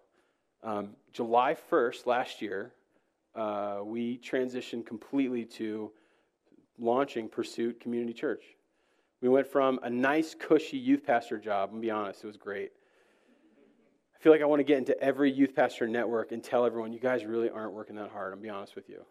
Um, 0.62 0.96
July 1.12 1.58
1st 1.70 2.06
last 2.06 2.40
year, 2.40 2.72
uh, 3.34 3.80
we 3.84 4.16
transitioned 4.16 4.86
completely 4.86 5.44
to 5.44 5.92
launching 6.78 7.28
Pursuit 7.28 7.80
Community 7.80 8.14
Church. 8.14 8.44
We 9.24 9.30
went 9.30 9.46
from 9.46 9.80
a 9.82 9.88
nice, 9.88 10.36
cushy 10.38 10.76
youth 10.76 11.06
pastor 11.06 11.38
job, 11.38 11.72
and 11.72 11.80
be 11.80 11.90
honest, 11.90 12.22
it 12.22 12.26
was 12.26 12.36
great. 12.36 12.72
I 14.14 14.18
feel 14.22 14.30
like 14.30 14.42
I 14.42 14.44
want 14.44 14.60
to 14.60 14.64
get 14.64 14.76
into 14.76 15.00
every 15.00 15.32
youth 15.32 15.56
pastor 15.56 15.88
network 15.88 16.32
and 16.32 16.44
tell 16.44 16.66
everyone, 16.66 16.92
you 16.92 17.00
guys 17.00 17.24
really 17.24 17.48
aren't 17.48 17.72
working 17.72 17.96
that 17.96 18.10
hard, 18.10 18.34
I'll 18.34 18.38
be 18.38 18.50
honest 18.50 18.76
with 18.76 18.86
you. 18.86 19.02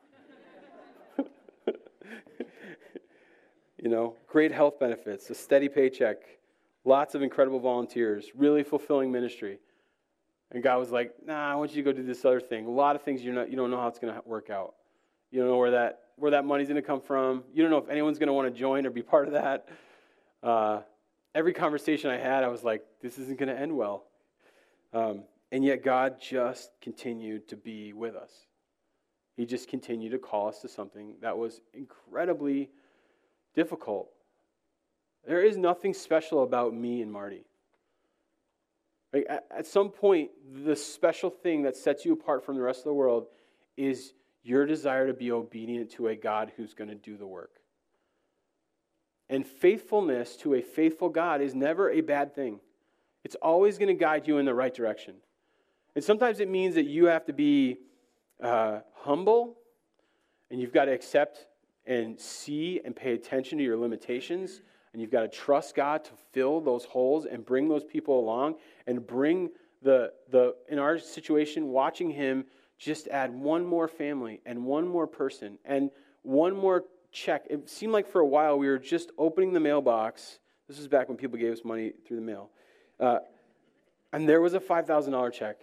you 3.82 3.90
know, 3.90 4.16
great 4.28 4.52
health 4.52 4.80
benefits, 4.80 5.32
a 5.32 5.34
steady 5.34 5.68
paycheck, 5.68 6.18
lots 6.86 7.16
of 7.16 7.24
incredible 7.24 7.60
volunteers, 7.60 8.28
really 8.36 8.62
fulfilling 8.62 9.12
ministry. 9.12 9.58
And 10.52 10.62
God 10.62 10.78
was 10.78 10.92
like, 10.92 11.16
nah, 11.26 11.52
I 11.52 11.56
want 11.56 11.72
you 11.72 11.84
to 11.84 11.92
go 11.92 11.98
do 11.98 12.06
this 12.06 12.24
other 12.24 12.40
thing. 12.40 12.68
A 12.68 12.70
lot 12.70 12.96
of 12.96 13.02
things 13.02 13.24
you're 13.24 13.34
not, 13.34 13.50
you 13.50 13.58
don't 13.58 13.72
know 13.72 13.82
how 13.82 13.88
it's 13.88 13.98
going 13.98 14.14
to 14.14 14.22
work 14.28 14.52
out. 14.52 14.76
You 15.32 15.40
don't 15.40 15.50
know 15.50 15.58
where 15.58 15.72
that, 15.72 16.02
where 16.18 16.30
that 16.30 16.46
money's 16.46 16.68
going 16.68 16.80
to 16.80 16.86
come 16.86 17.02
from. 17.02 17.44
You 17.52 17.64
don't 17.64 17.72
know 17.72 17.80
if 17.80 17.90
anyone's 17.90 18.20
going 18.20 18.28
to 18.28 18.34
want 18.34 18.54
to 18.54 18.60
join 18.60 18.86
or 18.86 18.92
be 18.92 19.02
part 19.02 19.26
of 19.26 19.34
that. 19.34 19.68
Uh, 20.44 20.82
every 21.34 21.54
conversation 21.54 22.10
I 22.10 22.18
had, 22.18 22.44
I 22.44 22.50
was 22.50 22.64
like, 22.64 22.84
this 23.02 23.18
isn't 23.18 23.40
going 23.40 23.50
to 23.50 23.60
end 23.60 23.76
well. 23.76 24.04
Um, 24.94 25.24
and 25.52 25.64
yet 25.64 25.84
God 25.84 26.18
just 26.22 26.72
continued 26.82 27.48
to 27.48 27.56
be 27.56 27.94
with 27.94 28.16
us. 28.16 28.32
He 29.36 29.46
just 29.46 29.68
continued 29.68 30.12
to 30.12 30.20
call 30.20 30.50
us 30.50 30.60
to 30.60 30.68
something 30.68 31.16
that 31.22 31.38
was 31.38 31.62
incredibly 31.74 32.70
difficult. 33.56 34.10
There 35.26 35.42
is 35.42 35.58
nothing 35.58 35.94
special 35.94 36.44
about 36.44 36.74
me 36.76 37.02
and 37.02 37.12
Marty. 37.12 37.46
Like 39.12 39.28
at 39.30 39.66
some 39.66 39.90
point, 39.90 40.32
the 40.66 40.76
special 40.76 41.30
thing 41.30 41.64
that 41.64 41.76
sets 41.76 42.04
you 42.04 42.14
apart 42.14 42.44
from 42.44 42.56
the 42.56 42.62
rest 42.62 42.80
of 42.80 42.86
the 42.86 42.94
world 42.94 43.28
is 43.78 44.14
your 44.44 44.66
desire 44.66 45.08
to 45.08 45.14
be 45.14 45.32
obedient 45.32 45.92
to 45.92 46.08
a 46.08 46.16
God 46.16 46.52
who's 46.58 46.74
going 46.74 46.90
to 46.90 46.96
do 46.96 47.16
the 47.16 47.26
work. 47.26 47.63
And 49.34 49.48
faithfulness 49.48 50.36
to 50.38 50.54
a 50.54 50.62
faithful 50.62 51.10
God 51.10 51.42
is 51.42 51.56
never 51.56 51.90
a 51.90 52.02
bad 52.02 52.36
thing. 52.36 52.60
It's 53.24 53.36
always 53.42 53.80
going 53.80 53.88
to 53.88 54.00
guide 54.00 54.28
you 54.28 54.38
in 54.38 54.46
the 54.46 54.54
right 54.54 54.72
direction. 54.72 55.16
And 55.96 56.04
sometimes 56.04 56.40
it 56.40 56.48
means 56.48 56.76
that 56.76 56.86
you 56.86 57.06
have 57.06 57.26
to 57.26 57.34
be 57.34 57.78
uh, 58.44 58.82
humble 58.94 59.58
and 60.52 60.62
you've 60.62 60.72
got 60.72 60.86
to 60.86 60.92
accept 60.92 61.48
and 61.88 62.20
see 62.20 62.80
and 62.86 62.96
pay 62.96 63.16
attention 63.16 63.58
to 63.58 63.64
your 63.64 63.76
limitations 63.76 64.62
and 64.92 65.02
you've 65.02 65.10
got 65.10 65.22
to 65.22 65.28
trust 65.28 65.74
God 65.74 66.04
to 66.04 66.12
fill 66.32 66.62
those 66.62 66.86
holes 66.86 67.26
and 67.26 67.44
bring 67.44 67.68
those 67.68 67.84
people 67.84 68.20
along 68.20 68.58
and 68.86 69.08
bring 69.08 69.50
the, 69.82 70.14
the 70.30 70.54
in 70.70 70.78
our 70.78 71.00
situation, 71.00 71.70
watching 71.70 72.12
Him 72.12 72.46
just 72.78 73.08
add 73.08 73.34
one 73.34 73.66
more 73.66 73.88
family 73.88 74.42
and 74.46 74.64
one 74.64 74.88
more 74.88 75.08
person 75.08 75.58
and 75.66 75.90
one 76.22 76.56
more 76.56 76.84
check. 77.14 77.46
It 77.50 77.70
seemed 77.70 77.94
like 77.94 78.08
for 78.08 78.20
a 78.20 78.28
while 78.28 78.58
we 78.58 78.68
were 78.68 78.80
just 78.80 79.12
opening 79.18 79.54
the 79.54 79.60
mailbox. 79.60 80.40
This 80.68 80.78
was 80.78 80.88
back 80.88 81.08
when 81.08 81.18
people 81.18 81.38
gave 81.38 81.54
us 81.54 81.62
money 81.64 81.94
through 82.06 82.18
the 82.18 82.24
mail. 82.24 82.50
Uh, 83.00 83.20
and 84.12 84.28
there 84.28 84.42
was 84.42 84.54
a 84.54 84.60
$5,000 84.60 85.34
check, 85.34 85.58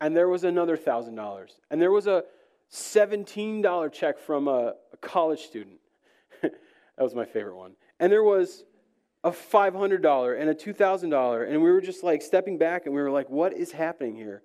and 0.00 0.16
there 0.16 0.28
was 0.28 0.44
another 0.44 0.76
$1,000, 0.76 1.50
and 1.70 1.80
there 1.80 1.90
was 1.90 2.06
a 2.06 2.24
$17 2.72 3.92
check 3.92 4.18
from 4.18 4.48
a, 4.48 4.74
a 4.92 4.96
college 5.00 5.40
student. 5.40 5.78
that 6.42 6.52
was 6.98 7.14
my 7.14 7.24
favorite 7.24 7.56
one. 7.56 7.72
And 8.00 8.10
there 8.10 8.22
was 8.22 8.64
a 9.24 9.30
$500 9.30 10.40
and 10.40 10.50
a 10.50 10.54
$2,000. 10.54 11.48
And 11.48 11.62
we 11.62 11.70
were 11.70 11.80
just 11.80 12.02
like 12.02 12.22
stepping 12.22 12.58
back 12.58 12.86
and 12.86 12.94
we 12.94 13.00
were 13.00 13.10
like, 13.10 13.28
what 13.30 13.52
is 13.52 13.72
happening 13.72 14.16
here? 14.16 14.42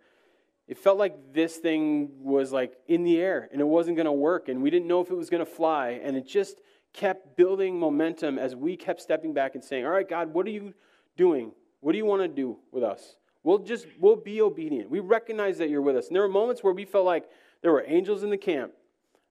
It 0.68 0.78
felt 0.78 0.98
like 0.98 1.34
this 1.34 1.58
thing 1.58 2.10
was 2.20 2.52
like 2.52 2.74
in 2.88 3.04
the 3.04 3.18
air 3.20 3.48
and 3.52 3.62
it 3.62 3.68
wasn't 3.68 3.96
going 3.96 4.06
to 4.06 4.12
work. 4.12 4.50
And 4.50 4.62
we 4.62 4.70
didn't 4.70 4.88
know 4.88 5.02
if 5.02 5.10
it 5.10 5.16
was 5.16 5.30
going 5.30 5.46
to 5.46 5.52
fly. 5.52 6.00
And 6.04 6.18
it 6.18 6.28
just 6.28 6.60
kept 6.94 7.38
building 7.38 7.80
momentum 7.80 8.38
as 8.38 8.56
we 8.56 8.76
kept 8.76 9.02
stepping 9.02 9.34
back 9.34 9.56
and 9.56 9.64
saying, 9.64 9.86
all 9.86 9.92
right, 9.92 10.08
God, 10.08 10.34
what 10.34 10.46
are 10.46 10.52
you 10.52 10.74
doing? 11.16 11.52
What 11.80 11.94
do 11.94 11.98
you 11.98 12.06
want 12.06 12.22
to 12.22 12.28
do 12.28 12.58
with 12.72 12.84
us? 12.84 13.16
We'll 13.44 13.60
just, 13.60 13.88
we'll 14.00 14.18
be 14.18 14.42
obedient. 14.42 14.90
We 14.90 15.00
recognize 15.00 15.58
that 15.60 15.70
you're 15.70 15.82
with 15.82 15.96
us. 15.96 16.08
And 16.08 16.16
there 16.16 16.24
were 16.24 16.30
moments 16.30 16.64
where 16.64 16.74
we 16.74 16.84
felt 16.84 17.06
like 17.06 17.30
there 17.62 17.72
were 17.72 17.86
angels 17.88 18.24
in 18.24 18.30
the 18.30 18.38
camp. 18.38 18.74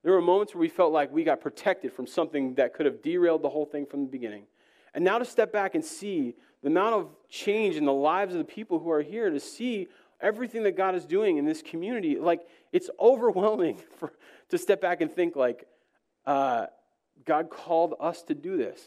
There 0.03 0.13
were 0.13 0.23
moments 0.23 0.55
where 0.55 0.61
we 0.61 0.69
felt 0.69 0.93
like 0.93 1.13
we 1.13 1.25
got 1.25 1.41
protected 1.41 1.93
from 1.93 2.07
something 2.07 2.55
that 2.55 2.73
could 2.73 2.87
have 2.87 3.03
derailed 3.03 3.43
the 3.43 3.51
whole 3.51 3.67
thing 3.67 3.85
from 3.85 4.05
the 4.05 4.11
beginning. 4.11 4.45
And 4.95 5.05
now 5.05 5.19
to 5.19 5.25
step 5.25 5.53
back 5.53 5.75
and 5.75 5.85
see 5.85 6.35
the 6.63 6.69
amount 6.69 6.95
of 6.95 7.09
change 7.29 7.77
in 7.77 7.85
the 7.85 7.93
lives 7.93 8.33
of 8.33 8.39
the 8.39 8.45
people 8.45 8.79
who 8.79 8.91
are 8.91 9.03
here, 9.03 9.29
to 9.29 9.41
see 9.41 9.89
everything 10.21 10.63
that 10.65 10.77
God 10.77 10.95
is 10.95 11.05
doing 11.05 11.37
in 11.37 11.45
this 11.45 11.63
community, 11.63 12.19
like 12.19 12.41
it's 12.73 12.91
overwhelming 12.99 13.81
for, 13.99 14.13
to 14.51 14.59
step 14.59 14.81
back 14.81 15.01
and 15.01 15.11
think 15.11 15.37
like, 15.37 15.67
uh, 16.27 16.67
God 17.25 17.51
called 17.51 17.95
us 18.01 18.23
to 18.25 18.35
do 18.35 18.57
this. 18.57 18.81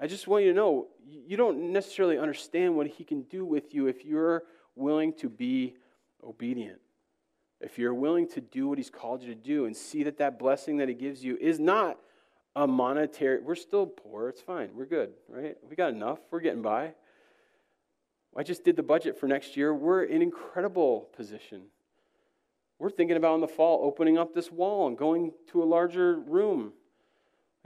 I 0.00 0.06
just 0.06 0.28
want 0.28 0.44
you 0.44 0.50
to 0.50 0.56
know 0.56 0.88
you 1.06 1.36
don't 1.36 1.72
necessarily 1.72 2.18
understand 2.18 2.76
what 2.76 2.86
He 2.86 3.04
can 3.04 3.22
do 3.22 3.44
with 3.44 3.74
you 3.74 3.88
if 3.88 4.04
you're 4.04 4.44
willing 4.76 5.12
to 5.14 5.28
be 5.28 5.74
obedient. 6.24 6.78
If 7.60 7.78
you're 7.78 7.94
willing 7.94 8.28
to 8.28 8.40
do 8.40 8.68
what 8.68 8.78
He's 8.78 8.90
called 8.90 9.22
you 9.22 9.28
to 9.28 9.40
do 9.40 9.64
and 9.64 9.76
see 9.76 10.04
that 10.04 10.18
that 10.18 10.38
blessing 10.38 10.76
that 10.76 10.88
He 10.88 10.94
gives 10.94 11.24
you 11.24 11.36
is 11.36 11.58
not 11.58 11.98
a 12.54 12.66
monetary, 12.66 13.40
we're 13.40 13.56
still 13.56 13.86
poor. 13.86 14.28
It's 14.28 14.40
fine. 14.40 14.70
We're 14.74 14.86
good, 14.86 15.10
right? 15.28 15.56
We 15.68 15.74
got 15.74 15.92
enough. 15.92 16.20
We're 16.30 16.40
getting 16.40 16.62
by. 16.62 16.94
I 18.36 18.42
just 18.42 18.64
did 18.64 18.76
the 18.76 18.82
budget 18.82 19.18
for 19.18 19.26
next 19.26 19.56
year. 19.56 19.74
We're 19.74 20.04
in 20.04 20.22
incredible 20.22 21.08
position. 21.16 21.62
We're 22.78 22.90
thinking 22.90 23.16
about 23.16 23.34
in 23.34 23.40
the 23.40 23.48
fall 23.48 23.84
opening 23.84 24.18
up 24.18 24.34
this 24.34 24.52
wall 24.52 24.86
and 24.86 24.96
going 24.96 25.32
to 25.50 25.62
a 25.62 25.64
larger 25.64 26.20
room. 26.20 26.72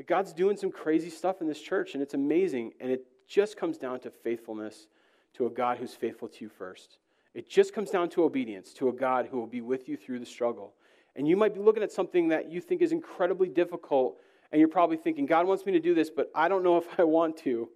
God's 0.06 0.32
doing 0.32 0.56
some 0.56 0.72
crazy 0.72 1.10
stuff 1.10 1.40
in 1.40 1.46
this 1.46 1.60
church, 1.60 1.94
and 1.94 2.02
it's 2.02 2.14
amazing. 2.14 2.72
And 2.80 2.90
it 2.90 3.06
just 3.28 3.56
comes 3.56 3.76
down 3.76 4.00
to 4.00 4.10
faithfulness 4.10 4.86
to 5.34 5.46
a 5.46 5.50
God 5.50 5.78
who's 5.78 5.94
faithful 5.94 6.28
to 6.28 6.44
you 6.44 6.48
first. 6.48 6.98
It 7.34 7.48
just 7.48 7.72
comes 7.72 7.90
down 7.90 8.08
to 8.10 8.24
obedience 8.24 8.72
to 8.74 8.88
a 8.88 8.92
God 8.92 9.28
who 9.30 9.38
will 9.38 9.46
be 9.46 9.60
with 9.60 9.88
you 9.88 9.96
through 9.96 10.18
the 10.18 10.26
struggle. 10.26 10.74
And 11.16 11.28
you 11.28 11.36
might 11.36 11.54
be 11.54 11.60
looking 11.60 11.82
at 11.82 11.92
something 11.92 12.28
that 12.28 12.50
you 12.50 12.60
think 12.60 12.82
is 12.82 12.92
incredibly 12.92 13.48
difficult 13.48 14.18
and 14.50 14.58
you're 14.58 14.68
probably 14.68 14.98
thinking, 14.98 15.24
God 15.24 15.46
wants 15.46 15.64
me 15.64 15.72
to 15.72 15.80
do 15.80 15.94
this, 15.94 16.10
but 16.10 16.30
I 16.34 16.48
don't 16.48 16.62
know 16.62 16.76
if 16.78 17.00
I 17.00 17.04
want 17.04 17.38
to. 17.38 17.68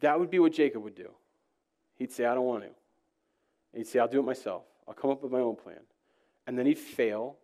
That 0.00 0.18
would 0.18 0.30
be 0.30 0.38
what 0.38 0.52
Jacob 0.52 0.82
would 0.82 0.94
do. 0.94 1.10
He'd 1.96 2.12
say, 2.12 2.26
I 2.26 2.34
don't 2.34 2.44
want 2.44 2.64
to. 2.64 2.70
He'd 3.74 3.86
say, 3.86 3.98
I'll 3.98 4.08
do 4.08 4.20
it 4.20 4.24
myself. 4.24 4.64
I'll 4.86 4.94
come 4.94 5.10
up 5.10 5.22
with 5.22 5.32
my 5.32 5.40
own 5.40 5.56
plan. 5.56 5.80
And 6.46 6.58
then 6.58 6.66
he'd 6.66 6.78
fail. 6.78 7.36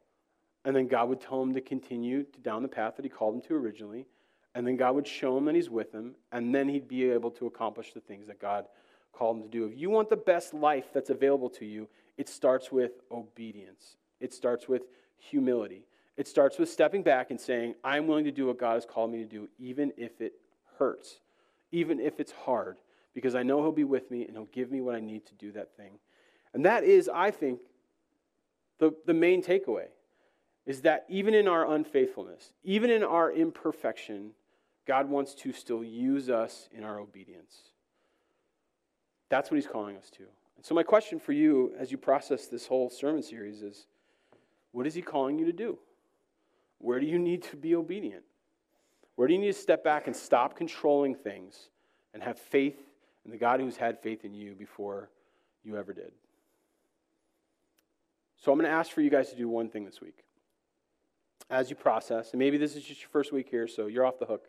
And 0.64 0.76
then 0.76 0.86
God 0.86 1.08
would 1.08 1.20
tell 1.20 1.42
him 1.42 1.54
to 1.54 1.60
continue 1.60 2.24
down 2.42 2.62
the 2.62 2.68
path 2.68 2.96
that 2.96 3.04
he 3.04 3.08
called 3.08 3.34
him 3.34 3.40
to 3.42 3.54
originally. 3.54 4.06
And 4.54 4.66
then 4.66 4.76
God 4.76 4.94
would 4.94 5.06
show 5.06 5.36
him 5.36 5.46
that 5.46 5.54
he's 5.54 5.70
with 5.70 5.92
him. 5.92 6.14
And 6.30 6.54
then 6.54 6.68
he'd 6.68 6.88
be 6.88 7.10
able 7.10 7.30
to 7.32 7.46
accomplish 7.46 7.92
the 7.92 8.00
things 8.00 8.26
that 8.26 8.38
God 8.38 8.66
called 9.12 9.38
him 9.38 9.42
to 9.42 9.48
do. 9.48 9.64
If 9.64 9.78
you 9.78 9.90
want 9.90 10.08
the 10.08 10.16
best 10.16 10.54
life 10.54 10.86
that's 10.92 11.10
available 11.10 11.50
to 11.50 11.64
you, 11.64 11.88
it 12.16 12.28
starts 12.28 12.70
with 12.70 12.92
obedience, 13.10 13.96
it 14.20 14.32
starts 14.32 14.68
with 14.68 14.82
humility. 15.18 15.86
It 16.16 16.28
starts 16.28 16.58
with 16.58 16.68
stepping 16.68 17.02
back 17.02 17.30
and 17.30 17.40
saying, 17.40 17.74
I'm 17.82 18.06
willing 18.06 18.24
to 18.24 18.30
do 18.30 18.46
what 18.46 18.58
God 18.58 18.74
has 18.74 18.84
called 18.84 19.10
me 19.10 19.18
to 19.18 19.24
do, 19.24 19.48
even 19.58 19.92
if 19.96 20.20
it 20.20 20.34
hurts, 20.78 21.20
even 21.72 21.98
if 21.98 22.20
it's 22.20 22.32
hard, 22.32 22.76
because 23.14 23.34
I 23.34 23.42
know 23.42 23.62
He'll 23.62 23.72
be 23.72 23.84
with 23.84 24.10
me 24.10 24.24
and 24.24 24.36
He'll 24.36 24.44
give 24.46 24.70
me 24.70 24.80
what 24.80 24.94
I 24.94 25.00
need 25.00 25.26
to 25.26 25.34
do 25.34 25.50
that 25.52 25.76
thing. 25.76 25.98
And 26.54 26.64
that 26.64 26.84
is, 26.84 27.10
I 27.12 27.30
think, 27.30 27.60
the, 28.78 28.92
the 29.06 29.14
main 29.14 29.42
takeaway 29.42 29.86
is 30.66 30.82
that 30.82 31.06
even 31.08 31.34
in 31.34 31.48
our 31.48 31.72
unfaithfulness, 31.72 32.52
even 32.62 32.90
in 32.90 33.02
our 33.02 33.32
imperfection, 33.32 34.30
God 34.86 35.08
wants 35.08 35.34
to 35.36 35.52
still 35.52 35.82
use 35.82 36.28
us 36.28 36.68
in 36.72 36.84
our 36.84 36.98
obedience. 36.98 37.70
That's 39.28 39.50
what 39.50 39.56
He's 39.56 39.66
calling 39.66 39.96
us 39.96 40.10
to. 40.10 40.24
And 40.56 40.64
so, 40.64 40.74
my 40.74 40.82
question 40.82 41.18
for 41.18 41.32
you 41.32 41.72
as 41.78 41.90
you 41.90 41.98
process 41.98 42.46
this 42.46 42.66
whole 42.66 42.90
sermon 42.90 43.22
series 43.22 43.62
is 43.62 43.86
what 44.72 44.86
is 44.86 44.94
He 44.94 45.02
calling 45.02 45.38
you 45.38 45.46
to 45.46 45.52
do? 45.52 45.78
Where 46.78 47.00
do 47.00 47.06
you 47.06 47.18
need 47.18 47.42
to 47.44 47.56
be 47.56 47.74
obedient? 47.74 48.24
Where 49.16 49.28
do 49.28 49.34
you 49.34 49.40
need 49.40 49.48
to 49.48 49.52
step 49.52 49.84
back 49.84 50.06
and 50.06 50.16
stop 50.16 50.56
controlling 50.56 51.14
things 51.14 51.68
and 52.14 52.22
have 52.22 52.38
faith 52.38 52.78
in 53.24 53.30
the 53.30 53.36
God 53.36 53.60
who's 53.60 53.76
had 53.76 54.00
faith 54.00 54.24
in 54.24 54.34
you 54.34 54.54
before 54.54 55.10
you 55.62 55.76
ever 55.76 55.92
did? 55.92 56.12
So 58.36 58.50
I'm 58.50 58.58
going 58.58 58.68
to 58.68 58.76
ask 58.76 58.90
for 58.90 59.02
you 59.02 59.10
guys 59.10 59.30
to 59.30 59.36
do 59.36 59.48
one 59.48 59.68
thing 59.68 59.84
this 59.84 60.00
week. 60.00 60.24
As 61.50 61.70
you 61.70 61.76
process, 61.76 62.32
and 62.32 62.38
maybe 62.38 62.56
this 62.56 62.74
is 62.74 62.82
just 62.82 63.00
your 63.00 63.10
first 63.10 63.32
week 63.32 63.48
here, 63.48 63.68
so 63.68 63.86
you're 63.86 64.06
off 64.06 64.18
the 64.18 64.26
hook. 64.26 64.46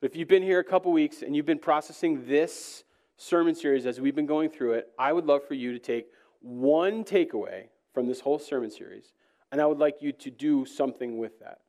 But 0.00 0.10
if 0.10 0.16
you've 0.16 0.28
been 0.28 0.42
here 0.42 0.60
a 0.60 0.64
couple 0.64 0.92
weeks 0.92 1.22
and 1.22 1.34
you've 1.34 1.46
been 1.46 1.58
processing 1.58 2.26
this 2.26 2.84
sermon 3.16 3.54
series 3.54 3.86
as 3.86 4.00
we've 4.00 4.14
been 4.14 4.26
going 4.26 4.50
through 4.50 4.74
it, 4.74 4.88
I 4.98 5.12
would 5.12 5.26
love 5.26 5.46
for 5.46 5.54
you 5.54 5.72
to 5.72 5.78
take 5.78 6.06
one 6.40 7.04
takeaway 7.04 7.64
from 7.92 8.06
this 8.06 8.20
whole 8.20 8.38
sermon 8.38 8.70
series 8.70 9.12
and 9.52 9.60
I 9.60 9.66
would 9.66 9.78
like 9.78 9.96
you 10.00 10.12
to 10.12 10.30
do 10.30 10.64
something 10.64 11.18
with 11.18 11.38
that. 11.40 11.60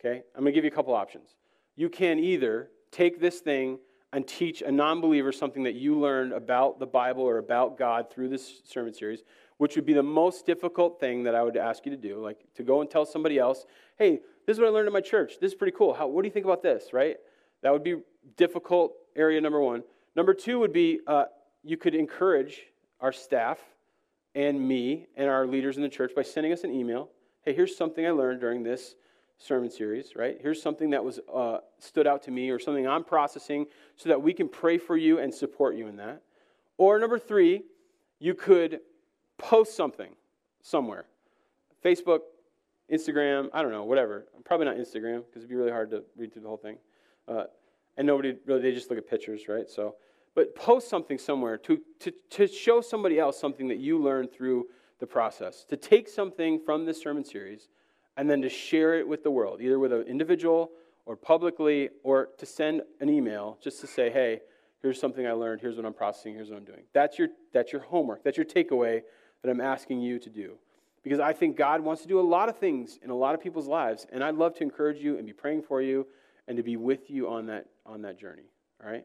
Okay? 0.00 0.22
I'm 0.34 0.42
going 0.42 0.52
to 0.52 0.54
give 0.54 0.64
you 0.64 0.70
a 0.70 0.74
couple 0.74 0.94
options. 0.94 1.36
You 1.76 1.88
can 1.88 2.18
either 2.18 2.70
take 2.90 3.20
this 3.20 3.40
thing 3.40 3.78
and 4.12 4.26
teach 4.26 4.62
a 4.62 4.70
non 4.70 5.00
believer 5.00 5.32
something 5.32 5.62
that 5.62 5.74
you 5.74 5.98
learned 5.98 6.32
about 6.32 6.78
the 6.78 6.86
Bible 6.86 7.22
or 7.22 7.38
about 7.38 7.78
God 7.78 8.10
through 8.10 8.28
this 8.28 8.60
sermon 8.64 8.92
series, 8.92 9.22
which 9.56 9.74
would 9.76 9.86
be 9.86 9.94
the 9.94 10.02
most 10.02 10.44
difficult 10.44 11.00
thing 11.00 11.22
that 11.22 11.34
I 11.34 11.42
would 11.42 11.56
ask 11.56 11.86
you 11.86 11.92
to 11.92 11.96
do. 11.96 12.22
Like 12.22 12.38
to 12.56 12.62
go 12.62 12.80
and 12.82 12.90
tell 12.90 13.06
somebody 13.06 13.38
else, 13.38 13.64
hey, 13.98 14.20
this 14.46 14.56
is 14.56 14.60
what 14.60 14.68
I 14.68 14.70
learned 14.70 14.88
in 14.88 14.92
my 14.92 15.00
church. 15.00 15.34
This 15.40 15.52
is 15.52 15.54
pretty 15.54 15.74
cool. 15.76 15.94
How, 15.94 16.06
what 16.06 16.22
do 16.22 16.28
you 16.28 16.32
think 16.32 16.44
about 16.44 16.62
this, 16.62 16.92
right? 16.92 17.16
That 17.62 17.72
would 17.72 17.84
be 17.84 17.96
difficult 18.36 18.92
area 19.16 19.40
number 19.40 19.60
one. 19.60 19.82
Number 20.14 20.34
two 20.34 20.58
would 20.58 20.72
be 20.72 21.00
uh, 21.06 21.24
you 21.62 21.76
could 21.76 21.94
encourage 21.94 22.62
our 23.00 23.12
staff 23.12 23.58
and 24.34 24.60
me 24.60 25.06
and 25.16 25.28
our 25.28 25.46
leaders 25.46 25.76
in 25.76 25.82
the 25.82 25.88
church 25.88 26.12
by 26.14 26.22
sending 26.22 26.52
us 26.52 26.64
an 26.64 26.72
email 26.72 27.08
hey, 27.44 27.52
here's 27.52 27.76
something 27.76 28.06
I 28.06 28.10
learned 28.10 28.40
during 28.40 28.62
this 28.62 28.94
sermon 29.42 29.70
series, 29.70 30.14
right? 30.14 30.38
Here's 30.40 30.62
something 30.62 30.90
that 30.90 31.04
was 31.04 31.20
uh, 31.32 31.58
stood 31.78 32.06
out 32.06 32.22
to 32.24 32.30
me 32.30 32.50
or 32.50 32.58
something 32.58 32.86
I'm 32.86 33.04
processing 33.04 33.66
so 33.96 34.08
that 34.08 34.22
we 34.22 34.32
can 34.32 34.48
pray 34.48 34.78
for 34.78 34.96
you 34.96 35.18
and 35.18 35.34
support 35.34 35.74
you 35.74 35.88
in 35.88 35.96
that. 35.96 36.22
Or 36.78 36.98
number 36.98 37.18
three, 37.18 37.62
you 38.18 38.34
could 38.34 38.80
post 39.38 39.76
something 39.76 40.10
somewhere 40.62 41.06
Facebook, 41.84 42.20
Instagram, 42.92 43.48
I 43.52 43.62
don't 43.62 43.72
know, 43.72 43.82
whatever. 43.84 44.26
Probably 44.44 44.66
not 44.66 44.76
Instagram 44.76 45.24
because 45.26 45.42
it'd 45.42 45.48
be 45.48 45.56
really 45.56 45.72
hard 45.72 45.90
to 45.90 46.04
read 46.16 46.32
through 46.32 46.42
the 46.42 46.48
whole 46.48 46.56
thing. 46.56 46.78
Uh, 47.26 47.44
and 47.96 48.06
nobody 48.06 48.36
really, 48.46 48.62
they 48.62 48.72
just 48.72 48.88
look 48.88 48.98
at 48.98 49.08
pictures, 49.08 49.48
right? 49.48 49.68
So, 49.68 49.96
but 50.34 50.54
post 50.54 50.88
something 50.88 51.18
somewhere 51.18 51.58
to, 51.58 51.80
to, 52.00 52.12
to 52.30 52.46
show 52.46 52.80
somebody 52.80 53.18
else 53.18 53.38
something 53.38 53.68
that 53.68 53.78
you 53.78 53.98
learned 53.98 54.32
through 54.32 54.66
the 55.00 55.06
process. 55.06 55.64
To 55.64 55.76
take 55.76 56.08
something 56.08 56.60
from 56.64 56.86
this 56.86 57.02
sermon 57.02 57.24
series 57.24 57.68
and 58.16 58.28
then 58.28 58.42
to 58.42 58.48
share 58.48 58.94
it 58.94 59.06
with 59.06 59.22
the 59.22 59.30
world, 59.30 59.60
either 59.60 59.78
with 59.78 59.92
an 59.92 60.02
individual 60.02 60.70
or 61.06 61.16
publicly, 61.16 61.88
or 62.04 62.28
to 62.38 62.46
send 62.46 62.82
an 63.00 63.08
email 63.08 63.58
just 63.62 63.80
to 63.80 63.86
say, 63.86 64.10
hey, 64.10 64.40
here's 64.80 65.00
something 65.00 65.26
I 65.26 65.32
learned, 65.32 65.60
here's 65.60 65.76
what 65.76 65.84
I'm 65.84 65.94
processing, 65.94 66.34
here's 66.34 66.50
what 66.50 66.58
I'm 66.58 66.64
doing. 66.64 66.82
That's 66.92 67.18
your, 67.18 67.28
that's 67.52 67.72
your 67.72 67.82
homework, 67.82 68.22
that's 68.22 68.36
your 68.36 68.46
takeaway 68.46 69.02
that 69.42 69.50
I'm 69.50 69.60
asking 69.60 70.00
you 70.00 70.18
to 70.20 70.30
do. 70.30 70.58
Because 71.02 71.18
I 71.18 71.32
think 71.32 71.56
God 71.56 71.80
wants 71.80 72.02
to 72.02 72.08
do 72.08 72.20
a 72.20 72.22
lot 72.22 72.48
of 72.48 72.58
things 72.58 73.00
in 73.02 73.10
a 73.10 73.14
lot 73.14 73.34
of 73.34 73.40
people's 73.40 73.66
lives, 73.66 74.06
and 74.12 74.22
I'd 74.22 74.36
love 74.36 74.54
to 74.56 74.62
encourage 74.62 74.98
you 74.98 75.18
and 75.18 75.26
be 75.26 75.32
praying 75.32 75.62
for 75.62 75.82
you 75.82 76.06
and 76.46 76.56
to 76.56 76.62
be 76.62 76.76
with 76.76 77.10
you 77.10 77.28
on 77.28 77.46
that, 77.46 77.66
on 77.84 78.02
that 78.02 78.18
journey. 78.18 78.50
All 78.82 78.90
right? 78.90 79.04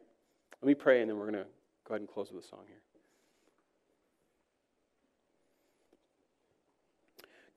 Let 0.62 0.66
me 0.66 0.74
pray, 0.74 1.00
and 1.00 1.10
then 1.10 1.16
we're 1.16 1.30
going 1.30 1.44
to 1.44 1.50
go 1.86 1.94
ahead 1.94 2.00
and 2.00 2.08
close 2.08 2.30
with 2.30 2.44
a 2.44 2.46
song 2.46 2.60
here. 2.68 2.78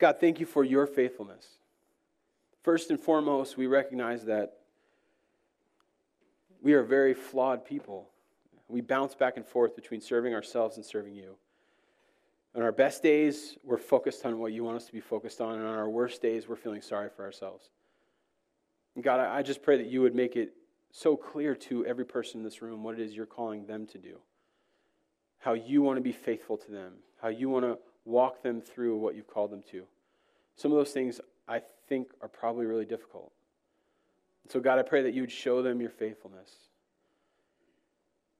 God, 0.02 0.20
thank 0.20 0.40
you 0.40 0.48
for 0.48 0.64
your 0.64 0.88
faithfulness. 0.88 1.46
First 2.64 2.90
and 2.90 3.00
foremost, 3.00 3.56
we 3.56 3.68
recognize 3.68 4.26
that 4.26 4.54
we 6.60 6.74
are 6.74 6.82
very 6.82 7.14
flawed 7.14 7.64
people. 7.64 8.10
We 8.68 8.82
bounce 8.82 9.14
back 9.14 9.38
and 9.38 9.46
forth 9.46 9.76
between 9.76 10.02
serving 10.02 10.34
ourselves 10.34 10.78
and 10.78 10.84
serving 10.84 11.14
you. 11.14 11.36
On 12.56 12.64
our 12.64 12.72
best 12.72 13.04
days, 13.04 13.60
we're 13.64 13.78
focused 13.78 14.26
on 14.26 14.40
what 14.40 14.54
you 14.54 14.64
want 14.64 14.78
us 14.78 14.88
to 14.88 14.92
be 14.92 15.00
focused 15.00 15.40
on, 15.40 15.60
and 15.60 15.68
on 15.68 15.76
our 15.76 15.88
worst 15.88 16.20
days, 16.20 16.50
we're 16.50 16.56
feeling 16.56 16.82
sorry 16.82 17.10
for 17.16 17.24
ourselves. 17.24 17.70
And 18.96 19.04
God, 19.04 19.20
I 19.20 19.44
just 19.44 19.62
pray 19.62 19.78
that 19.78 19.86
you 19.86 20.02
would 20.02 20.16
make 20.16 20.36
it 20.36 20.54
so 20.90 21.16
clear 21.16 21.54
to 21.54 21.86
every 21.86 22.06
person 22.06 22.40
in 22.40 22.44
this 22.44 22.64
room 22.64 22.84
what 22.84 22.96
it 22.96 23.02
is 23.02 23.16
you're 23.16 23.28
calling 23.28 23.68
them 23.68 23.86
to 23.86 24.00
do, 24.00 24.18
how 25.38 25.54
you 25.54 25.84
want 25.84 25.98
to 25.98 26.02
be 26.02 26.12
faithful 26.12 26.58
to 26.58 26.72
them, 26.72 26.94
how 27.22 27.28
you 27.28 27.50
want 27.50 27.66
to 27.66 27.78
walk 28.06 28.42
them 28.44 28.62
through 28.62 28.98
what 28.98 29.16
you've 29.16 29.28
called 29.28 29.52
them 29.52 29.64
to. 29.72 29.84
Some 30.56 30.72
of 30.72 30.78
those 30.78 30.92
things 30.92 31.20
I 31.48 31.62
think 31.88 32.10
are 32.22 32.28
probably 32.28 32.66
really 32.66 32.86
difficult. 32.86 33.32
So, 34.50 34.60
God, 34.60 34.80
I 34.80 34.82
pray 34.82 35.04
that 35.04 35.14
you 35.14 35.22
would 35.22 35.32
show 35.32 35.62
them 35.62 35.80
your 35.82 35.90
faithfulness. 35.90 36.52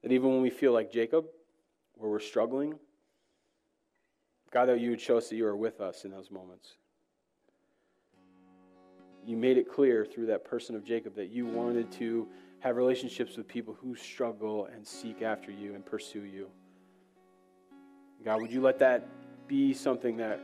That 0.02 0.12
even 0.12 0.30
when 0.30 0.42
we 0.42 0.50
feel 0.50 0.72
like 0.72 0.92
Jacob, 0.92 1.26
where 1.94 2.10
we're 2.10 2.18
struggling, 2.20 2.78
God, 4.50 4.66
that 4.66 4.80
you 4.80 4.90
would 4.90 5.00
show 5.00 5.16
us 5.16 5.28
that 5.28 5.36
you 5.36 5.46
are 5.46 5.56
with 5.56 5.80
us 5.80 6.04
in 6.04 6.10
those 6.10 6.30
moments. 6.30 6.76
You 9.24 9.36
made 9.36 9.56
it 9.56 9.70
clear 9.70 10.04
through 10.04 10.26
that 10.26 10.44
person 10.44 10.74
of 10.74 10.84
Jacob 10.84 11.14
that 11.14 11.30
you 11.30 11.46
wanted 11.46 11.90
to 11.92 12.28
have 12.58 12.76
relationships 12.76 13.36
with 13.36 13.48
people 13.48 13.76
who 13.80 13.94
struggle 13.94 14.66
and 14.66 14.86
seek 14.86 15.22
after 15.22 15.50
you 15.50 15.74
and 15.74 15.86
pursue 15.86 16.24
you. 16.24 16.48
God, 18.24 18.40
would 18.40 18.52
you 18.52 18.60
let 18.60 18.78
that 18.80 19.08
be 19.52 19.74
something 19.74 20.16
that 20.16 20.40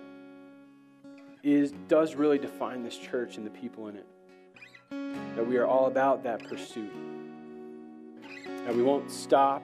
is 1.42 1.72
does 1.88 2.14
really 2.14 2.38
define 2.38 2.82
this 2.82 2.98
church 2.98 3.38
and 3.38 3.46
the 3.46 3.50
people 3.50 3.88
in 3.88 3.96
it. 3.96 4.06
That 5.34 5.48
we 5.48 5.56
are 5.56 5.66
all 5.66 5.86
about 5.86 6.22
that 6.24 6.46
pursuit. 6.46 6.92
That 8.66 8.76
we 8.76 8.82
won't 8.82 9.10
stop 9.10 9.62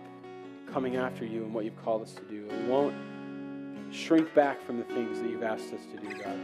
coming 0.73 0.97
after 0.97 1.27
you 1.27 1.45
and 1.45 1.53
what 1.53 1.67
you've 1.67 1.77
called 1.85 2.01
us 2.01 2.15
to 2.15 2.23
do. 2.23 2.49
We 2.49 2.71
won't 2.71 2.95
shrink 3.91 4.33
back 4.35 4.65
from 4.65 4.79
the 4.79 4.85
things 4.85 5.21
that 5.21 5.29
you've 5.29 5.43
asked 5.43 5.75
us 5.75 5.83
to 5.93 5.99
do, 5.99 6.09
God. 6.23 6.39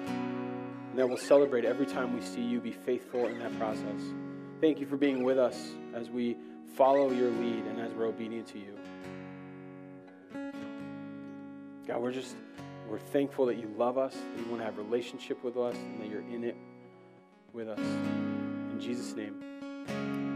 And 0.91 0.99
that 0.99 1.09
we'll 1.09 1.17
celebrate 1.17 1.65
every 1.65 1.87
time 1.87 2.15
we 2.15 2.21
see 2.21 2.43
you 2.43 2.61
be 2.61 2.73
faithful 2.73 3.29
in 3.29 3.39
that 3.39 3.57
process. 3.59 4.03
Thank 4.61 4.79
you 4.79 4.85
for 4.85 4.99
being 4.99 5.25
with 5.25 5.39
us 5.39 5.71
as 5.95 6.11
we 6.11 6.37
follow 6.77 7.11
your 7.11 7.31
lead 7.31 7.65
and 7.65 7.81
as 7.81 7.95
we're 7.95 8.09
obedient 8.09 8.47
to 8.49 8.59
you. 8.59 8.77
God, 11.87 12.03
we're 12.03 12.13
just 12.13 12.37
we're 12.91 12.99
thankful 12.99 13.47
that 13.47 13.57
you 13.57 13.73
love 13.79 13.97
us, 13.97 14.15
that 14.15 14.45
you 14.45 14.51
want 14.51 14.61
to 14.61 14.65
have 14.65 14.77
relationship 14.77 15.43
with 15.45 15.57
us, 15.57 15.77
and 15.77 16.01
that 16.03 16.09
you're 16.09 16.29
in 16.29 16.43
it 16.43 16.57
with 17.53 17.69
us. 17.69 17.79
In 17.79 18.79
Jesus' 18.81 19.15
name. 19.15 20.30